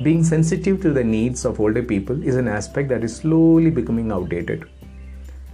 Being 0.00 0.24
sensitive 0.24 0.80
to 0.82 0.90
the 0.90 1.04
needs 1.04 1.44
of 1.44 1.60
older 1.60 1.82
people 1.82 2.22
is 2.22 2.36
an 2.36 2.48
aspect 2.48 2.88
that 2.88 3.04
is 3.04 3.14
slowly 3.14 3.70
becoming 3.70 4.10
outdated. 4.10 4.64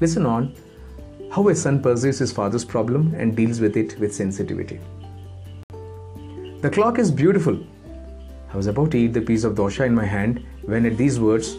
Listen 0.01 0.24
on 0.24 0.55
how 1.32 1.49
a 1.49 1.55
son 1.55 1.82
perceives 1.82 2.18
his 2.18 2.32
father's 2.32 2.64
problem 2.64 3.14
and 3.14 3.36
deals 3.36 3.61
with 3.61 3.76
it 3.76 3.99
with 3.99 4.14
sensitivity. 4.14 4.80
The 6.62 6.70
clock 6.70 6.99
is 6.99 7.11
beautiful. 7.11 7.59
I 8.53 8.57
was 8.57 8.68
about 8.68 8.93
to 8.93 8.99
eat 8.99 9.12
the 9.12 9.20
piece 9.20 9.45
of 9.45 9.55
dosha 9.55 9.84
in 9.84 9.95
my 9.95 10.07
hand 10.07 10.45
when 10.62 10.86
at 10.86 10.97
these 10.97 11.20
words, 11.20 11.57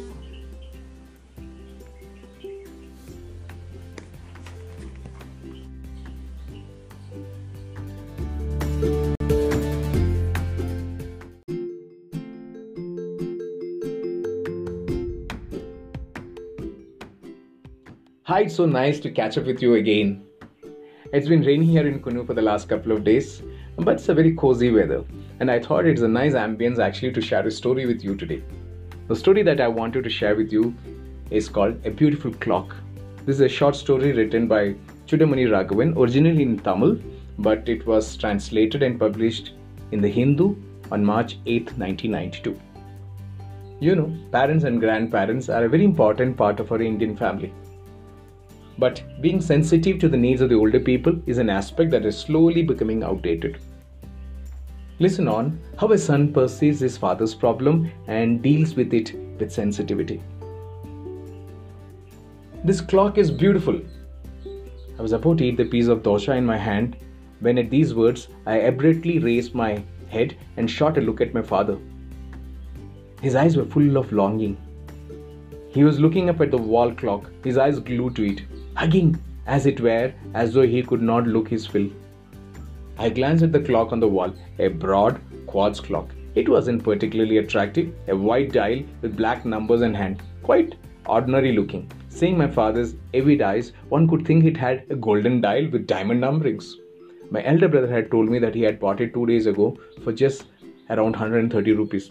Hi, 18.39 18.43
it's 18.43 18.55
so 18.55 18.65
nice 18.65 19.01
to 19.01 19.11
catch 19.11 19.37
up 19.37 19.45
with 19.47 19.61
you 19.61 19.73
again. 19.73 20.23
It's 21.11 21.27
been 21.27 21.41
raining 21.41 21.67
here 21.67 21.85
in 21.85 21.99
Coonoor 22.01 22.25
for 22.25 22.33
the 22.33 22.41
last 22.41 22.69
couple 22.69 22.93
of 22.93 23.03
days, 23.03 23.41
but 23.75 23.95
it's 23.95 24.07
a 24.07 24.13
very 24.13 24.33
cozy 24.33 24.71
weather, 24.71 25.03
and 25.41 25.51
I 25.51 25.59
thought 25.59 25.85
it's 25.85 26.03
a 26.03 26.07
nice 26.07 26.35
ambience 26.35 26.79
actually 26.79 27.11
to 27.11 27.19
share 27.19 27.45
a 27.45 27.51
story 27.51 27.85
with 27.85 28.01
you 28.01 28.15
today. 28.15 28.41
The 29.09 29.15
story 29.17 29.43
that 29.43 29.59
I 29.59 29.67
wanted 29.67 30.05
to 30.05 30.09
share 30.09 30.37
with 30.37 30.53
you 30.53 30.73
is 31.29 31.49
called 31.49 31.85
A 31.85 31.91
Beautiful 31.91 32.31
Clock. 32.31 32.77
This 33.25 33.35
is 33.35 33.41
a 33.41 33.49
short 33.49 33.75
story 33.75 34.13
written 34.13 34.47
by 34.47 34.75
Chudamani 35.05 35.49
Raghavan, 35.49 35.97
originally 35.97 36.43
in 36.43 36.59
Tamil, 36.59 36.97
but 37.39 37.67
it 37.67 37.85
was 37.85 38.15
translated 38.15 38.83
and 38.83 38.97
published 38.97 39.51
in 39.91 39.99
the 39.99 40.07
Hindu 40.07 40.55
on 40.93 41.03
March 41.03 41.37
8, 41.45 41.77
1992. 41.77 42.57
You 43.81 43.95
know, 43.97 44.17
parents 44.31 44.63
and 44.63 44.79
grandparents 44.79 45.49
are 45.49 45.65
a 45.65 45.69
very 45.69 45.83
important 45.83 46.37
part 46.37 46.61
of 46.61 46.71
our 46.71 46.81
Indian 46.81 47.17
family. 47.17 47.53
But 48.79 49.03
being 49.19 49.41
sensitive 49.41 49.99
to 49.99 50.07
the 50.07 50.15
needs 50.15 50.39
of 50.39 50.47
the 50.47 50.55
older 50.55 50.79
people 50.79 51.21
is 51.25 51.37
an 51.37 51.49
aspect 51.49 51.91
that 51.91 52.05
is 52.05 52.17
slowly 52.17 52.61
becoming 52.63 53.03
outdated. 53.03 53.57
Listen 54.99 55.27
on 55.27 55.59
how 55.77 55.91
a 55.91 55.97
son 55.97 56.31
perceives 56.31 56.79
his 56.79 56.95
father's 56.97 57.35
problem 57.35 57.91
and 58.07 58.41
deals 58.41 58.75
with 58.75 58.93
it 58.93 59.13
with 59.37 59.51
sensitivity. 59.51 60.21
This 62.63 62.79
clock 62.79 63.17
is 63.17 63.29
beautiful. 63.29 63.81
I 64.97 65.01
was 65.01 65.11
about 65.11 65.39
to 65.39 65.45
eat 65.45 65.57
the 65.57 65.65
piece 65.65 65.87
of 65.87 66.01
dosha 66.01 66.37
in 66.37 66.45
my 66.45 66.57
hand 66.57 66.95
when, 67.41 67.57
at 67.57 67.69
these 67.69 67.93
words, 67.93 68.29
I 68.45 68.57
abruptly 68.69 69.19
raised 69.19 69.53
my 69.53 69.83
head 70.07 70.37
and 70.55 70.71
shot 70.71 70.97
a 70.97 71.01
look 71.01 71.19
at 71.19 71.33
my 71.33 71.41
father. 71.41 71.77
His 73.21 73.35
eyes 73.35 73.57
were 73.57 73.65
full 73.65 73.97
of 73.97 74.13
longing. 74.13 74.55
He 75.69 75.83
was 75.83 75.99
looking 75.99 76.29
up 76.29 76.39
at 76.39 76.51
the 76.51 76.57
wall 76.57 76.93
clock, 76.93 77.29
his 77.43 77.57
eyes 77.57 77.79
glued 77.79 78.15
to 78.15 78.23
it 78.25 78.41
hugging, 78.79 79.09
as 79.45 79.65
it 79.65 79.81
were, 79.81 80.13
as 80.33 80.53
though 80.53 80.65
he 80.73 80.81
could 80.81 81.01
not 81.01 81.27
look 81.27 81.49
his 81.49 81.65
fill. 81.67 81.89
I 82.97 83.09
glanced 83.09 83.43
at 83.43 83.51
the 83.51 83.59
clock 83.59 83.91
on 83.91 83.99
the 83.99 84.07
wall, 84.07 84.33
a 84.57 84.69
broad 84.69 85.19
quartz 85.47 85.81
clock. 85.81 86.11
It 86.35 86.47
wasn't 86.47 86.83
particularly 86.83 87.39
attractive, 87.39 87.93
a 88.07 88.15
white 88.15 88.53
dial 88.53 88.83
with 89.01 89.17
black 89.17 89.45
numbers 89.45 89.81
and 89.81 89.97
hand, 89.97 90.23
quite 90.43 90.75
ordinary 91.05 91.51
looking. 91.51 91.91
Seeing 92.07 92.37
my 92.37 92.47
father's 92.47 92.95
avid 93.13 93.41
eyes, 93.41 93.73
one 93.89 94.07
could 94.07 94.25
think 94.25 94.45
it 94.45 94.55
had 94.55 94.85
a 94.89 94.95
golden 94.95 95.41
dial 95.41 95.67
with 95.69 95.85
diamond 95.85 96.21
numberings. 96.21 96.75
My 97.31 97.43
elder 97.43 97.67
brother 97.67 97.91
had 97.91 98.09
told 98.09 98.29
me 98.29 98.39
that 98.39 98.55
he 98.55 98.61
had 98.61 98.79
bought 98.79 99.01
it 99.01 99.13
two 99.13 99.25
days 99.25 99.45
ago 99.45 99.77
for 100.05 100.13
just 100.13 100.45
around 100.89 101.17
130 101.17 101.73
rupees, 101.73 102.09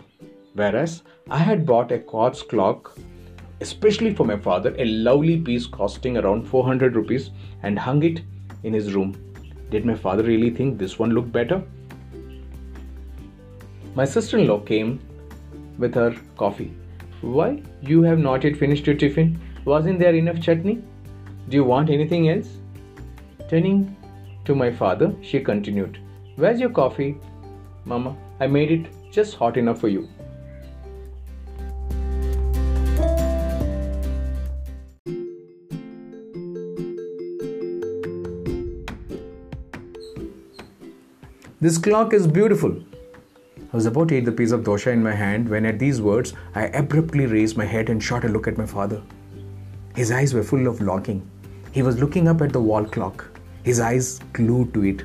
whereas 0.53 1.03
I 1.31 1.39
had 1.39 1.65
bought 1.65 1.93
a 1.93 1.99
quartz 1.99 2.43
clock 2.43 2.95
especially 3.61 4.15
for 4.15 4.25
my 4.25 4.37
father, 4.37 4.75
a 4.79 4.85
lovely 4.85 5.41
piece 5.41 5.67
costing 5.67 6.17
around 6.17 6.47
400 6.47 6.97
rupees 6.97 7.31
and 7.63 7.79
hung 7.79 8.03
it 8.03 8.23
in 8.63 8.73
his 8.73 8.95
room. 8.95 9.17
Did 9.71 9.85
my 9.85 9.95
father 9.95 10.23
really 10.23 10.51
think 10.51 10.79
this 10.79 10.99
one 10.99 11.11
looked 11.11 11.33
better? 11.33 11.63
My 13.95 14.05
sister 14.05 14.39
in 14.39 14.47
law 14.47 14.61
came 14.61 15.01
with 15.79 15.95
her 15.95 16.15
coffee. 16.37 16.73
Why? 17.21 17.63
You 17.83 18.03
have 18.03 18.19
not 18.19 18.45
yet 18.45 18.57
finished 18.57 18.87
your 18.87 18.97
tiffin? 18.97 19.41
Wasn't 19.65 19.99
there 19.99 20.15
enough 20.15 20.41
chutney? 20.41 20.83
Do 21.49 21.57
you 21.57 21.65
want 21.65 21.91
anything 21.91 22.29
else? 22.29 22.49
Turning 23.49 23.97
to 24.45 24.55
my 24.55 24.71
father, 24.71 25.15
she 25.21 25.41
continued, 25.41 25.99
Where's 26.37 26.61
your 26.61 26.71
coffee? 26.71 27.17
Mama, 27.85 28.17
I 28.39 28.47
made 28.47 28.71
it 28.71 28.87
just 29.11 29.35
hot 29.35 29.57
enough 29.57 29.81
for 29.81 29.89
you. 29.89 30.09
This 41.61 41.77
clock 41.77 42.13
is 42.13 42.29
beautiful. 42.29 42.73
I 43.57 43.77
was 43.77 43.87
about 43.87 44.11
to 44.11 44.17
eat 44.17 44.27
the 44.27 44.31
piece 44.31 44.53
of 44.53 44.63
dosha 44.63 44.93
in 44.93 45.03
my 45.03 45.13
hand 45.13 45.49
when, 45.49 45.67
at 45.67 45.81
these 45.81 46.01
words, 46.01 46.33
I 46.55 46.67
abruptly 46.67 47.27
raised 47.27 47.57
my 47.57 47.65
head 47.65 47.89
and 47.91 48.01
shot 48.01 48.25
a 48.25 48.29
look 48.29 48.47
at 48.47 48.57
my 48.57 48.65
father. 48.65 49.03
His 49.97 50.13
eyes 50.13 50.33
were 50.33 50.45
full 50.45 50.69
of 50.69 50.81
longing. 50.81 51.29
He 51.73 51.83
was 51.83 51.99
looking 51.99 52.29
up 52.29 52.43
at 52.43 52.53
the 52.53 52.61
wall 52.61 52.85
clock, 52.85 53.25
his 53.65 53.81
eyes 53.81 54.21
glued 54.35 54.73
to 54.75 54.85
it, 54.85 55.03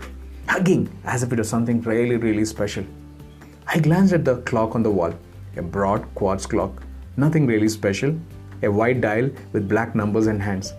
hugging 0.47 0.95
as 1.05 1.23
if 1.23 1.33
it 1.33 1.39
was 1.39 1.49
something 1.49 1.81
really, 1.81 2.17
really 2.17 2.45
special. 2.45 2.85
I 3.65 3.79
glanced 3.79 4.13
at 4.13 4.23
the 4.23 4.37
clock 4.43 4.75
on 4.75 4.83
the 4.83 4.91
wall, 4.91 5.15
a 5.57 5.63
broad 5.63 6.05
quartz 6.13 6.45
clock, 6.45 6.83
nothing 7.17 7.47
really 7.47 7.67
special, 7.67 8.15
a 8.61 8.69
white 8.69 9.01
dial 9.01 9.31
with 9.53 9.67
black 9.67 9.95
numbers 9.95 10.27
and 10.27 10.39
hands, 10.39 10.71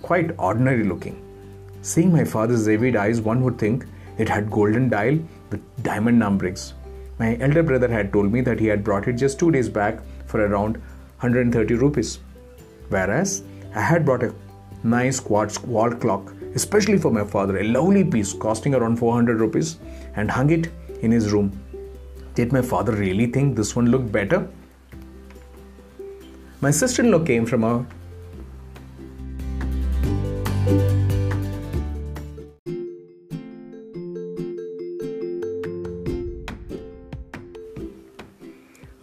quite 0.00 0.34
ordinary 0.38 0.84
looking. 0.84 1.22
Seeing 1.82 2.10
my 2.10 2.24
father's 2.24 2.66
avid 2.66 2.96
eyes, 2.96 3.20
one 3.20 3.44
would 3.44 3.58
think 3.58 3.84
it 4.18 4.28
had 4.28 4.50
golden 4.50 4.88
dial 4.88 5.18
with 5.50 5.62
diamond 5.82 6.20
numberings. 6.20 6.72
My 7.18 7.36
elder 7.40 7.62
brother 7.62 7.88
had 7.88 8.12
told 8.12 8.32
me 8.32 8.40
that 8.42 8.60
he 8.60 8.66
had 8.66 8.84
brought 8.84 9.08
it 9.08 9.14
just 9.14 9.38
two 9.38 9.50
days 9.50 9.68
back 9.68 10.00
for 10.26 10.44
around 10.44 10.76
130 11.20 11.74
rupees. 11.74 12.20
Whereas 12.90 13.42
I 13.74 13.80
had 13.80 14.04
brought 14.04 14.22
a 14.22 14.34
nice 14.82 15.18
quartz 15.20 15.62
wall 15.62 15.90
clock, 15.90 16.32
especially 16.54 16.98
for 16.98 17.10
my 17.10 17.24
father, 17.24 17.58
a 17.58 17.64
lovely 17.64 18.04
piece 18.04 18.32
costing 18.32 18.74
around 18.74 18.96
400 18.98 19.40
rupees, 19.40 19.78
and 20.14 20.30
hung 20.30 20.50
it 20.50 20.70
in 21.02 21.10
his 21.10 21.32
room. 21.32 21.50
Did 22.34 22.52
my 22.52 22.62
father 22.62 22.92
really 22.92 23.26
think 23.26 23.56
this 23.56 23.74
one 23.74 23.86
looked 23.86 24.12
better? 24.12 24.48
My 26.60 26.70
sister 26.70 27.02
in 27.02 27.10
law 27.10 27.24
came 27.24 27.46
from 27.46 27.64
a 27.64 27.86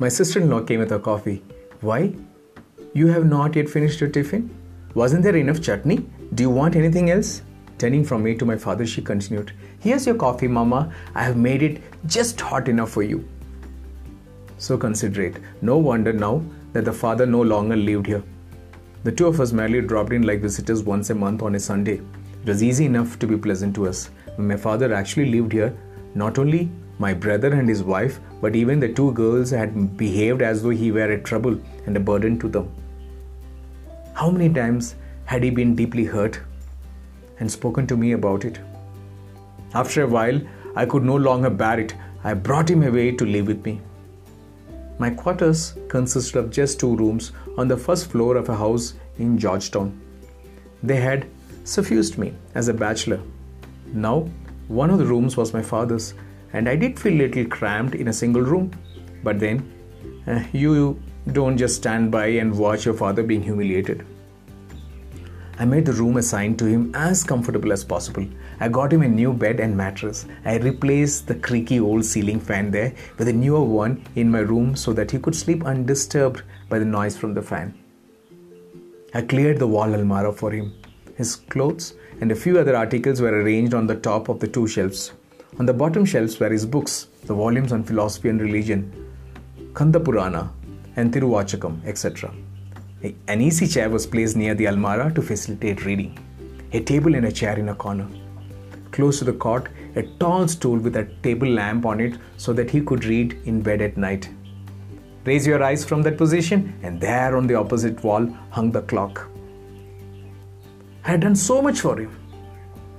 My 0.06 0.10
sister 0.10 0.40
in 0.40 0.52
law 0.52 0.62
came 0.62 0.82
with 0.82 0.92
her 0.92 1.00
coffee. 1.00 1.42
Why? 1.82 2.14
You 2.94 3.08
have 3.08 3.26
not 3.26 3.56
yet 3.56 3.68
finished 3.68 4.00
your 4.00 4.10
tiffin? 4.12 4.52
Wasn't 4.94 5.24
there 5.24 5.36
enough 5.36 5.64
chutney? 5.64 6.06
Do 6.36 6.44
you 6.44 6.52
want 6.52 6.76
anything 6.76 7.10
else? 7.10 7.42
Turning 7.80 8.04
from 8.06 8.22
me 8.22 8.36
to 8.36 8.46
my 8.46 8.56
father, 8.56 8.86
she 8.86 9.02
continued, 9.02 9.54
Here's 9.80 10.06
your 10.06 10.14
coffee, 10.14 10.48
Mama. 10.48 10.94
I 11.16 11.24
have 11.24 11.38
made 11.38 11.64
it 11.64 11.82
just 12.06 12.40
hot 12.40 12.70
enough 12.70 12.92
for 12.92 13.02
you. 13.02 13.28
So 14.60 14.78
considerate. 14.78 15.38
No 15.64 15.80
wonder 15.80 16.14
now 16.14 16.44
that 16.74 16.86
the 16.86 16.94
father 16.94 17.26
no 17.26 17.42
longer 17.42 17.76
lived 17.76 18.06
here. 18.06 18.22
The 19.06 19.12
two 19.12 19.26
of 19.26 19.42
us 19.42 19.54
merely 19.54 19.82
dropped 19.82 20.14
in 20.14 20.22
like 20.22 20.40
visitors 20.40 20.84
once 20.84 21.10
a 21.10 21.16
month 21.16 21.42
on 21.42 21.56
a 21.56 21.60
Sunday. 21.60 22.00
It 22.44 22.48
was 22.48 22.62
easy 22.62 22.86
enough 22.86 23.18
to 23.18 23.26
be 23.26 23.38
pleasant 23.38 23.74
to 23.74 23.88
us. 23.88 24.12
When 24.36 24.50
my 24.50 24.58
father 24.58 24.94
actually 24.94 25.32
lived 25.32 25.54
here, 25.54 25.76
not 26.14 26.38
only 26.38 26.70
my 26.98 27.14
brother 27.14 27.54
and 27.54 27.68
his 27.68 27.84
wife, 27.84 28.20
but 28.42 28.56
even 28.56 28.80
the 28.80 28.92
two 28.92 29.12
girls 29.14 29.52
had 29.52 29.98
behaved 29.98 30.42
as 30.42 30.64
though 30.64 30.70
he 30.70 30.92
were 30.92 31.12
a 31.12 31.22
trouble 31.22 31.60
and 31.86 31.98
a 31.98 32.00
burden 32.00 32.40
to 32.40 32.48
them. 32.48 32.72
How 34.14 34.32
many 34.32 34.54
times 34.54 34.96
had 35.26 35.44
he 35.44 35.50
been 35.50 35.76
deeply 35.76 36.06
hurt 36.06 36.40
and 37.40 37.52
spoken 37.52 37.86
to 37.88 37.98
me 37.98 38.14
about 38.14 38.46
it? 38.46 38.60
After 39.74 40.04
a 40.04 40.08
while, 40.08 40.40
I 40.76 40.86
could 40.86 41.04
no 41.04 41.16
longer 41.16 41.50
bear 41.50 41.80
it. 41.80 41.96
I 42.24 42.34
brought 42.34 42.70
him 42.70 42.84
away 42.84 43.12
to 43.12 43.26
live 43.26 43.48
with 43.48 43.66
me. 43.66 43.82
My 44.98 45.10
quarters 45.10 45.74
consisted 45.90 46.40
of 46.40 46.50
just 46.50 46.80
two 46.80 46.96
rooms 46.96 47.34
on 47.58 47.68
the 47.68 47.78
first 47.78 48.10
floor 48.10 48.38
of 48.38 48.48
a 48.48 48.56
house 48.56 48.94
in 49.20 49.38
Georgetown. 49.38 50.00
They 50.82 50.96
had 50.96 51.28
suffused 51.66 52.18
me 52.18 52.34
as 52.54 52.70
a 52.70 52.74
bachelor. 52.74 53.20
Now, 53.94 54.30
one 54.70 54.90
of 54.90 54.98
the 54.98 55.06
rooms 55.06 55.36
was 55.36 55.54
my 55.54 55.62
father's, 55.62 56.14
and 56.56 56.70
I 56.70 56.76
did 56.78 56.98
feel 56.98 57.14
a 57.14 57.22
little 57.24 57.46
cramped 57.46 57.96
in 57.96 58.08
a 58.08 58.14
single 58.14 58.42
room. 58.42 58.72
But 59.24 59.40
then, 59.40 59.58
uh, 60.26 60.44
you 60.54 61.02
don't 61.34 61.58
just 61.58 61.76
stand 61.76 62.12
by 62.12 62.28
and 62.44 62.58
watch 62.58 62.86
your 62.86 62.94
father 62.94 63.24
being 63.24 63.44
humiliated. 63.44 64.06
I 65.58 65.66
made 65.66 65.86
the 65.86 65.94
room 65.94 66.18
assigned 66.18 66.58
to 66.60 66.66
him 66.66 66.94
as 66.96 67.24
comfortable 67.24 67.74
as 67.74 67.84
possible. 67.84 68.26
I 68.60 68.70
got 68.70 68.94
him 68.94 69.02
a 69.02 69.08
new 69.08 69.34
bed 69.34 69.60
and 69.60 69.76
mattress. 69.76 70.26
I 70.46 70.58
replaced 70.58 71.28
the 71.28 71.36
creaky 71.36 71.80
old 71.80 72.06
ceiling 72.06 72.40
fan 72.40 72.72
there 72.72 72.94
with 73.18 73.28
a 73.28 73.34
newer 73.34 73.64
one 73.64 74.06
in 74.16 74.32
my 74.32 74.40
room 74.40 74.76
so 74.76 74.94
that 74.94 75.12
he 75.12 75.20
could 75.20 75.36
sleep 75.36 75.66
undisturbed 75.66 76.44
by 76.70 76.80
the 76.80 76.86
noise 76.86 77.18
from 77.18 77.34
the 77.34 77.42
fan. 77.42 77.74
I 79.14 79.22
cleared 79.22 79.60
the 79.60 79.68
wall 79.68 79.88
almara 79.88 80.34
for 80.34 80.52
him. 80.52 80.74
His 81.18 81.36
clothes 81.36 81.94
and 82.22 82.32
a 82.32 82.36
few 82.36 82.60
other 82.60 82.76
articles 82.76 83.22
were 83.22 83.42
arranged 83.42 83.74
on 83.74 83.88
the 83.88 83.96
top 83.96 84.30
of 84.30 84.40
the 84.42 84.48
two 84.48 84.68
shelves. 84.68 85.14
On 85.58 85.66
the 85.66 85.74
bottom 85.74 86.04
shelves 86.04 86.38
were 86.38 86.50
his 86.50 86.66
books, 86.66 87.08
the 87.26 87.34
volumes 87.34 87.72
on 87.72 87.84
philosophy 87.84 88.28
and 88.28 88.42
religion, 88.42 88.92
Kanda 89.74 90.02
Purana, 90.02 90.52
and 90.98 91.16
etc. 91.86 92.34
An 93.28 93.40
easy 93.40 93.66
chair 93.66 93.90
was 93.90 94.06
placed 94.06 94.36
near 94.36 94.54
the 94.54 94.66
almara 94.66 95.16
to 95.16 95.22
facilitate 95.22 95.86
reading. 95.86 96.20
A 96.74 96.82
table 96.82 97.16
and 97.16 97.26
a 97.26 97.32
chair 97.32 97.58
in 97.58 97.70
a 97.70 97.76
corner. 97.76 98.08
Close 98.92 99.20
to 99.20 99.26
the 99.26 99.34
cot, 99.34 99.70
a 99.96 100.04
tall 100.20 100.46
stool 100.50 100.78
with 100.78 100.98
a 100.98 101.06
table 101.24 101.48
lamp 101.48 101.86
on 101.86 102.02
it 102.02 102.18
so 102.36 102.52
that 102.52 102.70
he 102.70 102.82
could 102.82 103.06
read 103.06 103.38
in 103.46 103.62
bed 103.62 103.82
at 103.82 103.96
night. 103.96 104.30
Raise 105.24 105.48
your 105.48 105.64
eyes 105.64 105.86
from 105.86 106.02
that 106.02 106.18
position, 106.18 106.78
and 106.84 107.00
there 107.00 107.38
on 107.38 107.48
the 107.48 107.56
opposite 107.56 108.04
wall 108.04 108.28
hung 108.50 108.72
the 108.72 108.82
clock. 108.82 109.30
I 111.06 111.12
had 111.12 111.22
done 111.22 111.36
so 111.36 111.62
much 111.62 111.80
for 111.80 111.98
him. 111.98 112.12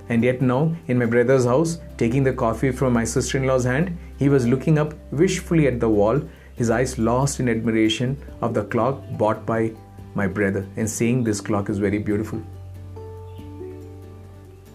And 0.08 0.22
yet 0.22 0.40
now, 0.40 0.74
in 0.86 0.98
my 0.98 1.06
brother's 1.06 1.44
house, 1.44 1.78
taking 1.96 2.22
the 2.22 2.32
coffee 2.32 2.70
from 2.70 2.92
my 2.92 3.04
sister 3.04 3.38
in 3.38 3.46
law's 3.46 3.64
hand, 3.64 3.96
he 4.18 4.28
was 4.28 4.46
looking 4.46 4.78
up 4.78 4.94
wishfully 5.10 5.66
at 5.66 5.80
the 5.80 5.88
wall, 5.88 6.20
his 6.54 6.70
eyes 6.70 6.98
lost 6.98 7.40
in 7.40 7.48
admiration 7.48 8.16
of 8.40 8.54
the 8.54 8.64
clock 8.64 9.02
bought 9.18 9.44
by 9.44 9.72
my 10.14 10.26
brother, 10.26 10.66
and 10.76 10.88
saying 10.88 11.24
this 11.24 11.40
clock 11.40 11.68
is 11.68 11.78
very 11.78 11.98
beautiful. 11.98 12.40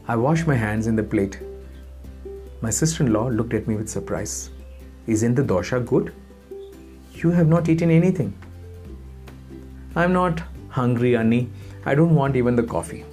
I 0.08 0.16
washed 0.16 0.46
my 0.48 0.56
hands 0.56 0.88
in 0.88 0.96
the 0.96 1.04
plate. 1.04 1.40
My 2.62 2.70
sister 2.70 3.04
in 3.04 3.14
law 3.14 3.28
looked 3.28 3.54
at 3.54 3.68
me 3.68 3.76
with 3.76 3.90
surprise. 3.90 4.50
Isn't 5.08 5.36
the 5.36 5.44
dosha 5.44 5.84
good? 5.86 6.14
You 7.14 7.32
have 7.32 7.48
not 7.48 7.70
eaten 7.70 7.90
anything. 7.90 8.34
I'm 9.96 10.14
not 10.14 10.44
hungry, 10.70 11.16
Annie. 11.16 11.50
I 11.86 11.96
don't 11.96 12.16
want 12.16 12.36
even 12.36 12.56
the 12.56 12.64
coffee. 12.64 13.06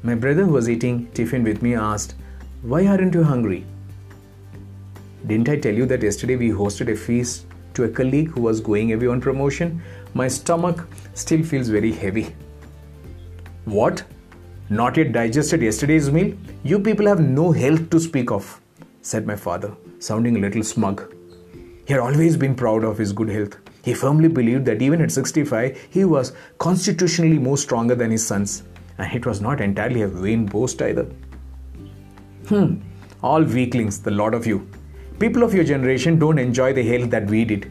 My 0.00 0.14
brother, 0.14 0.44
who 0.44 0.52
was 0.52 0.70
eating 0.70 1.08
tiffin 1.12 1.42
with 1.42 1.60
me, 1.60 1.74
asked, 1.74 2.14
Why 2.62 2.86
aren't 2.86 3.14
you 3.14 3.24
hungry? 3.24 3.66
Didn't 5.26 5.48
I 5.48 5.56
tell 5.56 5.74
you 5.74 5.86
that 5.86 6.04
yesterday 6.04 6.36
we 6.36 6.50
hosted 6.50 6.92
a 6.92 6.94
feast 6.94 7.46
to 7.74 7.82
a 7.82 7.88
colleague 7.88 8.28
who 8.28 8.42
was 8.42 8.60
going 8.60 8.92
away 8.92 9.08
on 9.08 9.20
promotion? 9.20 9.82
My 10.14 10.28
stomach 10.28 10.86
still 11.14 11.42
feels 11.42 11.68
very 11.68 11.90
heavy. 11.92 12.32
What? 13.64 14.04
Not 14.70 14.96
yet 14.96 15.10
digested 15.10 15.62
yesterday's 15.62 16.12
meal? 16.12 16.32
You 16.62 16.78
people 16.78 17.06
have 17.06 17.20
no 17.20 17.50
health 17.50 17.90
to 17.90 17.98
speak 17.98 18.30
of, 18.30 18.60
said 19.02 19.26
my 19.26 19.34
father, 19.34 19.74
sounding 19.98 20.36
a 20.36 20.40
little 20.40 20.62
smug. 20.62 21.12
He 21.86 21.92
had 21.92 22.00
always 22.00 22.36
been 22.36 22.54
proud 22.54 22.84
of 22.84 22.98
his 22.98 23.12
good 23.12 23.30
health. 23.30 23.56
He 23.82 23.94
firmly 23.94 24.28
believed 24.28 24.64
that 24.66 24.80
even 24.80 25.00
at 25.00 25.10
65, 25.10 25.88
he 25.90 26.04
was 26.04 26.34
constitutionally 26.58 27.38
more 27.38 27.58
stronger 27.58 27.96
than 27.96 28.12
his 28.12 28.24
sons 28.24 28.62
and 28.98 29.14
it 29.14 29.26
was 29.26 29.40
not 29.40 29.60
entirely 29.60 30.02
a 30.02 30.08
vain 30.08 30.46
boast 30.46 30.82
either. 30.82 31.06
Hmm, 32.48 32.76
all 33.22 33.42
weaklings, 33.42 34.00
the 34.00 34.10
lot 34.10 34.34
of 34.34 34.46
you. 34.46 34.68
People 35.18 35.42
of 35.42 35.54
your 35.54 35.64
generation 35.64 36.18
don't 36.18 36.38
enjoy 36.38 36.72
the 36.72 36.82
health 36.82 37.10
that 37.10 37.26
we 37.26 37.44
did, 37.44 37.70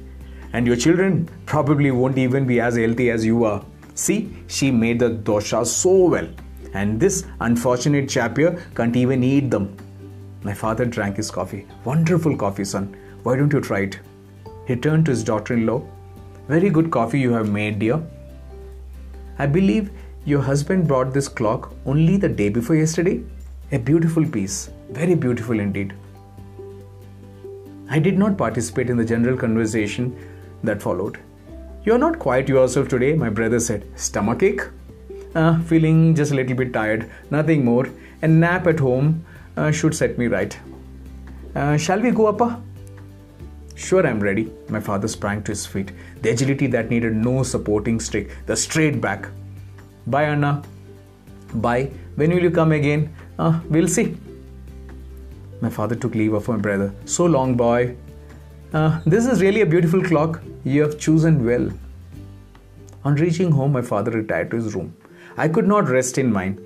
and 0.54 0.68
your 0.68 0.76
children 0.76 1.30
probably 1.46 1.92
won't 1.92 2.18
even 2.18 2.46
be 2.46 2.60
as 2.60 2.78
healthy 2.78 3.10
as 3.10 3.26
you 3.26 3.44
are. 3.44 3.64
See, 3.96 4.36
she 4.48 4.72
made 4.72 5.00
the 5.00 5.10
dosha 5.10 5.66
so 5.66 6.06
well, 6.06 6.28
and 6.74 7.00
this 7.00 7.26
unfortunate 7.40 8.10
chap 8.10 8.38
here 8.38 8.62
can't 8.76 8.96
even 8.96 9.24
eat 9.24 9.50
them. 9.50 9.76
My 10.44 10.54
father 10.54 10.86
drank 10.86 11.18
his 11.18 11.32
coffee. 11.32 11.66
Wonderful 11.84 12.38
coffee, 12.38 12.66
son. 12.66 12.96
Why 13.24 13.36
don't 13.36 13.52
you 13.52 13.60
try 13.60 13.80
it? 13.80 14.00
He 14.68 14.76
turned 14.76 15.06
to 15.06 15.12
his 15.12 15.24
daughter 15.24 15.54
in 15.54 15.66
law. 15.66 15.82
Very 16.48 16.70
good 16.70 16.92
coffee 16.92 17.20
you 17.20 17.32
have 17.32 17.50
made, 17.50 17.80
dear. 17.80 18.02
I 19.40 19.46
believe 19.46 19.92
your 20.28 20.42
husband 20.42 20.86
brought 20.88 21.14
this 21.14 21.30
clock 21.30 21.72
only 21.86 22.18
the 22.18 22.28
day 22.28 22.50
before 22.50 22.76
yesterday? 22.76 23.24
A 23.72 23.80
beautiful 23.80 24.26
piece, 24.28 24.70
very 24.90 25.16
beautiful 25.16 25.58
indeed. 25.58 25.94
I 27.90 28.00
did 28.00 28.18
not 28.18 28.38
participate 28.38 28.90
in 28.90 28.98
the 28.98 29.06
general 29.06 29.38
conversation 29.38 30.14
that 30.64 30.82
followed. 30.82 31.18
You're 31.86 31.98
not 31.98 32.20
quite 32.20 32.50
yourself 32.50 32.90
today, 32.90 33.14
my 33.14 33.30
brother 33.30 33.62
said. 33.62 33.86
Stomachache? 33.96 34.68
Uh, 35.34 35.62
feeling 35.62 36.14
just 36.14 36.34
a 36.34 36.36
little 36.36 36.58
bit 36.58 36.74
tired, 36.74 37.10
nothing 37.32 37.64
more. 37.64 37.88
A 38.22 38.28
nap 38.28 38.68
at 38.68 38.80
home 38.80 39.26
uh, 39.56 39.72
should 39.72 39.96
set 39.96 40.18
me 40.18 40.28
right. 40.28 40.60
Uh, 41.56 41.78
shall 41.78 42.02
we 42.02 42.12
go, 42.12 42.28
Appa? 42.28 42.62
Sure, 43.76 44.06
I'm 44.06 44.20
ready. 44.20 44.52
My 44.68 44.82
father 44.82 45.08
sprang 45.08 45.42
to 45.44 45.54
his 45.54 45.66
feet. 45.66 45.94
The 46.22 46.32
agility 46.32 46.68
that 46.68 46.90
needed 46.90 47.16
no 47.16 47.44
supporting 47.44 48.02
stick, 48.02 48.36
the 48.46 48.58
straight 48.58 49.00
back, 49.00 49.30
Bye, 50.08 50.24
Anna. 50.24 50.64
Bye. 51.54 51.92
When 52.16 52.32
will 52.32 52.42
you 52.42 52.52
come 52.52 52.72
again? 52.72 53.14
Uh, 53.38 53.60
we'll 53.70 53.90
see. 53.90 54.18
My 55.62 55.70
father 55.70 55.96
took 55.96 56.16
leave 56.16 56.34
of 56.34 56.48
my 56.48 56.56
brother. 56.56 56.94
So 57.06 57.26
long, 57.26 57.56
boy. 57.56 57.96
Uh, 58.74 59.00
this 59.06 59.26
is 59.26 59.42
really 59.42 59.62
a 59.62 59.66
beautiful 59.66 60.02
clock. 60.02 60.42
You 60.64 60.82
have 60.84 60.98
chosen 60.98 61.46
well. 61.46 61.70
On 63.04 63.16
reaching 63.16 63.52
home, 63.52 63.74
my 63.74 63.82
father 63.82 64.12
retired 64.12 64.50
to 64.52 64.58
his 64.58 64.74
room. 64.76 64.96
I 65.36 65.50
could 65.50 65.68
not 65.68 65.90
rest 65.90 66.18
in 66.18 66.32
mine. 66.32 66.58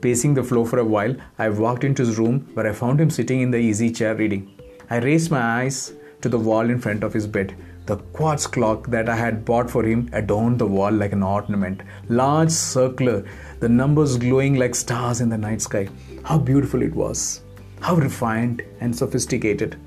Pacing 0.00 0.34
the 0.34 0.44
floor 0.44 0.66
for 0.66 0.78
a 0.78 0.84
while, 0.84 1.14
I 1.38 1.48
walked 1.50 1.84
into 1.84 2.04
his 2.04 2.18
room 2.18 2.48
where 2.54 2.66
I 2.66 2.72
found 2.72 3.00
him 3.00 3.10
sitting 3.10 3.40
in 3.40 3.50
the 3.50 3.58
easy 3.58 3.90
chair 3.90 4.14
reading. 4.14 4.52
I 4.90 4.98
raised 4.98 5.30
my 5.30 5.40
eyes 5.40 5.92
to 6.20 6.28
the 6.28 6.38
wall 6.38 6.68
in 6.68 6.80
front 6.80 7.04
of 7.04 7.12
his 7.12 7.26
bed. 7.26 7.54
The 7.88 7.96
quartz 8.16 8.46
clock 8.46 8.88
that 8.88 9.08
I 9.08 9.16
had 9.16 9.46
bought 9.46 9.70
for 9.70 9.82
him 9.82 10.10
adorned 10.12 10.58
the 10.58 10.66
wall 10.66 10.92
like 10.92 11.12
an 11.12 11.22
ornament, 11.22 11.80
large, 12.10 12.50
circular, 12.50 13.24
the 13.60 13.68
numbers 13.70 14.18
glowing 14.18 14.56
like 14.56 14.74
stars 14.74 15.22
in 15.22 15.30
the 15.30 15.38
night 15.38 15.62
sky. 15.62 15.88
How 16.22 16.36
beautiful 16.36 16.82
it 16.82 16.94
was! 16.94 17.40
How 17.80 17.94
refined 17.94 18.60
and 18.80 18.94
sophisticated. 18.94 19.78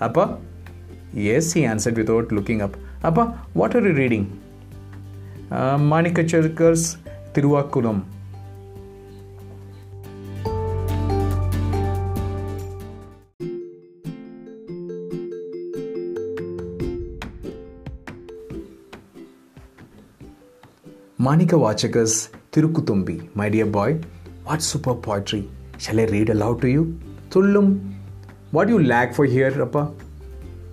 Appa? 0.00 0.38
Yes, 1.12 1.52
he 1.52 1.64
answered 1.64 1.96
without 1.96 2.30
looking 2.30 2.62
up. 2.62 2.76
Appa, 3.02 3.24
what 3.54 3.74
are 3.74 3.84
you 3.84 3.92
reading? 3.92 4.40
Uh, 5.50 5.78
Manikacharkar's 5.78 6.98
Thiruvakuram. 7.32 8.04
Manika 21.28 21.56
Vachakar's 21.62 22.30
Tirukutumbi. 22.52 23.14
My 23.34 23.50
dear 23.50 23.66
boy, 23.66 24.00
what 24.44 24.62
superb 24.62 25.02
poetry. 25.02 25.50
Shall 25.76 26.00
I 26.00 26.04
read 26.04 26.30
aloud 26.30 26.62
to 26.62 26.68
you? 26.68 26.98
Tullum, 27.28 27.92
what 28.50 28.66
do 28.66 28.72
you 28.72 28.82
lack 28.82 29.14
for 29.14 29.26
here, 29.26 29.52
Appa? 29.60 29.92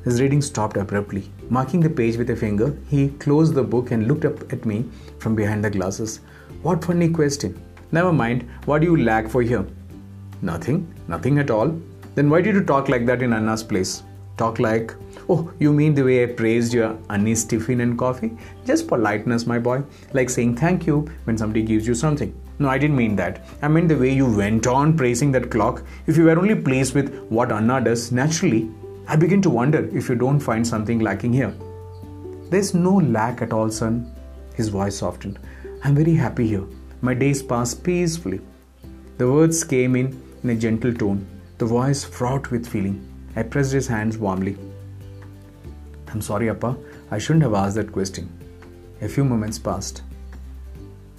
His 0.05 0.21
reading 0.21 0.41
stopped 0.41 0.77
abruptly. 0.77 1.29
Marking 1.49 1.81
the 1.81 1.89
page 1.89 2.15
with 2.15 2.29
a 2.29 2.37
finger, 2.37 2.69
he 2.87 3.09
closed 3.25 3.53
the 3.53 3.63
book 3.63 3.91
and 3.91 4.07
looked 4.07 4.23
up 4.23 4.53
at 4.53 4.65
me 4.65 4.85
from 5.19 5.35
behind 5.35 5.65
the 5.65 5.69
glasses. 5.69 6.21
What 6.61 6.85
funny 6.85 7.09
question. 7.09 7.61
Never 7.91 8.13
mind, 8.13 8.47
what 8.63 8.79
do 8.79 8.87
you 8.87 9.03
lack 9.03 9.27
for 9.27 9.41
here? 9.41 9.65
Nothing, 10.41 10.87
nothing 11.09 11.37
at 11.37 11.51
all. 11.51 11.77
Then 12.13 12.29
why 12.29 12.39
did 12.39 12.55
you 12.55 12.63
talk 12.63 12.87
like 12.87 13.05
that 13.07 13.21
in 13.21 13.33
Anna's 13.33 13.61
place? 13.61 14.03
Talk 14.37 14.59
like, 14.59 14.93
oh, 15.29 15.51
you 15.59 15.71
mean 15.71 15.93
the 15.93 16.03
way 16.03 16.23
I 16.23 16.27
praised 16.27 16.73
your 16.73 16.97
anise 17.09 17.45
tiffin 17.45 17.81
and 17.81 17.97
coffee? 17.97 18.37
Just 18.65 18.87
politeness, 18.87 19.45
my 19.45 19.59
boy. 19.59 19.83
Like 20.13 20.29
saying 20.29 20.57
thank 20.57 20.85
you 20.85 21.09
when 21.23 21.37
somebody 21.37 21.63
gives 21.63 21.87
you 21.87 21.95
something. 21.95 22.35
No, 22.59 22.69
I 22.69 22.77
didn't 22.77 22.95
mean 22.95 23.15
that. 23.17 23.45
I 23.61 23.67
meant 23.67 23.89
the 23.89 23.97
way 23.97 24.13
you 24.13 24.25
went 24.25 24.67
on 24.67 24.97
praising 24.97 25.31
that 25.33 25.51
clock. 25.51 25.83
If 26.07 26.17
you 26.17 26.25
were 26.25 26.37
only 26.37 26.55
pleased 26.55 26.95
with 26.95 27.13
what 27.29 27.51
Anna 27.51 27.81
does, 27.81 28.11
naturally, 28.11 28.69
I 29.07 29.15
begin 29.15 29.41
to 29.43 29.49
wonder 29.49 29.89
if 29.95 30.09
you 30.09 30.15
don't 30.15 30.39
find 30.39 30.67
something 30.67 30.99
lacking 30.99 31.33
here. 31.33 31.53
There's 32.49 32.73
no 32.73 32.95
lack 32.95 33.41
at 33.41 33.53
all, 33.53 33.69
son. 33.69 34.13
His 34.55 34.69
voice 34.69 34.97
softened. 34.97 35.39
I'm 35.83 35.95
very 35.95 36.15
happy 36.15 36.47
here. 36.47 36.63
My 37.01 37.13
days 37.13 37.43
pass 37.43 37.73
peacefully. 37.73 38.41
The 39.17 39.31
words 39.31 39.63
came 39.63 39.95
in 39.95 40.21
in 40.43 40.49
a 40.49 40.55
gentle 40.55 40.93
tone, 40.93 41.25
the 41.57 41.65
voice 41.65 42.03
fraught 42.03 42.51
with 42.51 42.67
feeling. 42.67 43.14
I 43.35 43.43
pressed 43.43 43.73
his 43.73 43.87
hands 43.87 44.17
warmly. 44.17 44.57
I'm 46.07 46.21
sorry, 46.21 46.49
Appa. 46.49 46.77
I 47.11 47.17
shouldn't 47.17 47.43
have 47.43 47.53
asked 47.53 47.75
that 47.75 47.91
question. 47.91 48.29
A 49.01 49.09
few 49.09 49.25
moments 49.25 49.59
passed. 49.59 50.01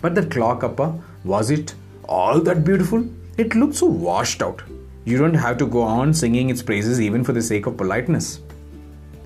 But 0.00 0.14
that 0.14 0.30
clock, 0.30 0.64
Appa, 0.64 0.98
was 1.24 1.50
it 1.50 1.74
all 2.08 2.40
that 2.40 2.64
beautiful? 2.64 3.06
It 3.36 3.54
looked 3.54 3.74
so 3.74 3.86
washed 3.86 4.42
out. 4.42 4.62
You 5.04 5.18
don't 5.18 5.34
have 5.34 5.58
to 5.58 5.66
go 5.66 5.82
on 5.82 6.14
singing 6.14 6.50
its 6.50 6.62
praises 6.62 7.00
even 7.00 7.22
for 7.22 7.32
the 7.32 7.42
sake 7.42 7.66
of 7.66 7.76
politeness. 7.76 8.40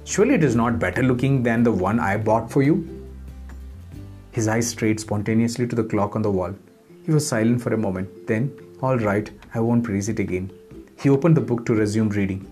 Surely 0.04 0.34
it 0.34 0.42
is 0.44 0.56
not 0.56 0.78
better 0.78 1.02
looking 1.02 1.42
than 1.42 1.62
the 1.62 1.72
one 1.72 2.00
I 2.00 2.16
bought 2.16 2.50
for 2.50 2.62
you? 2.62 3.06
His 4.32 4.48
eyes 4.48 4.68
strayed 4.68 4.98
spontaneously 4.98 5.66
to 5.68 5.76
the 5.76 5.84
clock 5.84 6.16
on 6.16 6.22
the 6.22 6.30
wall. 6.30 6.54
He 7.04 7.12
was 7.12 7.26
silent 7.26 7.62
for 7.62 7.72
a 7.72 7.78
moment. 7.78 8.26
Then, 8.26 8.52
all 8.82 8.98
right, 8.98 9.30
I 9.54 9.60
won't 9.60 9.84
praise 9.84 10.08
it 10.08 10.18
again. 10.18 10.50
He 10.98 11.08
opened 11.08 11.36
the 11.36 11.40
book 11.40 11.64
to 11.66 11.74
resume 11.74 12.10
reading. 12.10 12.46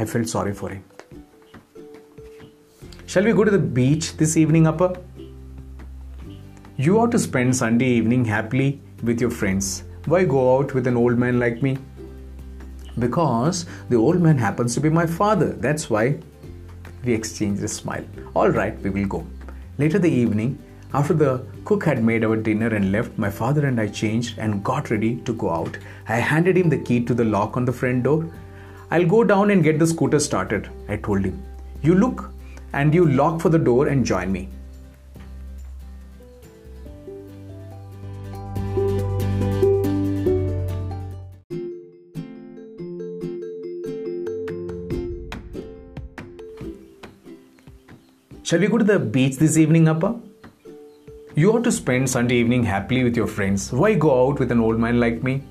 I 0.00 0.06
felt 0.06 0.28
sorry 0.28 0.54
for 0.54 0.70
him. 0.70 0.82
Shall 3.06 3.24
we 3.24 3.32
go 3.32 3.44
to 3.44 3.50
the 3.50 3.58
beach 3.58 4.16
this 4.16 4.36
evening, 4.38 4.66
Appa? 4.66 4.98
You 6.78 6.98
ought 6.98 7.10
to 7.10 7.18
spend 7.18 7.54
Sunday 7.54 7.88
evening 7.88 8.24
happily 8.24 8.80
with 9.02 9.20
your 9.20 9.30
friends. 9.30 9.84
Why 10.06 10.24
go 10.24 10.56
out 10.56 10.72
with 10.72 10.86
an 10.86 10.96
old 10.96 11.18
man 11.18 11.38
like 11.38 11.62
me? 11.62 11.76
Because 12.98 13.66
the 13.90 13.96
old 13.96 14.22
man 14.22 14.38
happens 14.38 14.72
to 14.74 14.80
be 14.80 14.88
my 14.88 15.04
father. 15.04 15.52
That's 15.52 15.90
why. 15.90 16.18
We 17.04 17.12
exchanged 17.12 17.62
a 17.62 17.68
smile. 17.68 18.04
All 18.34 18.48
right, 18.48 18.80
we 18.80 18.88
will 18.88 19.06
go. 19.06 19.26
Later 19.76 19.98
the 19.98 20.10
evening, 20.10 20.58
after 20.94 21.12
the 21.12 21.44
cook 21.66 21.84
had 21.84 22.02
made 22.02 22.24
our 22.24 22.36
dinner 22.36 22.74
and 22.74 22.90
left, 22.90 23.18
my 23.18 23.30
father 23.30 23.66
and 23.66 23.78
I 23.78 23.88
changed 23.88 24.38
and 24.38 24.64
got 24.64 24.90
ready 24.90 25.16
to 25.16 25.34
go 25.34 25.50
out. 25.50 25.76
I 26.08 26.16
handed 26.16 26.56
him 26.56 26.70
the 26.70 26.78
key 26.78 27.04
to 27.04 27.12
the 27.12 27.24
lock 27.24 27.58
on 27.58 27.66
the 27.66 27.72
front 27.72 28.04
door. 28.04 28.30
I'll 28.92 29.06
go 29.06 29.22
down 29.22 29.50
and 29.52 29.62
get 29.62 29.78
the 29.78 29.86
scooter 29.86 30.18
started, 30.18 30.68
I 30.88 30.96
told 30.96 31.24
him. 31.24 31.40
You 31.80 31.94
look 31.94 32.32
and 32.72 32.92
you 32.92 33.06
lock 33.08 33.40
for 33.40 33.48
the 33.48 33.58
door 33.58 33.86
and 33.86 34.04
join 34.04 34.32
me. 34.32 34.48
Shall 48.42 48.58
we 48.58 48.66
go 48.66 48.78
to 48.78 48.84
the 48.84 48.98
beach 48.98 49.36
this 49.36 49.56
evening, 49.56 49.86
Appa? 49.86 50.20
You 51.36 51.52
ought 51.52 51.62
to 51.62 51.70
spend 51.70 52.10
Sunday 52.10 52.34
evening 52.34 52.64
happily 52.64 53.04
with 53.04 53.16
your 53.16 53.28
friends. 53.28 53.72
Why 53.72 53.94
go 53.94 54.26
out 54.28 54.40
with 54.40 54.50
an 54.50 54.58
old 54.58 54.80
man 54.80 54.98
like 54.98 55.22
me? 55.22 55.44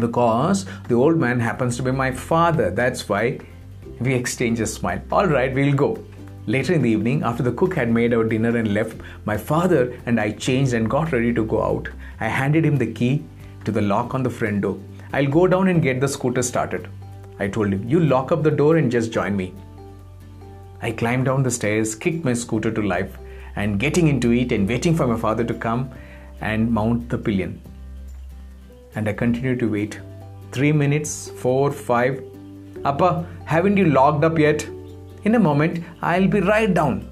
Because 0.00 0.66
the 0.88 0.94
old 0.94 1.18
man 1.18 1.40
happens 1.40 1.76
to 1.76 1.82
be 1.82 1.92
my 1.92 2.10
father. 2.10 2.70
That's 2.70 3.08
why 3.08 3.38
we 4.00 4.14
exchange 4.14 4.60
a 4.60 4.66
smile. 4.66 5.02
All 5.12 5.26
right, 5.26 5.54
we'll 5.54 5.74
go. 5.74 6.02
Later 6.46 6.72
in 6.72 6.82
the 6.82 6.90
evening, 6.90 7.22
after 7.22 7.42
the 7.42 7.52
cook 7.52 7.74
had 7.74 7.90
made 7.90 8.14
our 8.14 8.24
dinner 8.24 8.56
and 8.56 8.74
left, 8.74 8.96
my 9.24 9.36
father 9.36 9.96
and 10.06 10.18
I 10.18 10.32
changed 10.32 10.72
and 10.72 10.90
got 10.90 11.12
ready 11.12 11.32
to 11.34 11.44
go 11.44 11.62
out. 11.62 11.88
I 12.18 12.28
handed 12.28 12.64
him 12.64 12.76
the 12.76 12.92
key 12.92 13.22
to 13.64 13.70
the 13.70 13.82
lock 13.82 14.14
on 14.14 14.22
the 14.22 14.30
front 14.30 14.62
door. 14.62 14.78
I'll 15.12 15.26
go 15.26 15.46
down 15.46 15.68
and 15.68 15.82
get 15.82 16.00
the 16.00 16.08
scooter 16.08 16.42
started. 16.42 16.88
I 17.38 17.48
told 17.48 17.72
him, 17.72 17.88
You 17.88 18.00
lock 18.00 18.32
up 18.32 18.42
the 18.42 18.50
door 18.50 18.76
and 18.76 18.90
just 18.90 19.12
join 19.12 19.36
me. 19.36 19.54
I 20.82 20.92
climbed 20.92 21.26
down 21.26 21.42
the 21.42 21.50
stairs, 21.50 21.94
kicked 21.94 22.24
my 22.24 22.32
scooter 22.32 22.70
to 22.70 22.82
life, 22.82 23.18
and 23.56 23.78
getting 23.78 24.08
into 24.08 24.32
it 24.32 24.50
and 24.50 24.68
waiting 24.68 24.96
for 24.96 25.06
my 25.06 25.18
father 25.18 25.44
to 25.44 25.54
come 25.54 25.90
and 26.40 26.70
mount 26.70 27.08
the 27.10 27.18
pillion. 27.18 27.60
And 28.94 29.08
I 29.08 29.12
continued 29.12 29.58
to 29.60 29.70
wait. 29.70 30.00
Three 30.52 30.72
minutes, 30.72 31.30
four, 31.30 31.70
five. 31.70 32.24
Appa, 32.84 33.26
haven't 33.44 33.76
you 33.76 33.86
locked 33.86 34.24
up 34.24 34.38
yet? 34.38 34.68
In 35.24 35.34
a 35.34 35.38
moment, 35.38 35.84
I'll 36.02 36.26
be 36.26 36.40
right 36.40 36.72
down. 36.72 37.08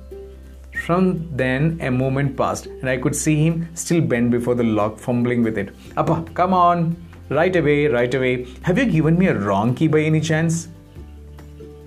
From 0.84 1.28
then, 1.36 1.78
a 1.82 1.90
moment 1.90 2.36
passed, 2.36 2.66
and 2.66 2.88
I 2.88 2.96
could 2.96 3.14
see 3.14 3.44
him 3.44 3.68
still 3.74 4.00
bent 4.00 4.30
before 4.30 4.54
the 4.54 4.64
lock, 4.64 4.98
fumbling 4.98 5.42
with 5.42 5.58
it. 5.58 5.74
Appa, 5.96 6.24
come 6.34 6.54
on! 6.54 6.96
Right 7.28 7.54
away, 7.54 7.88
right 7.88 8.12
away. 8.14 8.46
Have 8.62 8.78
you 8.78 8.86
given 8.86 9.18
me 9.18 9.26
a 9.26 9.38
wrong 9.38 9.74
key 9.74 9.86
by 9.86 10.00
any 10.00 10.20
chance? 10.20 10.68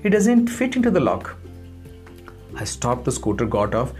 It 0.03 0.09
doesn't 0.11 0.47
fit 0.47 0.75
into 0.75 0.91
the 0.91 0.99
lock. 0.99 1.35
I 2.55 2.63
stopped 2.63 3.05
the 3.05 3.11
scooter, 3.11 3.45
got 3.45 3.73
off, 3.73 3.93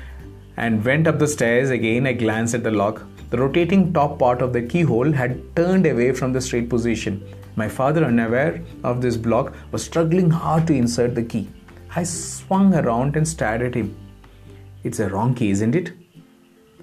and 0.58 0.86
went 0.86 1.08
up 1.08 1.18
the 1.18 1.28
stairs. 1.28 1.72
Again, 1.72 2.06
I 2.06 2.14
glanced 2.14 2.54
at 2.54 2.64
the 2.64 2.70
lock. 2.70 3.02
The 3.32 3.38
rotating 3.38 3.94
top 3.94 4.20
part 4.20 4.42
of 4.42 4.52
the 4.52 4.62
keyhole 4.62 5.10
had 5.14 5.56
turned 5.56 5.86
away 5.86 6.12
from 6.12 6.34
the 6.34 6.42
straight 6.42 6.70
position. 6.70 7.24
My 7.56 7.70
father, 7.70 8.04
unaware 8.04 8.62
of 8.84 9.02
this 9.02 9.16
block, 9.16 9.54
was 9.72 9.86
struggling 9.86 10.30
hard 10.30 10.68
to 10.68 10.74
insert 10.74 11.16
the 11.16 11.24
key. 11.24 11.48
I 11.96 12.04
swung 12.04 12.74
around 12.74 13.16
and 13.16 13.26
stared 13.26 13.62
at 13.62 13.74
him. 13.74 13.96
It's 14.84 15.00
a 15.00 15.08
wrong 15.08 15.34
key, 15.34 15.50
isn't 15.52 15.76
it? 15.76 15.94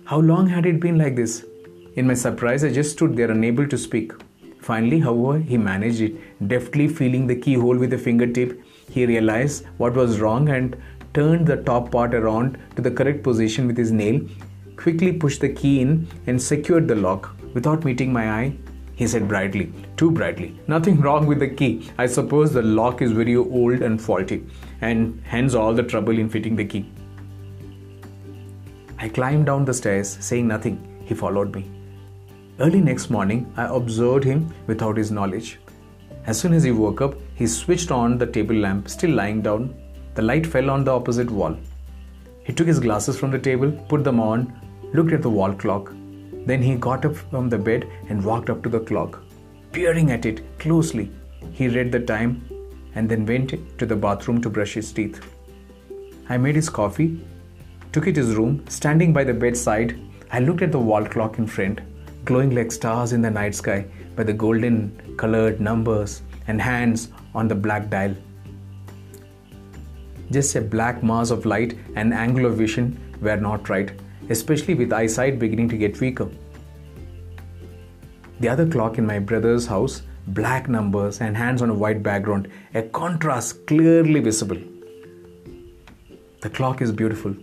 How 0.04 0.20
long 0.20 0.46
had 0.46 0.64
it 0.64 0.80
been 0.80 0.96
like 0.96 1.16
this? 1.16 1.44
In 1.96 2.06
my 2.06 2.14
surprise, 2.14 2.64
I 2.64 2.72
just 2.72 2.92
stood 2.92 3.14
there 3.14 3.30
unable 3.30 3.68
to 3.68 3.76
speak. 3.76 4.12
Finally, 4.62 5.00
however, 5.00 5.38
he 5.38 5.58
managed 5.58 6.00
it. 6.00 6.48
Deftly 6.48 6.88
feeling 6.88 7.26
the 7.26 7.36
keyhole 7.36 7.76
with 7.76 7.92
a 7.92 7.98
fingertip, 7.98 8.58
he 8.90 9.04
realized 9.04 9.66
what 9.76 9.92
was 9.92 10.18
wrong 10.18 10.48
and 10.48 10.78
turned 11.12 11.46
the 11.46 11.58
top 11.58 11.90
part 11.92 12.14
around 12.14 12.58
to 12.76 12.80
the 12.80 12.90
correct 12.90 13.22
position 13.22 13.66
with 13.66 13.76
his 13.76 13.92
nail, 13.92 14.20
quickly 14.82 15.12
pushed 15.12 15.40
the 15.40 15.48
key 15.48 15.80
in, 15.80 16.08
and 16.26 16.40
secured 16.40 16.88
the 16.88 16.94
lock. 16.94 17.34
Without 17.54 17.84
meeting 17.84 18.12
my 18.12 18.30
eye, 18.30 18.52
he 18.94 19.06
said 19.06 19.28
brightly, 19.28 19.72
too 19.96 20.10
brightly, 20.10 20.58
Nothing 20.66 21.00
wrong 21.06 21.26
with 21.26 21.40
the 21.40 21.48
key. 21.48 21.90
I 21.98 22.06
suppose 22.06 22.52
the 22.52 22.62
lock 22.62 23.02
is 23.02 23.12
very 23.12 23.36
old 23.36 23.82
and 23.82 24.00
faulty, 24.00 24.44
and 24.80 25.20
hence 25.24 25.54
all 25.54 25.74
the 25.74 25.82
trouble 25.82 26.18
in 26.18 26.28
fitting 26.28 26.56
the 26.56 26.64
key. 26.64 26.90
I 28.98 29.08
climbed 29.08 29.46
down 29.46 29.64
the 29.64 29.74
stairs, 29.74 30.16
saying 30.20 30.48
nothing. 30.48 30.76
He 31.04 31.14
followed 31.14 31.54
me. 31.54 31.70
Early 32.60 32.80
next 32.80 33.10
morning, 33.10 33.52
I 33.56 33.66
observed 33.66 34.24
him 34.24 34.52
without 34.66 34.96
his 34.96 35.12
knowledge. 35.12 35.58
As 36.26 36.40
soon 36.40 36.52
as 36.52 36.64
he 36.64 36.72
woke 36.72 37.00
up, 37.00 37.14
he 37.36 37.46
switched 37.46 37.92
on 37.92 38.18
the 38.18 38.26
table 38.26 38.56
lamp, 38.56 38.88
still 38.88 39.12
lying 39.12 39.42
down. 39.42 39.74
The 40.14 40.22
light 40.22 40.46
fell 40.46 40.70
on 40.70 40.82
the 40.84 40.90
opposite 40.90 41.30
wall. 41.30 41.56
He 42.42 42.52
took 42.52 42.66
his 42.66 42.80
glasses 42.80 43.16
from 43.18 43.30
the 43.30 43.38
table, 43.38 43.70
put 43.88 44.02
them 44.02 44.18
on, 44.18 44.52
looked 44.92 45.12
at 45.12 45.22
the 45.22 45.30
wall 45.30 45.52
clock. 45.52 45.92
Then 46.46 46.62
he 46.62 46.76
got 46.76 47.04
up 47.04 47.16
from 47.16 47.48
the 47.48 47.58
bed 47.58 47.88
and 48.08 48.24
walked 48.24 48.50
up 48.50 48.62
to 48.62 48.68
the 48.68 48.80
clock. 48.80 49.22
Peering 49.72 50.10
at 50.12 50.24
it 50.24 50.58
closely, 50.58 51.10
he 51.52 51.68
read 51.68 51.92
the 51.92 52.00
time 52.00 52.48
and 52.94 53.08
then 53.08 53.26
went 53.26 53.78
to 53.78 53.86
the 53.86 53.96
bathroom 53.96 54.40
to 54.42 54.50
brush 54.50 54.74
his 54.74 54.92
teeth. 54.92 55.20
I 56.28 56.38
made 56.38 56.56
his 56.56 56.68
coffee, 56.68 57.20
took 57.92 58.06
it 58.06 58.14
to 58.14 58.20
his 58.24 58.34
room, 58.34 58.64
standing 58.68 59.12
by 59.12 59.24
the 59.24 59.34
bedside. 59.34 59.98
I 60.32 60.40
looked 60.40 60.62
at 60.62 60.72
the 60.72 60.78
wall 60.78 61.04
clock 61.04 61.38
in 61.38 61.46
front, 61.46 61.80
glowing 62.24 62.54
like 62.54 62.72
stars 62.72 63.12
in 63.12 63.22
the 63.22 63.30
night 63.30 63.54
sky 63.54 63.86
by 64.16 64.24
the 64.24 64.32
golden 64.32 65.14
colored 65.16 65.60
numbers 65.60 66.22
and 66.46 66.60
hands 66.60 67.08
on 67.34 67.48
the 67.48 67.54
black 67.54 67.88
dial. 67.88 68.14
Just 70.30 70.56
a 70.56 70.60
black 70.60 71.02
mass 71.02 71.30
of 71.30 71.46
light 71.46 71.78
and 71.94 72.12
angle 72.12 72.46
of 72.46 72.56
vision 72.56 72.98
were 73.20 73.36
not 73.36 73.68
right, 73.68 73.92
especially 74.28 74.74
with 74.74 74.92
eyesight 74.92 75.38
beginning 75.38 75.68
to 75.68 75.76
get 75.76 76.00
weaker. 76.00 76.28
The 78.40 78.48
other 78.48 78.66
clock 78.68 78.98
in 78.98 79.06
my 79.06 79.18
brother's 79.18 79.66
house, 79.66 80.02
black 80.28 80.68
numbers 80.68 81.20
and 81.20 81.36
hands 81.36 81.62
on 81.62 81.70
a 81.70 81.74
white 81.74 82.02
background, 82.02 82.48
a 82.74 82.82
contrast 82.82 83.66
clearly 83.66 84.20
visible. 84.20 84.58
The 86.40 86.50
clock 86.50 86.80
is 86.80 86.92
beautiful. 86.92 87.34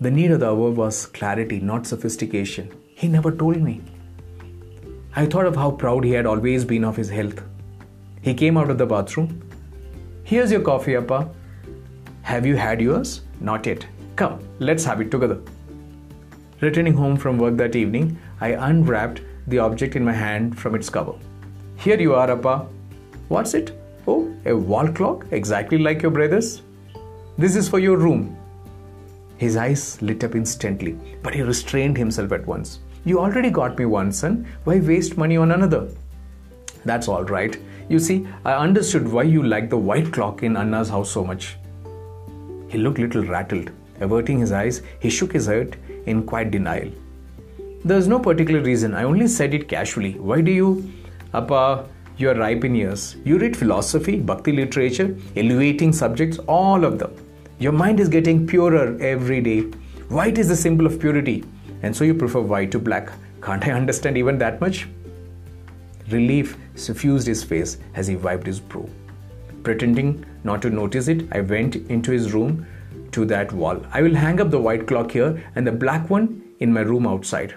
The 0.00 0.10
need 0.10 0.32
of 0.32 0.40
the 0.40 0.48
hour 0.48 0.70
was 0.70 1.06
clarity, 1.06 1.60
not 1.60 1.86
sophistication. 1.86 2.70
He 2.94 3.08
never 3.08 3.30
told 3.32 3.62
me. 3.62 3.80
I 5.16 5.26
thought 5.26 5.46
of 5.46 5.56
how 5.56 5.70
proud 5.70 6.04
he 6.04 6.10
had 6.10 6.26
always 6.26 6.64
been 6.64 6.84
of 6.84 6.96
his 6.96 7.08
health. 7.08 7.42
He 8.20 8.34
came 8.34 8.56
out 8.56 8.68
of 8.68 8.78
the 8.78 8.86
bathroom. 8.86 9.40
Here's 10.24 10.50
your 10.50 10.60
coffee, 10.60 10.96
Appa. 10.96 11.30
Have 12.22 12.44
you 12.44 12.56
had 12.56 12.80
yours? 12.80 13.22
Not 13.40 13.64
yet. 13.66 13.86
Come, 14.16 14.38
let's 14.60 14.84
have 14.84 15.00
it 15.00 15.10
together. 15.10 15.40
Returning 16.60 16.94
home 16.94 17.16
from 17.16 17.36
work 17.36 17.56
that 17.56 17.74
evening, 17.74 18.16
I 18.40 18.50
unwrapped 18.50 19.20
the 19.48 19.58
object 19.58 19.96
in 19.96 20.04
my 20.04 20.12
hand 20.12 20.56
from 20.58 20.76
its 20.76 20.88
cover. 20.88 21.14
Here 21.76 22.00
you 22.00 22.14
are, 22.14 22.30
Appa. 22.30 22.68
What's 23.28 23.54
it? 23.54 23.76
Oh, 24.06 24.32
a 24.46 24.56
wall 24.56 24.86
clock, 24.86 25.26
exactly 25.32 25.78
like 25.78 26.02
your 26.02 26.12
brother's. 26.12 26.62
This 27.36 27.56
is 27.56 27.68
for 27.68 27.80
your 27.80 27.96
room. 27.96 28.36
His 29.36 29.56
eyes 29.56 30.00
lit 30.00 30.22
up 30.22 30.36
instantly, 30.36 30.92
but 31.22 31.34
he 31.34 31.42
restrained 31.42 31.98
himself 31.98 32.30
at 32.30 32.46
once. 32.46 32.78
You 33.04 33.18
already 33.18 33.50
got 33.50 33.76
me 33.76 33.84
one, 33.84 34.12
son. 34.12 34.46
Why 34.62 34.78
waste 34.78 35.16
money 35.16 35.36
on 35.36 35.50
another? 35.50 35.88
That's 36.84 37.08
all 37.08 37.24
right. 37.24 37.58
You 37.88 37.98
see, 37.98 38.28
I 38.44 38.52
understood 38.52 39.08
why 39.08 39.24
you 39.24 39.42
liked 39.42 39.70
the 39.70 39.76
white 39.76 40.12
clock 40.12 40.44
in 40.44 40.56
Anna's 40.56 40.88
house 40.88 41.10
so 41.10 41.24
much. 41.24 41.56
He 42.68 42.78
looked 42.78 42.98
little 42.98 43.24
rattled. 43.24 43.72
Averting 44.00 44.38
his 44.38 44.52
eyes, 44.52 44.82
he 45.00 45.10
shook 45.10 45.32
his 45.32 45.46
head 45.46 45.76
in 46.06 46.24
quiet 46.24 46.50
denial. 46.50 46.90
There's 47.84 48.08
no 48.08 48.18
particular 48.18 48.60
reason. 48.60 48.94
I 48.94 49.04
only 49.04 49.28
said 49.28 49.54
it 49.54 49.68
casually. 49.68 50.12
Why 50.18 50.40
do 50.40 50.50
you, 50.50 50.90
Appa, 51.32 51.88
you're 52.16 52.34
ripe 52.34 52.64
in 52.64 52.74
years. 52.74 53.16
You 53.24 53.38
read 53.38 53.56
philosophy, 53.56 54.20
bhakti 54.20 54.52
literature, 54.52 55.16
elevating 55.36 55.92
subjects, 55.92 56.38
all 56.46 56.84
of 56.84 56.98
them. 56.98 57.12
Your 57.58 57.72
mind 57.72 58.00
is 58.00 58.08
getting 58.08 58.46
purer 58.46 58.96
every 59.00 59.40
day. 59.40 59.62
White 60.08 60.38
is 60.38 60.48
the 60.48 60.56
symbol 60.56 60.86
of 60.86 61.00
purity, 61.00 61.44
and 61.82 61.94
so 61.94 62.04
you 62.04 62.14
prefer 62.14 62.40
white 62.40 62.70
to 62.72 62.78
black. 62.78 63.10
Can't 63.42 63.66
I 63.66 63.72
understand 63.72 64.16
even 64.16 64.38
that 64.38 64.60
much? 64.60 64.88
Relief 66.10 66.56
suffused 66.74 67.26
his 67.26 67.42
face 67.42 67.78
as 67.94 68.06
he 68.06 68.16
wiped 68.16 68.46
his 68.46 68.60
brow. 68.60 68.88
Pretending 69.62 70.24
not 70.44 70.62
to 70.62 70.70
notice 70.70 71.08
it, 71.08 71.26
I 71.32 71.40
went 71.40 71.76
into 71.76 72.12
his 72.12 72.32
room 72.32 72.66
to 73.14 73.24
that 73.26 73.52
wall. 73.52 73.80
I 73.92 74.02
will 74.02 74.14
hang 74.14 74.40
up 74.40 74.50
the 74.50 74.60
white 74.60 74.86
clock 74.86 75.12
here 75.12 75.42
and 75.54 75.66
the 75.66 75.72
black 75.72 76.10
one 76.10 76.42
in 76.60 76.72
my 76.72 76.80
room 76.80 77.06
outside. 77.06 77.54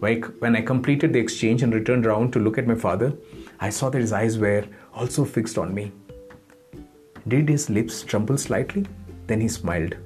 When 0.00 0.56
I 0.56 0.60
completed 0.60 1.12
the 1.12 1.18
exchange 1.18 1.62
and 1.62 1.74
returned 1.74 2.06
round 2.06 2.32
to 2.34 2.38
look 2.38 2.58
at 2.58 2.66
my 2.66 2.74
father, 2.74 3.14
I 3.58 3.70
saw 3.70 3.88
that 3.90 4.00
his 4.00 4.12
eyes 4.12 4.38
were 4.38 4.64
also 4.94 5.24
fixed 5.24 5.56
on 5.56 5.74
me. 5.74 5.92
Did 7.28 7.48
his 7.48 7.70
lips 7.70 8.02
tremble 8.02 8.36
slightly? 8.36 8.86
Then 9.26 9.40
he 9.40 9.48
smiled. 9.48 9.96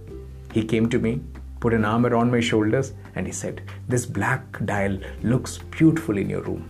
He 0.53 0.65
came 0.65 0.89
to 0.91 0.99
me, 0.99 1.21
put 1.59 1.75
an 1.75 1.85
arm 1.85 2.07
around 2.07 2.31
my 2.31 2.41
shoulders, 2.41 2.93
and 3.15 3.27
he 3.27 3.33
said, 3.33 3.63
This 3.89 4.07
black 4.07 4.65
dial 4.65 4.99
looks 5.23 5.59
beautiful 5.59 6.17
in 6.17 6.31
your 6.31 6.43
room. 6.43 6.70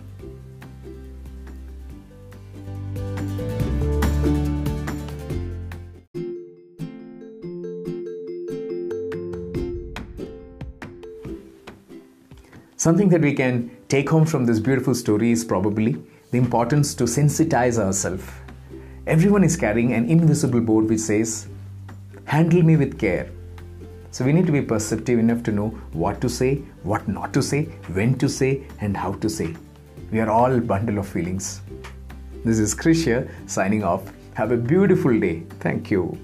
Something 12.81 13.09
that 13.09 13.21
we 13.21 13.33
can 13.33 13.69
take 13.89 14.09
home 14.09 14.25
from 14.25 14.43
this 14.43 14.59
beautiful 14.59 14.95
story 14.95 15.29
is 15.31 15.45
probably 15.45 15.91
the 16.31 16.39
importance 16.39 16.95
to 16.95 17.03
sensitize 17.03 17.77
ourselves. 17.77 18.27
Everyone 19.05 19.43
is 19.43 19.55
carrying 19.55 19.93
an 19.93 20.09
invisible 20.09 20.61
board 20.61 20.89
which 20.89 21.01
says, 21.01 21.47
handle 22.25 22.63
me 22.63 22.77
with 22.77 22.97
care. 22.97 23.29
So 24.09 24.25
we 24.25 24.33
need 24.33 24.47
to 24.47 24.51
be 24.51 24.63
perceptive 24.63 25.19
enough 25.19 25.43
to 25.43 25.51
know 25.51 25.67
what 25.93 26.21
to 26.21 26.27
say, 26.27 26.55
what 26.81 27.07
not 27.07 27.33
to 27.33 27.43
say, 27.43 27.65
when 27.99 28.17
to 28.17 28.27
say, 28.27 28.63
and 28.79 28.97
how 28.97 29.13
to 29.13 29.29
say. 29.29 29.55
We 30.11 30.19
are 30.19 30.31
all 30.31 30.59
bundle 30.59 30.97
of 30.97 31.07
feelings. 31.07 31.61
This 32.43 32.57
is 32.57 32.73
Krish 32.73 33.03
here, 33.03 33.29
signing 33.45 33.83
off. 33.83 34.11
Have 34.33 34.51
a 34.51 34.57
beautiful 34.57 35.19
day. 35.19 35.43
Thank 35.59 35.91
you. 35.91 36.17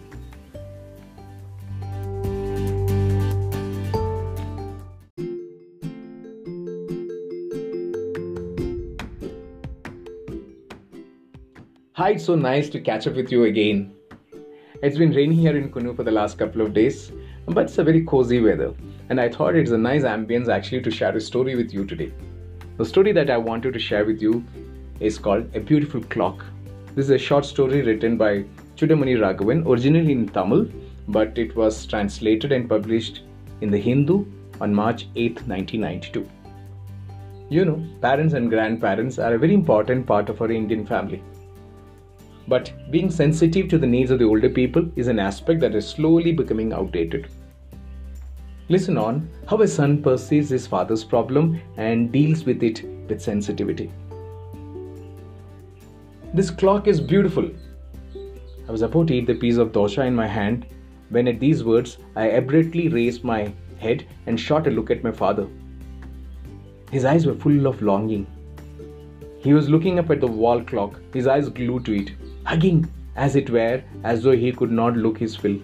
Hi, 11.97 12.09
it's 12.11 12.25
so 12.25 12.35
nice 12.35 12.69
to 12.69 12.79
catch 12.79 13.07
up 13.07 13.15
with 13.15 13.31
you 13.31 13.45
again. 13.45 13.91
It's 14.83 14.99
been 14.99 15.13
raining 15.13 15.39
here 15.39 15.57
in 15.57 15.71
Coonoor 15.71 15.95
for 15.95 16.03
the 16.03 16.11
last 16.11 16.37
couple 16.37 16.61
of 16.61 16.71
days, 16.71 17.11
but 17.47 17.63
it's 17.63 17.77
a 17.79 17.83
very 17.83 18.03
cozy 18.03 18.39
weather, 18.39 18.75
and 19.09 19.19
I 19.19 19.29
thought 19.29 19.55
it's 19.55 19.71
a 19.71 19.79
nice 19.79 20.03
ambience 20.03 20.47
actually 20.47 20.83
to 20.83 20.91
share 20.91 21.17
a 21.17 21.19
story 21.19 21.55
with 21.55 21.73
you 21.73 21.85
today. 21.85 22.13
The 22.77 22.85
story 22.85 23.13
that 23.13 23.31
I 23.31 23.37
wanted 23.37 23.73
to 23.73 23.79
share 23.79 24.05
with 24.05 24.21
you 24.21 24.45
is 24.99 25.17
called 25.17 25.49
A 25.55 25.59
Beautiful 25.59 26.03
Clock. 26.03 26.45
This 26.93 27.05
is 27.05 27.09
a 27.09 27.17
short 27.17 27.45
story 27.45 27.81
written 27.81 28.15
by 28.15 28.45
Chudamani 28.75 29.17
Raghavan, 29.17 29.65
originally 29.65 30.11
in 30.11 30.27
Tamil, 30.27 30.69
but 31.07 31.35
it 31.39 31.55
was 31.55 31.87
translated 31.87 32.51
and 32.51 32.69
published 32.69 33.23
in 33.61 33.71
the 33.71 33.79
Hindu 33.79 34.23
on 34.61 34.71
March 34.71 35.07
8, 35.15 35.47
1992. 35.47 36.29
You 37.49 37.65
know, 37.65 37.83
parents 38.01 38.35
and 38.35 38.51
grandparents 38.51 39.17
are 39.17 39.33
a 39.33 39.39
very 39.39 39.55
important 39.55 40.05
part 40.05 40.29
of 40.29 40.39
our 40.43 40.51
Indian 40.51 40.85
family. 40.85 41.23
But 42.47 42.71
being 42.91 43.11
sensitive 43.11 43.67
to 43.69 43.77
the 43.77 43.87
needs 43.87 44.09
of 44.09 44.19
the 44.19 44.25
older 44.25 44.49
people 44.49 44.89
is 44.95 45.09
an 45.09 45.19
aspect 45.19 45.59
that 45.59 45.75
is 45.75 45.85
slowly 45.87 46.31
becoming 46.31 46.71
outdated. 46.71 47.27
Listen 48.69 48.97
on 48.97 49.29
how 49.47 49.61
a 49.61 49.67
son 49.67 50.01
perceives 50.01 50.49
his 50.49 50.65
father's 50.65 51.03
problem 51.03 51.59
and 51.75 52.11
deals 52.11 52.45
with 52.45 52.63
it 52.63 52.83
with 53.09 53.21
sensitivity. 53.21 53.91
This 56.33 56.49
clock 56.49 56.87
is 56.87 57.01
beautiful. 57.01 57.49
I 58.67 58.71
was 58.71 58.81
about 58.81 59.07
to 59.07 59.15
eat 59.15 59.27
the 59.27 59.35
piece 59.35 59.57
of 59.57 59.71
dosha 59.71 60.05
in 60.05 60.15
my 60.15 60.27
hand 60.27 60.65
when, 61.09 61.27
at 61.27 61.39
these 61.39 61.63
words, 61.63 61.97
I 62.15 62.27
abruptly 62.27 62.87
raised 62.89 63.23
my 63.23 63.53
head 63.77 64.05
and 64.25 64.39
shot 64.39 64.67
a 64.67 64.71
look 64.71 64.91
at 64.91 65.03
my 65.03 65.11
father. 65.11 65.47
His 66.91 67.05
eyes 67.05 67.25
were 67.25 67.35
full 67.35 67.67
of 67.67 67.81
longing. 67.81 68.27
He 69.39 69.53
was 69.53 69.69
looking 69.69 69.99
up 69.99 70.09
at 70.09 70.19
the 70.19 70.27
wall 70.27 70.61
clock, 70.61 70.99
his 71.13 71.27
eyes 71.27 71.47
glued 71.49 71.85
to 71.85 71.95
it 71.95 72.11
hugging 72.47 72.89
as 73.17 73.35
it 73.35 73.49
were, 73.49 73.83
as 74.05 74.23
though 74.23 74.35
he 74.43 74.51
could 74.53 74.71
not 74.71 74.95
look 74.95 75.17
his 75.17 75.35
fill. 75.35 75.57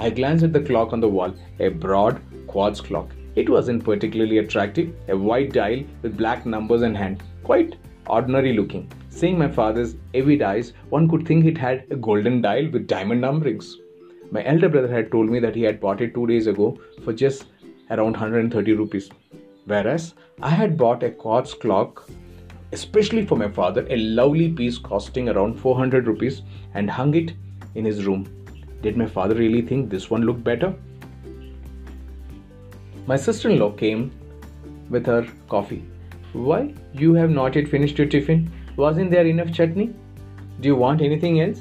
I 0.00 0.10
glanced 0.10 0.42
at 0.42 0.52
the 0.52 0.60
clock 0.60 0.92
on 0.92 1.00
the 1.00 1.08
wall, 1.08 1.32
a 1.60 1.68
broad 1.68 2.20
quartz 2.48 2.80
clock. 2.80 3.10
It 3.36 3.48
wasn't 3.48 3.84
particularly 3.84 4.38
attractive, 4.38 4.92
a 5.08 5.16
white 5.16 5.52
dial 5.52 5.84
with 6.02 6.16
black 6.16 6.44
numbers 6.46 6.82
and 6.82 6.96
hand, 6.96 7.22
quite 7.44 7.76
ordinary 8.08 8.54
looking. 8.54 8.90
Seeing 9.08 9.38
my 9.38 9.48
father's 9.48 9.94
avid 10.14 10.42
eyes, 10.42 10.72
one 10.88 11.08
could 11.08 11.24
think 11.26 11.44
it 11.44 11.56
had 11.56 11.84
a 11.90 11.96
golden 11.96 12.42
dial 12.42 12.68
with 12.72 12.88
diamond 12.88 13.22
numberings. 13.22 13.74
My 14.32 14.44
elder 14.44 14.68
brother 14.68 14.92
had 14.92 15.12
told 15.12 15.30
me 15.30 15.38
that 15.38 15.54
he 15.54 15.62
had 15.62 15.80
bought 15.80 16.00
it 16.00 16.12
two 16.12 16.26
days 16.26 16.48
ago 16.48 16.76
for 17.04 17.12
just 17.12 17.46
around 17.90 18.12
130 18.12 18.72
rupees, 18.72 19.10
whereas 19.66 20.14
I 20.42 20.50
had 20.50 20.76
bought 20.76 21.04
a 21.04 21.10
quartz 21.10 21.54
clock 21.54 22.08
especially 22.72 23.24
for 23.24 23.36
my 23.36 23.48
father, 23.48 23.86
a 23.88 23.96
lovely 23.96 24.50
piece 24.52 24.78
costing 24.78 25.28
around 25.28 25.58
400 25.58 26.06
rupees 26.06 26.42
and 26.74 26.90
hung 26.90 27.14
it 27.14 27.32
in 27.74 27.84
his 27.84 28.04
room. 28.04 28.26
Did 28.82 28.96
my 28.96 29.06
father 29.06 29.34
really 29.34 29.62
think 29.62 29.90
this 29.90 30.10
one 30.10 30.22
looked 30.22 30.44
better? 30.44 30.74
My 33.06 33.16
sister 33.16 33.48
in 33.48 33.58
law 33.58 33.70
came 33.70 34.10
with 34.90 35.06
her 35.06 35.26
coffee. 35.48 35.84
Why, 36.32 36.74
you 36.92 37.14
have 37.14 37.30
not 37.30 37.56
yet 37.56 37.68
finished 37.68 37.98
your 37.98 38.06
tiffin? 38.06 38.50
Wasn't 38.76 39.10
there 39.10 39.26
enough 39.26 39.52
chutney? 39.52 39.94
Do 40.60 40.68
you 40.68 40.76
want 40.76 41.00
anything 41.00 41.40
else? 41.40 41.60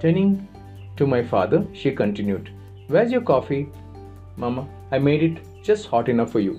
Turning 0.00 0.48
to 0.96 1.06
my 1.06 1.22
father, 1.22 1.66
she 1.72 1.92
continued, 1.92 2.50
Where's 2.88 3.12
your 3.12 3.20
coffee? 3.20 3.68
Mama, 4.36 4.66
I 4.90 4.98
made 4.98 5.22
it 5.22 5.62
just 5.62 5.86
hot 5.86 6.08
enough 6.08 6.32
for 6.32 6.40
you. 6.40 6.58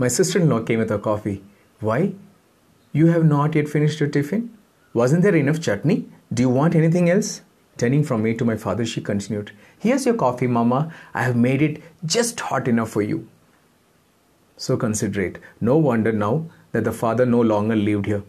My 0.00 0.06
sister 0.06 0.38
in 0.38 0.48
law 0.48 0.60
came 0.60 0.78
with 0.78 0.90
her 0.90 0.98
coffee. 0.98 1.42
Why? 1.80 2.12
You 2.92 3.06
have 3.08 3.24
not 3.24 3.56
yet 3.56 3.68
finished 3.68 3.98
your 3.98 4.08
tiffin? 4.08 4.56
Wasn't 4.94 5.22
there 5.22 5.34
enough 5.34 5.60
chutney? 5.60 6.08
Do 6.32 6.42
you 6.42 6.48
want 6.48 6.76
anything 6.76 7.10
else? 7.10 7.42
Turning 7.76 8.04
from 8.04 8.22
me 8.22 8.34
to 8.34 8.44
my 8.44 8.56
father, 8.56 8.86
she 8.86 9.00
continued, 9.00 9.50
Here's 9.78 10.06
your 10.06 10.14
coffee, 10.14 10.46
Mama. 10.46 10.92
I 11.14 11.24
have 11.24 11.36
made 11.36 11.62
it 11.62 11.82
just 12.04 12.38
hot 12.38 12.68
enough 12.68 12.90
for 12.90 13.02
you. 13.02 13.28
So 14.56 14.76
considerate. 14.76 15.38
No 15.60 15.76
wonder 15.76 16.12
now 16.12 16.46
that 16.72 16.84
the 16.84 16.92
father 16.92 17.26
no 17.26 17.40
longer 17.40 17.74
lived 17.74 18.06
here. 18.06 18.22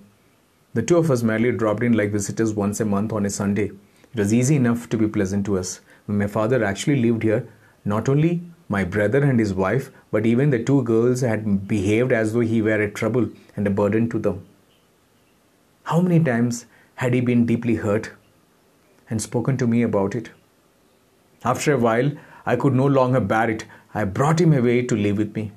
The 0.74 0.84
two 0.84 0.98
of 0.98 1.12
us 1.12 1.24
merely 1.24 1.52
dropped 1.52 1.84
in 1.84 1.94
like 1.94 2.12
visitors 2.12 2.54
once 2.54 2.80
a 2.80 2.86
month 2.86 3.14
on 3.14 3.26
a 3.26 3.30
Sunday. 3.30 3.72
It 4.14 4.18
was 4.18 4.34
easy 4.34 4.56
enough 4.56 4.90
to 4.90 4.98
be 4.98 5.08
pleasant 5.08 5.46
to 5.46 5.58
us. 5.60 5.82
When 6.08 6.18
my 6.18 6.28
father 6.28 6.64
actually 6.64 7.02
lived 7.02 7.24
here, 7.24 7.48
not 7.86 8.10
only 8.10 8.42
my 8.70 8.84
brother 8.84 9.24
and 9.24 9.40
his 9.40 9.54
wife, 9.54 9.92
but 10.12 10.26
even 10.26 10.52
the 10.52 10.64
two 10.64 10.84
girls 10.84 11.22
had 11.22 11.68
behaved 11.68 12.12
as 12.12 12.34
though 12.34 12.48
he 12.52 12.62
were 12.62 12.82
a 12.82 12.90
trouble 12.90 13.28
and 13.56 13.66
a 13.66 13.72
burden 13.72 14.08
to 14.10 14.20
them. 14.20 14.46
How 15.84 16.02
many 16.02 16.24
times 16.24 16.66
had 16.96 17.16
he 17.16 17.20
been 17.20 17.48
deeply 17.48 17.76
hurt 17.76 18.12
and 19.10 19.20
spoken 19.22 19.58
to 19.58 19.66
me 19.66 19.82
about 19.82 20.14
it? 20.14 20.30
After 21.44 21.74
a 21.74 21.80
while, 21.80 22.12
I 22.46 22.56
could 22.56 22.74
no 22.74 22.86
longer 22.86 23.20
bear 23.20 23.50
it. 23.50 23.66
I 23.94 24.04
brought 24.04 24.40
him 24.40 24.54
away 24.54 24.84
to 24.84 24.96
live 24.96 25.18
with 25.18 25.36
me. 25.36 25.52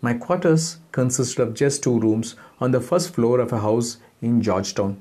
My 0.00 0.14
quarters 0.14 0.78
consisted 0.90 1.40
of 1.40 1.54
just 1.54 1.84
two 1.84 2.00
rooms 2.00 2.34
on 2.60 2.72
the 2.72 2.80
first 2.80 3.14
floor 3.14 3.38
of 3.38 3.52
a 3.52 3.60
house 3.60 3.98
in 4.20 4.42
Georgetown. 4.42 4.96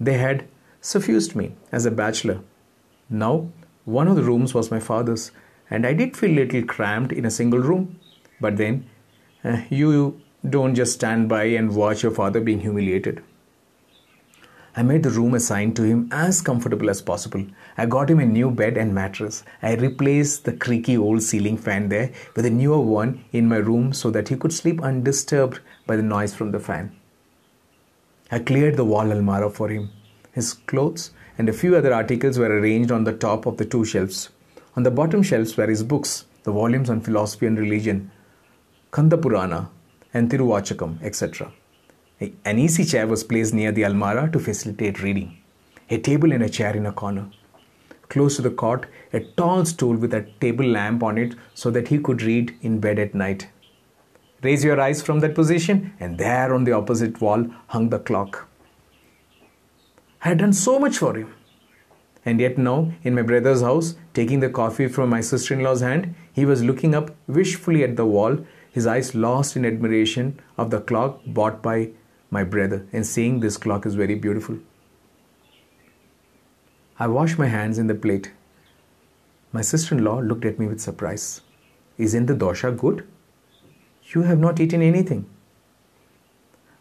They 0.00 0.16
had 0.16 0.48
suffused 0.80 1.36
me 1.36 1.54
as 1.70 1.84
a 1.84 1.90
bachelor. 1.90 2.40
Now, 3.10 3.48
one 3.84 4.08
of 4.08 4.16
the 4.16 4.22
rooms 4.22 4.54
was 4.54 4.70
my 4.70 4.80
father's, 4.80 5.30
and 5.70 5.86
I 5.86 5.92
did 5.92 6.16
feel 6.16 6.30
a 6.30 6.40
little 6.40 6.62
cramped 6.62 7.12
in 7.12 7.24
a 7.24 7.30
single 7.30 7.60
room. 7.60 7.98
But 8.40 8.56
then, 8.56 8.88
uh, 9.44 9.62
you 9.70 10.20
don't 10.48 10.74
just 10.74 10.94
stand 10.94 11.28
by 11.28 11.44
and 11.44 11.74
watch 11.74 12.02
your 12.02 12.12
father 12.12 12.40
being 12.40 12.60
humiliated. 12.60 13.22
I 14.78 14.82
made 14.82 15.02
the 15.02 15.10
room 15.10 15.32
assigned 15.32 15.74
to 15.76 15.84
him 15.84 16.10
as 16.12 16.42
comfortable 16.42 16.90
as 16.90 17.00
possible. 17.00 17.46
I 17.78 17.86
got 17.86 18.10
him 18.10 18.18
a 18.20 18.26
new 18.26 18.50
bed 18.50 18.76
and 18.76 18.94
mattress. 18.94 19.42
I 19.62 19.74
replaced 19.74 20.44
the 20.44 20.52
creaky 20.52 20.98
old 20.98 21.22
ceiling 21.22 21.56
fan 21.56 21.88
there 21.88 22.12
with 22.34 22.44
a 22.44 22.50
newer 22.50 22.80
one 22.80 23.24
in 23.32 23.48
my 23.48 23.56
room 23.56 23.94
so 23.94 24.10
that 24.10 24.28
he 24.28 24.36
could 24.36 24.52
sleep 24.52 24.82
undisturbed 24.82 25.60
by 25.86 25.96
the 25.96 26.02
noise 26.02 26.34
from 26.34 26.50
the 26.50 26.60
fan. 26.60 26.94
I 28.30 28.40
cleared 28.40 28.76
the 28.76 28.84
wall 28.84 29.06
almirah 29.06 29.54
for 29.54 29.70
him. 29.70 29.90
His 30.32 30.52
clothes 30.52 31.10
and 31.38 31.48
a 31.48 31.54
few 31.54 31.74
other 31.74 31.94
articles 31.94 32.38
were 32.38 32.60
arranged 32.60 32.90
on 32.90 33.04
the 33.04 33.14
top 33.14 33.46
of 33.46 33.56
the 33.56 33.64
two 33.64 33.84
shelves. 33.86 34.28
On 34.76 34.82
the 34.82 34.90
bottom 34.90 35.22
shelves 35.22 35.56
were 35.56 35.66
his 35.66 35.82
books, 35.82 36.26
the 36.42 36.52
volumes 36.52 36.90
on 36.90 37.00
philosophy 37.00 37.46
and 37.46 37.58
religion, 37.58 38.10
Kanda 38.92 39.16
Purana 39.16 39.70
and 40.12 40.30
Tiruvachakam, 40.30 41.02
etc. 41.02 41.50
An 42.44 42.58
easy 42.58 42.84
chair 42.84 43.06
was 43.06 43.24
placed 43.24 43.54
near 43.54 43.72
the 43.72 43.82
almirah 43.82 44.30
to 44.32 44.38
facilitate 44.38 45.02
reading. 45.02 45.38
A 45.88 45.96
table 45.98 46.30
and 46.30 46.42
a 46.42 46.48
chair 46.48 46.76
in 46.76 46.84
a 46.84 46.92
corner. 46.92 47.30
Close 48.10 48.36
to 48.36 48.42
the 48.42 48.50
cot, 48.50 48.84
a 49.14 49.20
tall 49.20 49.64
stool 49.64 49.96
with 49.96 50.12
a 50.12 50.26
table 50.40 50.66
lamp 50.66 51.02
on 51.02 51.16
it 51.16 51.34
so 51.54 51.70
that 51.70 51.88
he 51.88 51.98
could 51.98 52.22
read 52.22 52.54
in 52.60 52.78
bed 52.78 52.98
at 52.98 53.14
night. 53.14 53.48
Raise 54.42 54.62
your 54.62 54.80
eyes 54.80 55.02
from 55.02 55.20
that 55.20 55.34
position, 55.34 55.94
and 55.98 56.18
there 56.18 56.54
on 56.54 56.64
the 56.64 56.72
opposite 56.72 57.20
wall 57.20 57.46
hung 57.68 57.88
the 57.88 57.98
clock. 57.98 58.46
I 60.22 60.28
had 60.28 60.38
done 60.38 60.52
so 60.52 60.78
much 60.78 60.98
for 60.98 61.16
him. 61.16 61.32
And 62.26 62.40
yet 62.40 62.58
now, 62.58 62.92
in 63.04 63.14
my 63.14 63.22
brother's 63.22 63.62
house, 63.62 63.94
taking 64.12 64.40
the 64.40 64.50
coffee 64.50 64.88
from 64.88 65.08
my 65.08 65.20
sister 65.20 65.54
in 65.54 65.62
law's 65.62 65.80
hand, 65.80 66.14
he 66.32 66.44
was 66.44 66.64
looking 66.64 66.92
up 66.92 67.12
wishfully 67.28 67.84
at 67.84 67.94
the 67.96 68.04
wall, 68.04 68.38
his 68.70 68.86
eyes 68.86 69.14
lost 69.14 69.56
in 69.56 69.64
admiration 69.64 70.40
of 70.58 70.70
the 70.70 70.80
clock 70.80 71.20
bought 71.24 71.62
by 71.62 71.90
my 72.30 72.42
brother, 72.42 72.84
and 72.92 73.06
saying, 73.06 73.38
This 73.40 73.56
clock 73.56 73.86
is 73.86 73.94
very 73.94 74.16
beautiful. 74.16 74.58
I 76.98 77.06
washed 77.06 77.38
my 77.38 77.46
hands 77.46 77.78
in 77.78 77.86
the 77.86 77.94
plate. 77.94 78.32
My 79.52 79.60
sister 79.60 79.94
in 79.94 80.02
law 80.02 80.18
looked 80.18 80.44
at 80.44 80.58
me 80.58 80.66
with 80.66 80.80
surprise. 80.80 81.42
Isn't 81.96 82.26
the 82.26 82.34
dosa 82.34 82.76
good? 82.76 83.06
You 84.14 84.22
have 84.22 84.38
not 84.38 84.58
eaten 84.58 84.82
anything. 84.82 85.26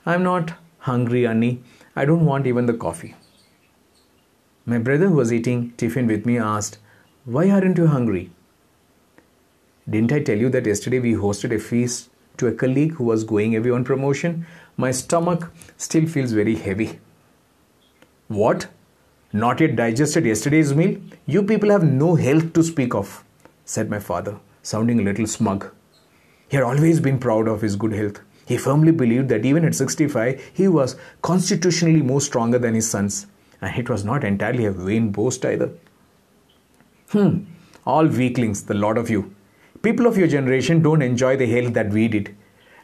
I'm 0.05 0.23
not 0.23 0.55
hungry, 0.79 1.27
Annie. 1.27 1.61
I 1.95 2.05
don't 2.05 2.25
want 2.25 2.47
even 2.47 2.65
the 2.65 2.73
coffee. 2.73 3.13
My 4.67 4.79
brother, 4.79 5.09
who 5.09 5.15
was 5.15 5.31
eating 5.31 5.73
tiffin 5.77 6.07
with 6.07 6.25
me, 6.25 6.39
asked, 6.39 6.79
Why 7.25 7.51
aren't 7.51 7.77
you 7.77 7.85
hungry? 7.85 8.31
Didn't 9.87 10.11
I 10.11 10.21
tell 10.21 10.39
you 10.39 10.49
that 10.49 10.65
yesterday 10.65 10.99
we 10.99 11.13
hosted 11.13 11.53
a 11.53 11.59
feast 11.59 12.09
to 12.37 12.47
a 12.47 12.51
colleague 12.51 12.93
who 12.93 13.03
was 13.03 13.23
going 13.23 13.55
away 13.55 13.69
on 13.69 13.83
promotion? 13.83 14.47
My 14.75 14.89
stomach 14.89 15.51
still 15.77 16.07
feels 16.07 16.31
very 16.31 16.55
heavy. 16.55 16.99
What? 18.27 18.67
Not 19.31 19.59
yet 19.59 19.75
digested 19.75 20.25
yesterday's 20.25 20.73
meal? 20.73 20.99
You 21.27 21.43
people 21.43 21.69
have 21.69 21.83
no 21.83 22.15
health 22.15 22.53
to 22.53 22.63
speak 22.63 22.95
of, 22.95 23.23
said 23.65 23.87
my 23.91 23.99
father, 23.99 24.39
sounding 24.63 24.99
a 24.99 25.03
little 25.03 25.27
smug. 25.27 25.71
He 26.47 26.57
had 26.57 26.63
always 26.63 26.99
been 26.99 27.19
proud 27.19 27.47
of 27.47 27.61
his 27.61 27.75
good 27.75 27.93
health. 27.93 28.19
He 28.47 28.57
firmly 28.57 28.91
believed 28.91 29.29
that 29.29 29.45
even 29.45 29.63
at 29.63 29.75
65, 29.75 30.41
he 30.53 30.67
was 30.67 30.95
constitutionally 31.21 32.01
more 32.01 32.21
stronger 32.21 32.57
than 32.57 32.73
his 32.73 32.89
sons 32.89 33.27
and 33.65 33.79
it 33.79 33.89
was 33.89 34.05
not 34.05 34.23
entirely 34.23 34.65
a 34.65 34.71
vain 34.71 35.11
boast 35.11 35.45
either. 35.51 35.71
Hmm, 37.11 37.39
all 37.85 38.07
weaklings, 38.07 38.63
the 38.63 38.75
lot 38.75 38.97
of 38.97 39.09
you. 39.09 39.35
People 39.81 40.07
of 40.07 40.17
your 40.17 40.27
generation 40.27 40.81
don't 40.81 41.01
enjoy 41.01 41.35
the 41.37 41.47
health 41.47 41.73
that 41.73 41.89
we 41.89 42.07
did, 42.07 42.35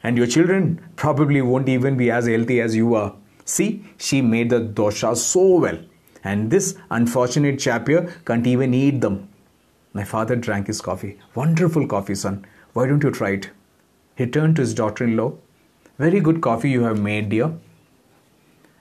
and 0.03 0.17
your 0.17 0.27
children 0.27 0.83
probably 0.95 1.41
won't 1.41 1.69
even 1.69 1.97
be 1.97 2.09
as 2.09 2.27
healthy 2.27 2.59
as 2.61 2.75
you 2.75 2.95
are. 2.95 3.13
See, 3.45 3.83
she 3.97 4.21
made 4.21 4.49
the 4.49 4.61
dosa 4.61 5.15
so 5.15 5.59
well, 5.59 5.79
and 6.23 6.49
this 6.49 6.75
unfortunate 6.89 7.59
chap 7.59 7.87
here 7.87 8.03
can't 8.25 8.47
even 8.47 8.73
eat 8.73 9.01
them. 9.01 9.27
My 9.93 10.03
father 10.03 10.35
drank 10.35 10.67
his 10.67 10.81
coffee. 10.81 11.17
Wonderful 11.35 11.87
coffee, 11.87 12.15
son. 12.15 12.45
Why 12.73 12.87
don't 12.87 13.03
you 13.03 13.11
try 13.11 13.31
it? 13.31 13.49
He 14.15 14.25
turned 14.25 14.55
to 14.55 14.61
his 14.61 14.73
daughter 14.73 15.03
in 15.03 15.17
law. 15.17 15.33
Very 15.99 16.19
good 16.19 16.41
coffee 16.41 16.69
you 16.69 16.83
have 16.83 16.99
made, 16.99 17.29
dear. 17.29 17.51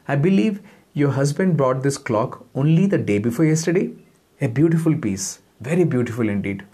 I 0.07 0.17
believe 0.17 0.61
your 0.93 1.11
husband 1.13 1.57
brought 1.57 1.83
this 1.83 1.99
clock 1.99 2.45
only 2.55 2.87
the 2.87 2.99
day 2.99 3.19
before 3.19 3.45
yesterday? 3.45 3.93
A 4.41 4.49
beautiful 4.49 4.97
piece, 4.97 5.41
very 5.61 5.85
beautiful 5.85 6.29
indeed. 6.29 6.65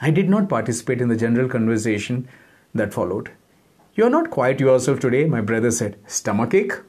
I 0.00 0.10
did 0.10 0.28
not 0.28 0.48
participate 0.48 1.00
in 1.00 1.08
the 1.08 1.16
general 1.16 1.48
conversation 1.48 2.28
that 2.74 2.94
followed. 2.94 3.30
You 3.94 4.04
are 4.06 4.10
not 4.10 4.30
quite 4.30 4.60
yourself 4.60 5.00
today, 5.00 5.26
my 5.26 5.40
brother 5.40 5.70
said. 5.70 5.96
Stomachache? 6.06 6.80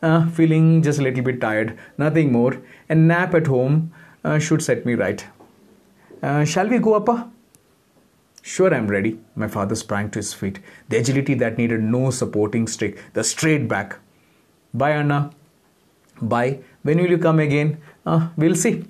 Uh, 0.00 0.28
feeling 0.30 0.82
just 0.82 0.98
a 0.98 1.02
little 1.02 1.22
bit 1.22 1.40
tired, 1.40 1.78
nothing 1.98 2.32
more. 2.32 2.56
A 2.88 2.94
nap 2.94 3.34
at 3.34 3.46
home 3.46 3.92
uh, 4.24 4.38
should 4.38 4.62
set 4.62 4.86
me 4.86 4.94
right. 4.94 5.24
Uh, 6.22 6.44
shall 6.44 6.66
we 6.68 6.78
go, 6.78 6.96
Appa? 6.96 7.30
Sure, 8.42 8.72
I'm 8.72 8.88
ready. 8.88 9.18
My 9.36 9.46
father 9.46 9.74
sprang 9.74 10.10
to 10.10 10.20
his 10.20 10.32
feet. 10.32 10.60
The 10.88 10.98
agility 10.98 11.34
that 11.34 11.58
needed 11.58 11.82
no 11.82 12.10
supporting 12.10 12.66
stick, 12.66 12.98
the 13.12 13.22
straight 13.22 13.68
back. 13.68 13.98
Bye, 14.74 14.92
Anna. 14.92 15.30
Bye. 16.20 16.60
When 16.82 16.98
will 16.98 17.10
you 17.10 17.18
come 17.18 17.40
again? 17.40 17.80
Uh, 18.04 18.28
we'll 18.36 18.54
see. 18.54 18.84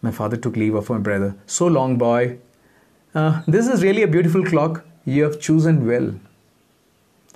My 0.00 0.10
father 0.10 0.36
took 0.36 0.56
leave 0.56 0.74
of 0.74 0.90
my 0.90 0.98
brother. 0.98 1.34
So 1.46 1.66
long, 1.66 1.96
boy. 1.96 2.38
Uh, 3.14 3.42
this 3.46 3.68
is 3.68 3.82
really 3.82 4.02
a 4.02 4.08
beautiful 4.08 4.44
clock. 4.44 4.84
You 5.04 5.24
have 5.24 5.40
chosen 5.40 5.86
well. 5.86 6.14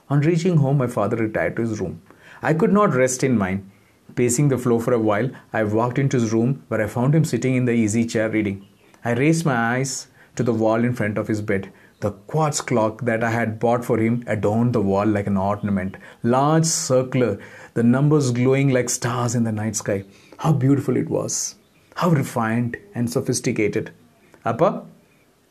On 0.08 0.20
reaching 0.20 0.56
home, 0.56 0.78
my 0.78 0.86
father 0.86 1.16
retired 1.16 1.56
to 1.56 1.62
his 1.62 1.80
room. 1.80 2.00
I 2.42 2.54
could 2.54 2.72
not 2.72 2.94
rest 2.94 3.24
in 3.24 3.36
mine. 3.36 3.70
Pacing 4.14 4.48
the 4.48 4.58
floor 4.58 4.80
for 4.80 4.92
a 4.92 4.98
while, 4.98 5.30
I 5.52 5.64
walked 5.64 5.98
into 5.98 6.18
his 6.18 6.32
room 6.32 6.64
where 6.68 6.80
I 6.80 6.86
found 6.86 7.14
him 7.14 7.24
sitting 7.24 7.54
in 7.54 7.64
the 7.64 7.72
easy 7.72 8.04
chair 8.06 8.28
reading. 8.30 8.66
I 9.04 9.12
raised 9.12 9.44
my 9.44 9.56
eyes 9.56 10.08
to 10.36 10.42
the 10.42 10.52
wall 10.52 10.84
in 10.84 10.94
front 10.94 11.18
of 11.18 11.28
his 11.28 11.40
bed. 11.40 11.72
The 12.00 12.10
quartz 12.12 12.60
clock 12.60 13.02
that 13.02 13.24
I 13.24 13.30
had 13.30 13.58
bought 13.58 13.84
for 13.84 13.98
him 13.98 14.22
adorned 14.26 14.74
the 14.74 14.82
wall 14.82 15.06
like 15.06 15.26
an 15.26 15.38
ornament, 15.38 15.96
large, 16.22 16.66
circular, 16.66 17.38
the 17.72 17.82
numbers 17.82 18.32
glowing 18.32 18.68
like 18.68 18.90
stars 18.90 19.34
in 19.34 19.44
the 19.44 19.52
night 19.52 19.76
sky. 19.76 20.04
How 20.38 20.52
beautiful 20.52 20.96
it 20.98 21.08
was! 21.08 21.54
How 21.94 22.10
refined 22.10 22.76
and 22.94 23.10
sophisticated. 23.10 23.92
Appa? 24.44 24.84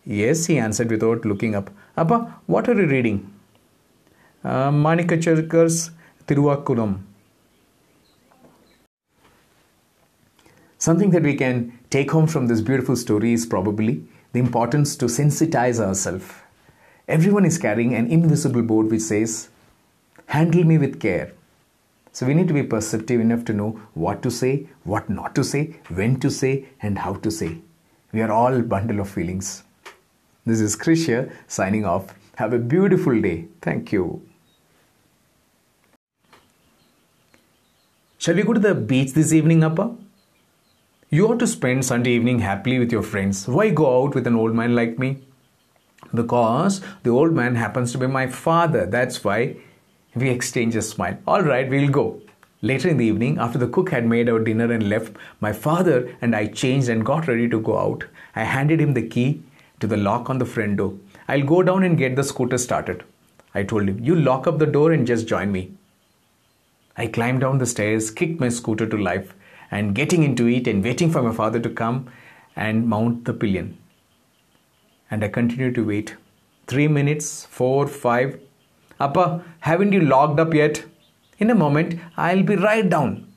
Yes, 0.05 0.45
he 0.45 0.59
answered 0.59 0.91
without 0.91 1.25
looking 1.25 1.55
up. 1.55 1.71
Appa, 1.97 2.35
what 2.45 2.69
are 2.69 2.79
you 2.79 2.87
reading? 2.87 3.33
Uh, 4.43 4.69
Manikkavachakar's 4.69 5.89
Tiruvachakam. 6.27 6.99
Something 10.77 11.09
that 11.09 11.23
we 11.23 11.33
can 11.33 11.79
take 11.89 12.11
home 12.11 12.27
from 12.27 12.45
this 12.45 12.61
beautiful 12.61 12.95
story 12.95 13.33
is 13.33 13.47
probably 13.47 14.03
the 14.35 14.41
importance 14.41 14.97
to 14.97 15.05
sensitize 15.05 15.79
ourselves. 15.79 16.29
Everyone 17.07 17.45
is 17.45 17.57
carrying 17.57 17.95
an 17.95 18.07
invisible 18.07 18.63
board 18.63 18.91
which 18.91 19.03
says, 19.03 19.47
Handle 20.27 20.65
me 20.65 20.77
with 20.77 20.99
care. 20.99 21.31
So 22.11 22.25
we 22.25 22.33
need 22.33 22.49
to 22.49 22.53
be 22.53 22.63
perceptive 22.63 23.21
enough 23.21 23.45
to 23.45 23.53
know 23.53 23.69
what 23.93 24.21
to 24.23 24.31
say, 24.31 24.67
what 24.83 25.09
not 25.09 25.35
to 25.35 25.43
say, 25.45 25.75
when 25.87 26.19
to 26.19 26.29
say, 26.29 26.65
and 26.81 26.99
how 26.99 27.13
to 27.13 27.31
say. 27.31 27.59
We 28.11 28.21
are 28.21 28.31
all 28.31 28.61
bundle 28.61 28.99
of 28.99 29.09
feelings. 29.09 29.63
This 30.45 30.59
is 30.59 30.75
Krish 30.75 31.05
here 31.05 31.31
signing 31.47 31.85
off. 31.85 32.13
Have 32.35 32.51
a 32.51 32.59
beautiful 32.59 33.21
day. 33.21 33.47
Thank 33.61 33.93
you. 33.93 34.21
Shall 38.17 38.35
we 38.35 38.43
go 38.43 38.51
to 38.53 38.59
the 38.59 38.75
beach 38.75 39.13
this 39.13 39.31
evening, 39.31 39.63
Appa? 39.63 39.95
You 41.15 41.29
ought 41.29 41.39
to 41.39 41.47
spend 41.47 41.85
Sunday 41.85 42.11
evening 42.11 42.39
happily 42.39 42.77
with 42.77 42.91
your 42.91 43.01
friends. 43.01 43.47
Why 43.47 43.69
go 43.69 43.85
out 44.03 44.15
with 44.15 44.27
an 44.27 44.35
old 44.35 44.53
man 44.53 44.75
like 44.75 44.99
me? 44.99 45.19
Because 46.13 46.81
the 47.03 47.11
old 47.11 47.31
man 47.31 47.55
happens 47.55 47.93
to 47.93 47.97
be 47.97 48.05
my 48.05 48.27
father. 48.27 48.85
That's 48.85 49.23
why 49.23 49.55
we 50.13 50.29
exchange 50.29 50.75
a 50.75 50.81
smile. 50.81 51.17
All 51.25 51.41
right, 51.41 51.69
we'll 51.69 51.87
go. 51.89 52.21
Later 52.61 52.89
in 52.89 52.97
the 52.97 53.05
evening, 53.05 53.37
after 53.39 53.57
the 53.57 53.69
cook 53.69 53.91
had 53.91 54.05
made 54.05 54.27
our 54.27 54.39
dinner 54.39 54.69
and 54.73 54.89
left, 54.89 55.15
my 55.39 55.53
father 55.53 56.13
and 56.21 56.35
I 56.35 56.47
changed 56.47 56.89
and 56.89 57.05
got 57.05 57.29
ready 57.29 57.47
to 57.47 57.61
go 57.61 57.79
out. 57.79 58.03
I 58.35 58.43
handed 58.43 58.81
him 58.81 58.93
the 58.93 59.07
key 59.07 59.41
to 59.79 59.87
the 59.87 59.95
lock 59.95 60.29
on 60.29 60.39
the 60.39 60.51
front 60.57 60.75
door. 60.75 60.95
I'll 61.29 61.43
go 61.53 61.63
down 61.63 61.83
and 61.83 61.97
get 61.97 62.17
the 62.17 62.25
scooter 62.25 62.57
started. 62.57 63.05
I 63.53 63.63
told 63.63 63.87
him, 63.87 64.03
You 64.03 64.17
lock 64.17 64.47
up 64.47 64.59
the 64.59 64.65
door 64.65 64.91
and 64.91 65.07
just 65.07 65.29
join 65.29 65.53
me. 65.53 65.71
I 66.97 67.07
climbed 67.07 67.39
down 67.39 67.59
the 67.59 67.65
stairs, 67.65 68.11
kicked 68.11 68.41
my 68.41 68.49
scooter 68.49 68.85
to 68.85 68.97
life, 68.97 69.33
and 69.71 69.95
getting 69.95 70.23
into 70.23 70.47
it 70.47 70.67
and 70.67 70.83
waiting 70.83 71.11
for 71.11 71.21
my 71.21 71.33
father 71.33 71.59
to 71.59 71.69
come 71.69 72.09
and 72.55 72.87
mount 72.87 73.25
the 73.25 73.33
pillion. 73.33 73.77
And 75.11 75.23
I 75.23 75.27
continued 75.27 75.75
to 75.75 75.85
wait. 75.85 76.15
Three 76.67 76.87
minutes, 76.87 77.45
four, 77.45 77.87
five. 77.87 78.39
Appa, 78.99 79.43
haven't 79.59 79.91
you 79.91 80.01
locked 80.01 80.39
up 80.39 80.53
yet? 80.53 80.85
In 81.37 81.49
a 81.49 81.55
moment, 81.55 81.99
I'll 82.17 82.43
be 82.43 82.55
right 82.55 82.89
down. 82.89 83.27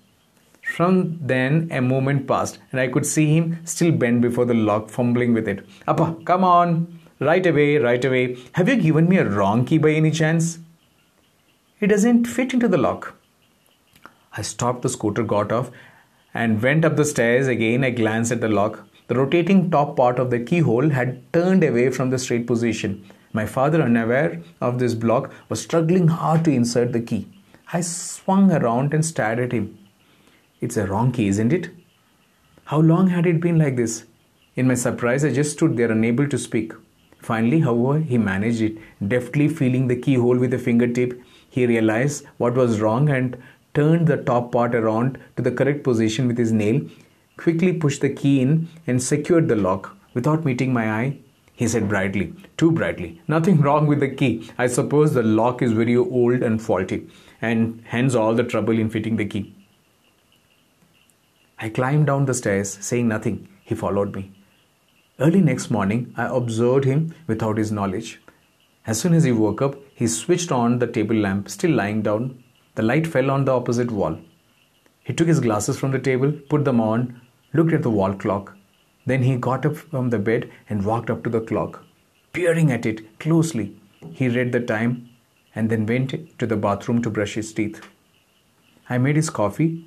From 0.63 1.19
then, 1.21 1.69
a 1.73 1.81
moment 1.81 2.29
passed, 2.29 2.59
and 2.71 2.81
I 2.81 2.89
could 2.89 3.07
see 3.07 3.35
him 3.35 3.59
still 3.65 3.91
bent 3.91 4.21
before 4.21 4.45
the 4.45 4.55
lock, 4.55 4.91
fumbling 4.91 5.35
with 5.35 5.49
it. 5.49 5.67
Appa, 5.87 6.17
come 6.25 6.45
on! 6.45 7.01
Right 7.21 7.45
away, 7.45 7.79
right 7.79 8.05
away. 8.05 8.37
Have 8.53 8.69
you 8.69 8.77
given 8.77 9.09
me 9.09 9.17
a 9.17 9.29
wrong 9.29 9.65
key 9.65 9.79
by 9.79 9.91
any 9.91 10.11
chance? 10.11 10.59
It 11.81 11.89
doesn't 11.89 12.27
fit 12.27 12.55
into 12.55 12.69
the 12.69 12.79
lock. 12.79 13.17
I 14.37 14.43
stopped 14.43 14.83
the 14.83 14.89
scooter, 14.89 15.25
got 15.25 15.51
off, 15.51 15.71
and 16.35 16.63
went 16.63 16.85
up 16.85 16.97
the 16.97 17.05
stairs. 17.05 17.47
Again, 17.47 17.85
I 17.85 17.91
glanced 17.91 18.33
at 18.33 18.41
the 18.41 18.49
lock. 18.49 18.87
The 19.09 19.15
rotating 19.15 19.71
top 19.71 19.97
part 19.97 20.19
of 20.19 20.31
the 20.31 20.41
keyhole 20.41 20.91
had 20.91 21.33
turned 21.33 21.65
away 21.65 21.91
from 21.91 22.11
the 22.11 22.19
straight 22.19 22.47
position. 22.47 23.05
My 23.33 23.47
father, 23.47 23.83
unaware 23.83 24.43
of 24.61 24.79
this 24.79 24.95
block, 24.95 25.33
was 25.49 25.63
struggling 25.63 26.09
hard 26.09 26.45
to 26.45 26.53
insert 26.53 26.93
the 26.93 27.01
key. 27.01 27.29
I 27.73 27.81
swung 27.83 28.51
around 28.51 28.95
and 28.95 29.05
stared 29.05 29.39
at 29.39 29.53
him. 29.53 29.79
It's 30.61 30.77
a 30.77 30.87
wrong 30.87 31.13
key, 31.13 31.29
isn't 31.29 31.53
it? 31.53 31.71
How 32.65 32.81
long 32.81 33.09
had 33.09 33.27
it 33.27 33.41
been 33.41 33.59
like 33.59 33.77
this? 33.77 34.05
In 34.57 34.67
my 34.67 34.75
surprise, 34.75 35.25
I 35.25 35.33
just 35.33 35.53
stood 35.53 35.77
there 35.77 35.93
unable 35.93 36.29
to 36.29 36.39
speak. 36.39 36.73
Finally, 37.21 37.61
however, 37.61 38.01
he 38.01 38.19
managed 38.19 38.61
it. 38.63 38.79
Deftly 39.07 39.49
feeling 39.49 39.89
the 39.89 39.97
keyhole 39.97 40.39
with 40.39 40.53
a 40.55 40.59
fingertip, 40.59 41.21
he 41.49 41.67
realized 41.67 42.25
what 42.37 42.55
was 42.55 42.81
wrong 42.81 43.09
and 43.09 43.37
turned 43.75 44.07
the 44.07 44.17
top 44.17 44.53
part 44.53 44.75
around 44.75 45.19
to 45.37 45.43
the 45.43 45.53
correct 45.53 45.85
position 45.85 46.27
with 46.27 46.39
his 46.39 46.53
nail, 46.53 46.81
quickly 47.37 47.73
pushed 47.73 48.01
the 48.01 48.11
key 48.11 48.41
in, 48.41 48.69
and 48.87 49.03
secured 49.03 49.49
the 49.49 49.57
lock. 49.57 49.97
Without 50.15 50.45
meeting 50.45 50.73
my 50.73 50.91
eye, 50.91 51.19
he 51.53 51.69
said 51.69 51.89
brightly, 51.89 52.33
too 52.57 52.71
brightly, 52.73 53.21
Nothing 53.29 53.61
wrong 53.67 53.87
with 53.87 54.01
the 54.01 54.09
key. 54.09 54.51
I 54.59 54.67
suppose 54.69 55.13
the 55.15 55.23
lock 55.23 55.63
is 55.63 55.73
very 55.73 55.97
old 55.97 56.43
and 56.43 56.63
faulty, 56.63 57.09
and 57.43 57.83
hence 57.87 58.15
all 58.15 58.35
the 58.35 58.45
trouble 58.45 58.79
in 58.79 58.91
fitting 58.91 59.17
the 59.17 59.27
key. 59.27 59.55
I 61.59 61.69
climbed 61.69 62.07
down 62.07 62.27
the 62.27 62.35
stairs, 62.35 62.79
saying 62.81 63.09
nothing. 63.09 63.49
He 63.65 63.75
followed 63.75 64.15
me. 64.15 64.31
Early 65.19 65.41
next 65.41 65.71
morning, 65.71 66.15
I 66.17 66.27
observed 66.27 66.85
him 66.85 67.13
without 67.27 67.59
his 67.59 67.73
knowledge. 67.73 68.21
As 68.87 69.01
soon 69.01 69.13
as 69.13 69.25
he 69.25 69.33
woke 69.33 69.61
up, 69.61 69.75
he 69.95 70.07
switched 70.07 70.53
on 70.53 70.79
the 70.79 70.87
table 70.87 71.17
lamp, 71.17 71.49
still 71.49 71.73
lying 71.73 72.03
down. 72.03 72.43
The 72.79 72.85
light 72.85 73.09
fell 73.09 73.33
on 73.33 73.45
the 73.45 73.51
opposite 73.51 73.91
wall. 73.91 74.17
He 75.01 75.13
took 75.13 75.27
his 75.27 75.41
glasses 75.41 75.77
from 75.77 75.91
the 75.91 75.99
table, 75.99 76.31
put 76.49 76.65
them 76.65 76.81
on, 76.81 77.21
looked 77.53 77.73
at 77.73 77.83
the 77.83 77.91
wall 77.91 78.15
clock. 78.15 78.57
Then 79.05 79.25
he 79.25 79.35
got 79.37 79.67
up 79.67 79.77
from 79.77 80.11
the 80.11 80.21
bed 80.21 80.49
and 80.69 80.85
walked 80.85 81.11
up 81.11 81.25
to 81.25 81.31
the 81.31 81.41
clock. 81.41 81.83
Peering 82.33 82.71
at 82.71 82.87
it 82.87 83.19
closely, 83.19 83.77
he 84.13 84.29
read 84.29 84.53
the 84.53 84.61
time 84.61 85.09
and 85.57 85.69
then 85.69 85.87
went 85.87 86.39
to 86.39 86.47
the 86.47 86.57
bathroom 86.57 87.03
to 87.03 87.11
brush 87.11 87.35
his 87.35 87.53
teeth. 87.53 87.85
I 88.89 88.99
made 88.99 89.17
his 89.17 89.29
coffee, 89.29 89.85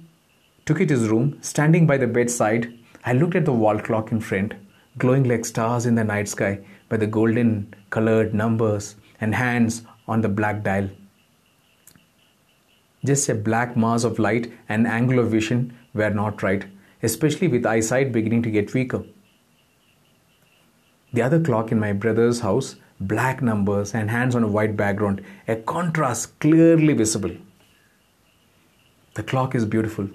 took 0.66 0.82
it 0.82 0.90
to 0.90 0.96
his 0.96 1.08
room, 1.08 1.38
standing 1.40 1.88
by 1.88 1.96
the 1.96 2.08
bedside. 2.08 2.78
I 3.06 3.14
looked 3.14 3.36
at 3.36 3.46
the 3.46 3.54
wall 3.54 3.80
clock 3.80 4.12
in 4.12 4.20
front 4.20 4.54
glowing 4.98 5.24
like 5.24 5.46
stars 5.46 5.86
in 5.86 5.96
the 5.96 6.04
night 6.04 6.28
sky 6.28 6.60
by 6.90 6.98
the 6.98 7.08
golden 7.08 7.74
colored 7.90 8.34
numbers 8.34 8.98
and 9.22 9.34
hands 9.34 9.84
on 10.10 10.20
the 10.20 10.28
black 10.28 10.62
dial. 10.62 10.90
Just 13.04 13.30
a 13.30 13.36
black 13.36 13.76
mass 13.76 14.04
of 14.04 14.20
light 14.20 14.52
and 14.70 14.86
angle 14.86 15.20
of 15.20 15.32
vision 15.32 15.76
were 15.94 16.12
not 16.12 16.44
right, 16.44 16.66
especially 17.02 17.48
with 17.48 17.66
eyesight 17.66 18.12
beginning 18.12 18.44
to 18.44 18.52
get 18.52 18.74
weaker. 18.74 19.04
The 21.14 21.24
other 21.24 21.40
clock 21.40 21.72
in 21.72 21.80
my 21.80 21.94
brother's 21.94 22.42
house, 22.42 22.76
black 23.00 23.42
numbers 23.42 23.96
and 23.96 24.12
hands 24.12 24.36
on 24.36 24.44
a 24.44 24.48
white 24.48 24.78
background, 24.78 25.24
a 25.48 25.56
contrast 25.56 26.40
clearly 26.40 26.94
visible. 26.94 27.36
The 29.16 29.24
clock 29.24 29.56
is 29.56 29.66
beautiful. 29.66 30.10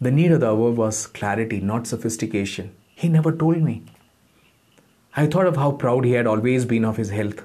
The 0.00 0.10
need 0.10 0.32
of 0.32 0.40
the 0.40 0.48
hour 0.48 0.72
was 0.72 1.06
clarity, 1.06 1.60
not 1.60 1.86
sophistication. 1.86 2.74
He 2.96 3.08
never 3.08 3.30
told 3.30 3.62
me. 3.62 3.84
I 5.16 5.26
thought 5.26 5.46
of 5.46 5.56
how 5.56 5.70
proud 5.72 6.04
he 6.04 6.12
had 6.12 6.26
always 6.26 6.64
been 6.64 6.84
of 6.84 6.96
his 6.96 7.10
health. 7.10 7.44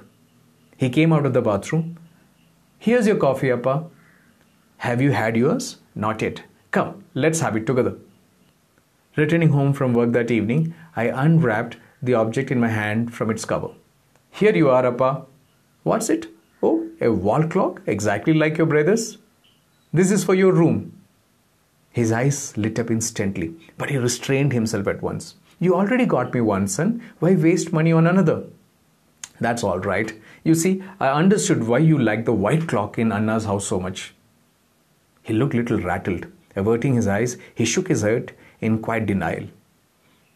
He 0.75 0.89
came 0.89 1.13
out 1.13 1.27
of 1.27 1.33
the 1.33 1.41
bathroom. 1.41 1.98
Here's 2.81 3.05
your 3.05 3.17
coffee, 3.17 3.51
Appa. 3.51 3.83
Have 4.77 5.01
you 5.01 5.11
had 5.11 5.35
yours? 5.35 5.79
Not 5.95 6.21
yet. 6.21 6.43
Come, 6.71 7.03
let's 7.13 7.41
have 7.41 7.57
it 7.57 7.65
together. 7.65 7.97
Returning 9.17 9.49
home 9.49 9.73
from 9.73 9.93
work 9.93 10.13
that 10.13 10.31
evening, 10.31 10.73
I 10.95 11.09
unwrapped 11.09 11.75
the 12.01 12.13
object 12.13 12.51
in 12.51 12.59
my 12.61 12.69
hand 12.69 13.13
from 13.13 13.29
its 13.29 13.43
cover. 13.43 13.71
Here 14.31 14.55
you 14.55 14.69
are, 14.69 14.85
Appa. 14.85 15.25
What's 15.83 16.09
it? 16.09 16.27
Oh, 16.63 16.87
a 17.01 17.11
wall 17.11 17.43
clock, 17.43 17.81
exactly 17.85 18.33
like 18.33 18.57
your 18.57 18.67
brother's. 18.67 19.17
This 19.91 20.09
is 20.09 20.23
for 20.23 20.33
your 20.33 20.53
room. 20.53 20.93
His 21.91 22.13
eyes 22.13 22.55
lit 22.55 22.79
up 22.79 22.89
instantly, 22.89 23.55
but 23.77 23.89
he 23.89 23.97
restrained 23.97 24.53
himself 24.53 24.87
at 24.87 25.01
once. 25.01 25.35
You 25.59 25.75
already 25.75 26.05
got 26.05 26.33
me 26.33 26.39
one, 26.39 26.69
son. 26.69 27.03
Why 27.19 27.35
waste 27.35 27.73
money 27.73 27.91
on 27.91 28.07
another? 28.07 28.45
That's 29.41 29.63
all 29.63 29.79
right. 29.79 30.13
You 30.43 30.55
see, 30.55 30.83
I 30.99 31.09
understood 31.09 31.67
why 31.67 31.79
you 31.79 31.97
liked 31.97 32.25
the 32.25 32.33
white 32.33 32.67
clock 32.67 32.97
in 32.97 33.11
Anna's 33.11 33.45
house 33.45 33.67
so 33.67 33.79
much. 33.79 34.13
He 35.21 35.33
looked 35.33 35.53
little 35.53 35.79
rattled. 35.79 36.27
Averting 36.55 36.95
his 36.95 37.07
eyes, 37.07 37.37
he 37.53 37.65
shook 37.65 37.87
his 37.87 38.01
head 38.01 38.33
in 38.59 38.79
quiet 38.79 39.05
denial. 39.05 39.47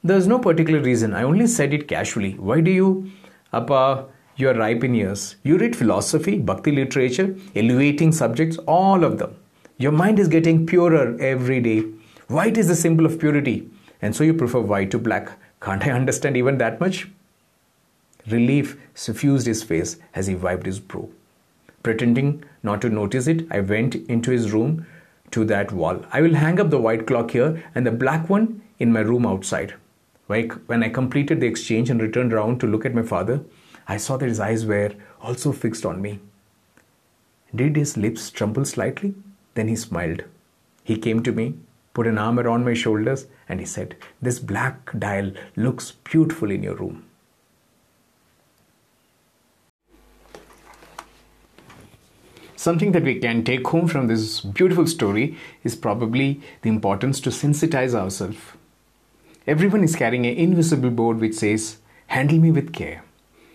There's 0.03 0.27
no 0.27 0.39
particular 0.39 0.79
reason. 0.79 1.13
I 1.13 1.23
only 1.23 1.47
said 1.47 1.73
it 1.73 1.87
casually. 1.87 2.33
Why 2.33 2.61
do 2.61 2.71
you? 2.71 3.11
Appa, 3.51 4.05
you're 4.35 4.53
ripe 4.53 4.83
in 4.83 4.93
years. 4.93 5.35
You 5.43 5.57
read 5.57 5.75
philosophy, 5.75 6.37
bhakti 6.37 6.71
literature, 6.71 7.35
elevating 7.55 8.11
subjects, 8.11 8.57
all 8.67 9.03
of 9.03 9.17
them. 9.17 9.35
Your 9.77 9.91
mind 9.91 10.19
is 10.19 10.27
getting 10.27 10.65
purer 10.65 11.17
every 11.19 11.61
day. 11.61 11.81
White 12.27 12.57
is 12.57 12.67
the 12.67 12.75
symbol 12.75 13.05
of 13.05 13.19
purity 13.19 13.69
and 14.03 14.13
so 14.13 14.23
you 14.25 14.33
prefer 14.33 14.59
white 14.59 14.91
to 14.91 14.99
black. 14.99 15.31
Can't 15.61 15.85
I 15.87 15.91
understand 15.91 16.35
even 16.35 16.57
that 16.57 16.79
much? 16.79 17.07
Relief 18.29 18.77
suffused 18.93 19.47
his 19.47 19.63
face 19.63 19.97
as 20.13 20.27
he 20.27 20.35
wiped 20.35 20.65
his 20.65 20.79
brow. 20.79 21.09
Pretending 21.81 22.43
not 22.63 22.81
to 22.81 22.89
notice 22.89 23.27
it, 23.27 23.45
I 23.51 23.59
went 23.59 23.95
into 23.95 24.31
his 24.31 24.51
room 24.53 24.85
to 25.31 25.43
that 25.45 25.71
wall. 25.71 26.05
I 26.11 26.21
will 26.21 26.35
hang 26.35 26.59
up 26.59 26.69
the 26.69 26.79
white 26.79 27.05
clock 27.05 27.31
here 27.31 27.63
and 27.75 27.85
the 27.85 27.91
black 27.91 28.29
one 28.29 28.61
in 28.79 28.93
my 28.93 29.01
room 29.01 29.25
outside. 29.25 29.73
When 30.27 30.83
I 30.83 30.89
completed 30.89 31.41
the 31.41 31.47
exchange 31.47 31.89
and 31.89 32.01
returned 32.01 32.31
round 32.31 32.59
to 32.61 32.67
look 32.67 32.85
at 32.85 32.95
my 32.95 33.03
father, 33.03 33.41
I 33.87 33.97
saw 33.97 34.15
that 34.17 34.29
his 34.29 34.39
eyes 34.39 34.65
were 34.65 34.91
also 35.21 35.51
fixed 35.51 35.85
on 35.85 36.01
me. 36.01 36.19
Did 37.53 37.75
his 37.75 37.97
lips 37.97 38.31
tremble 38.31 38.65
slightly? 38.65 39.13
Then 39.53 39.67
he 39.67 39.75
smiled. 39.75 40.23
He 40.83 40.97
came 40.97 41.21
to 41.23 41.31
me, 41.31 41.55
put 41.93 42.07
an 42.07 42.17
arm 42.17 42.39
around 42.39 42.65
my 42.65 42.73
shoulders, 42.73 43.27
and 43.47 43.59
he 43.59 43.65
said, 43.65 43.95
This 44.21 44.39
black 44.39 44.97
dial 44.97 45.33
looks 45.55 45.91
beautiful 45.91 46.49
in 46.49 46.63
your 46.63 46.75
room. 46.75 47.05
Something 52.63 52.93
that 52.93 53.03
we 53.03 53.19
can 53.19 53.43
take 53.43 53.67
home 53.67 53.89
from 53.89 54.07
this 54.07 54.39
beautiful 54.39 54.87
story 54.87 55.37
is 55.65 55.75
probably 55.75 56.39
the 56.61 56.69
importance 56.69 57.19
to 57.19 57.29
sensitize 57.29 57.93
ourselves. 57.93 58.37
Everyone 59.45 59.83
is 59.83 59.97
carrying 59.97 60.25
an 60.25 60.37
invisible 60.37 60.89
board 60.89 61.19
which 61.19 61.33
says, 61.33 61.79
Handle 62.07 62.39
me 62.39 62.51
with 62.51 62.71
care. 62.71 63.03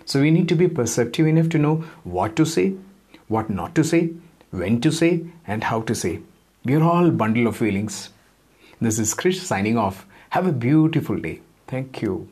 So 0.05 0.21
we 0.21 0.31
need 0.31 0.47
to 0.51 0.55
be 0.55 0.69
perceptive 0.69 1.27
enough 1.27 1.49
to 1.49 1.59
know 1.59 1.77
what 2.05 2.37
to 2.37 2.45
say, 2.45 2.75
what 3.29 3.49
not 3.49 3.75
to 3.77 3.83
say, 3.83 4.11
when 4.51 4.79
to 4.83 4.93
say, 4.93 5.25
and 5.47 5.65
how 5.65 5.81
to 5.81 5.95
say. 5.95 6.21
We 6.67 6.75
are 6.75 6.83
all 6.83 7.11
bundle 7.11 7.47
of 7.47 7.57
feelings. 7.57 8.11
This 8.79 8.99
is 8.99 9.15
Krish 9.15 9.41
signing 9.41 9.79
off. 9.79 10.05
Have 10.37 10.47
a 10.47 10.53
beautiful 10.53 11.17
day. 11.17 11.41
Thank 11.67 12.03
you. 12.03 12.29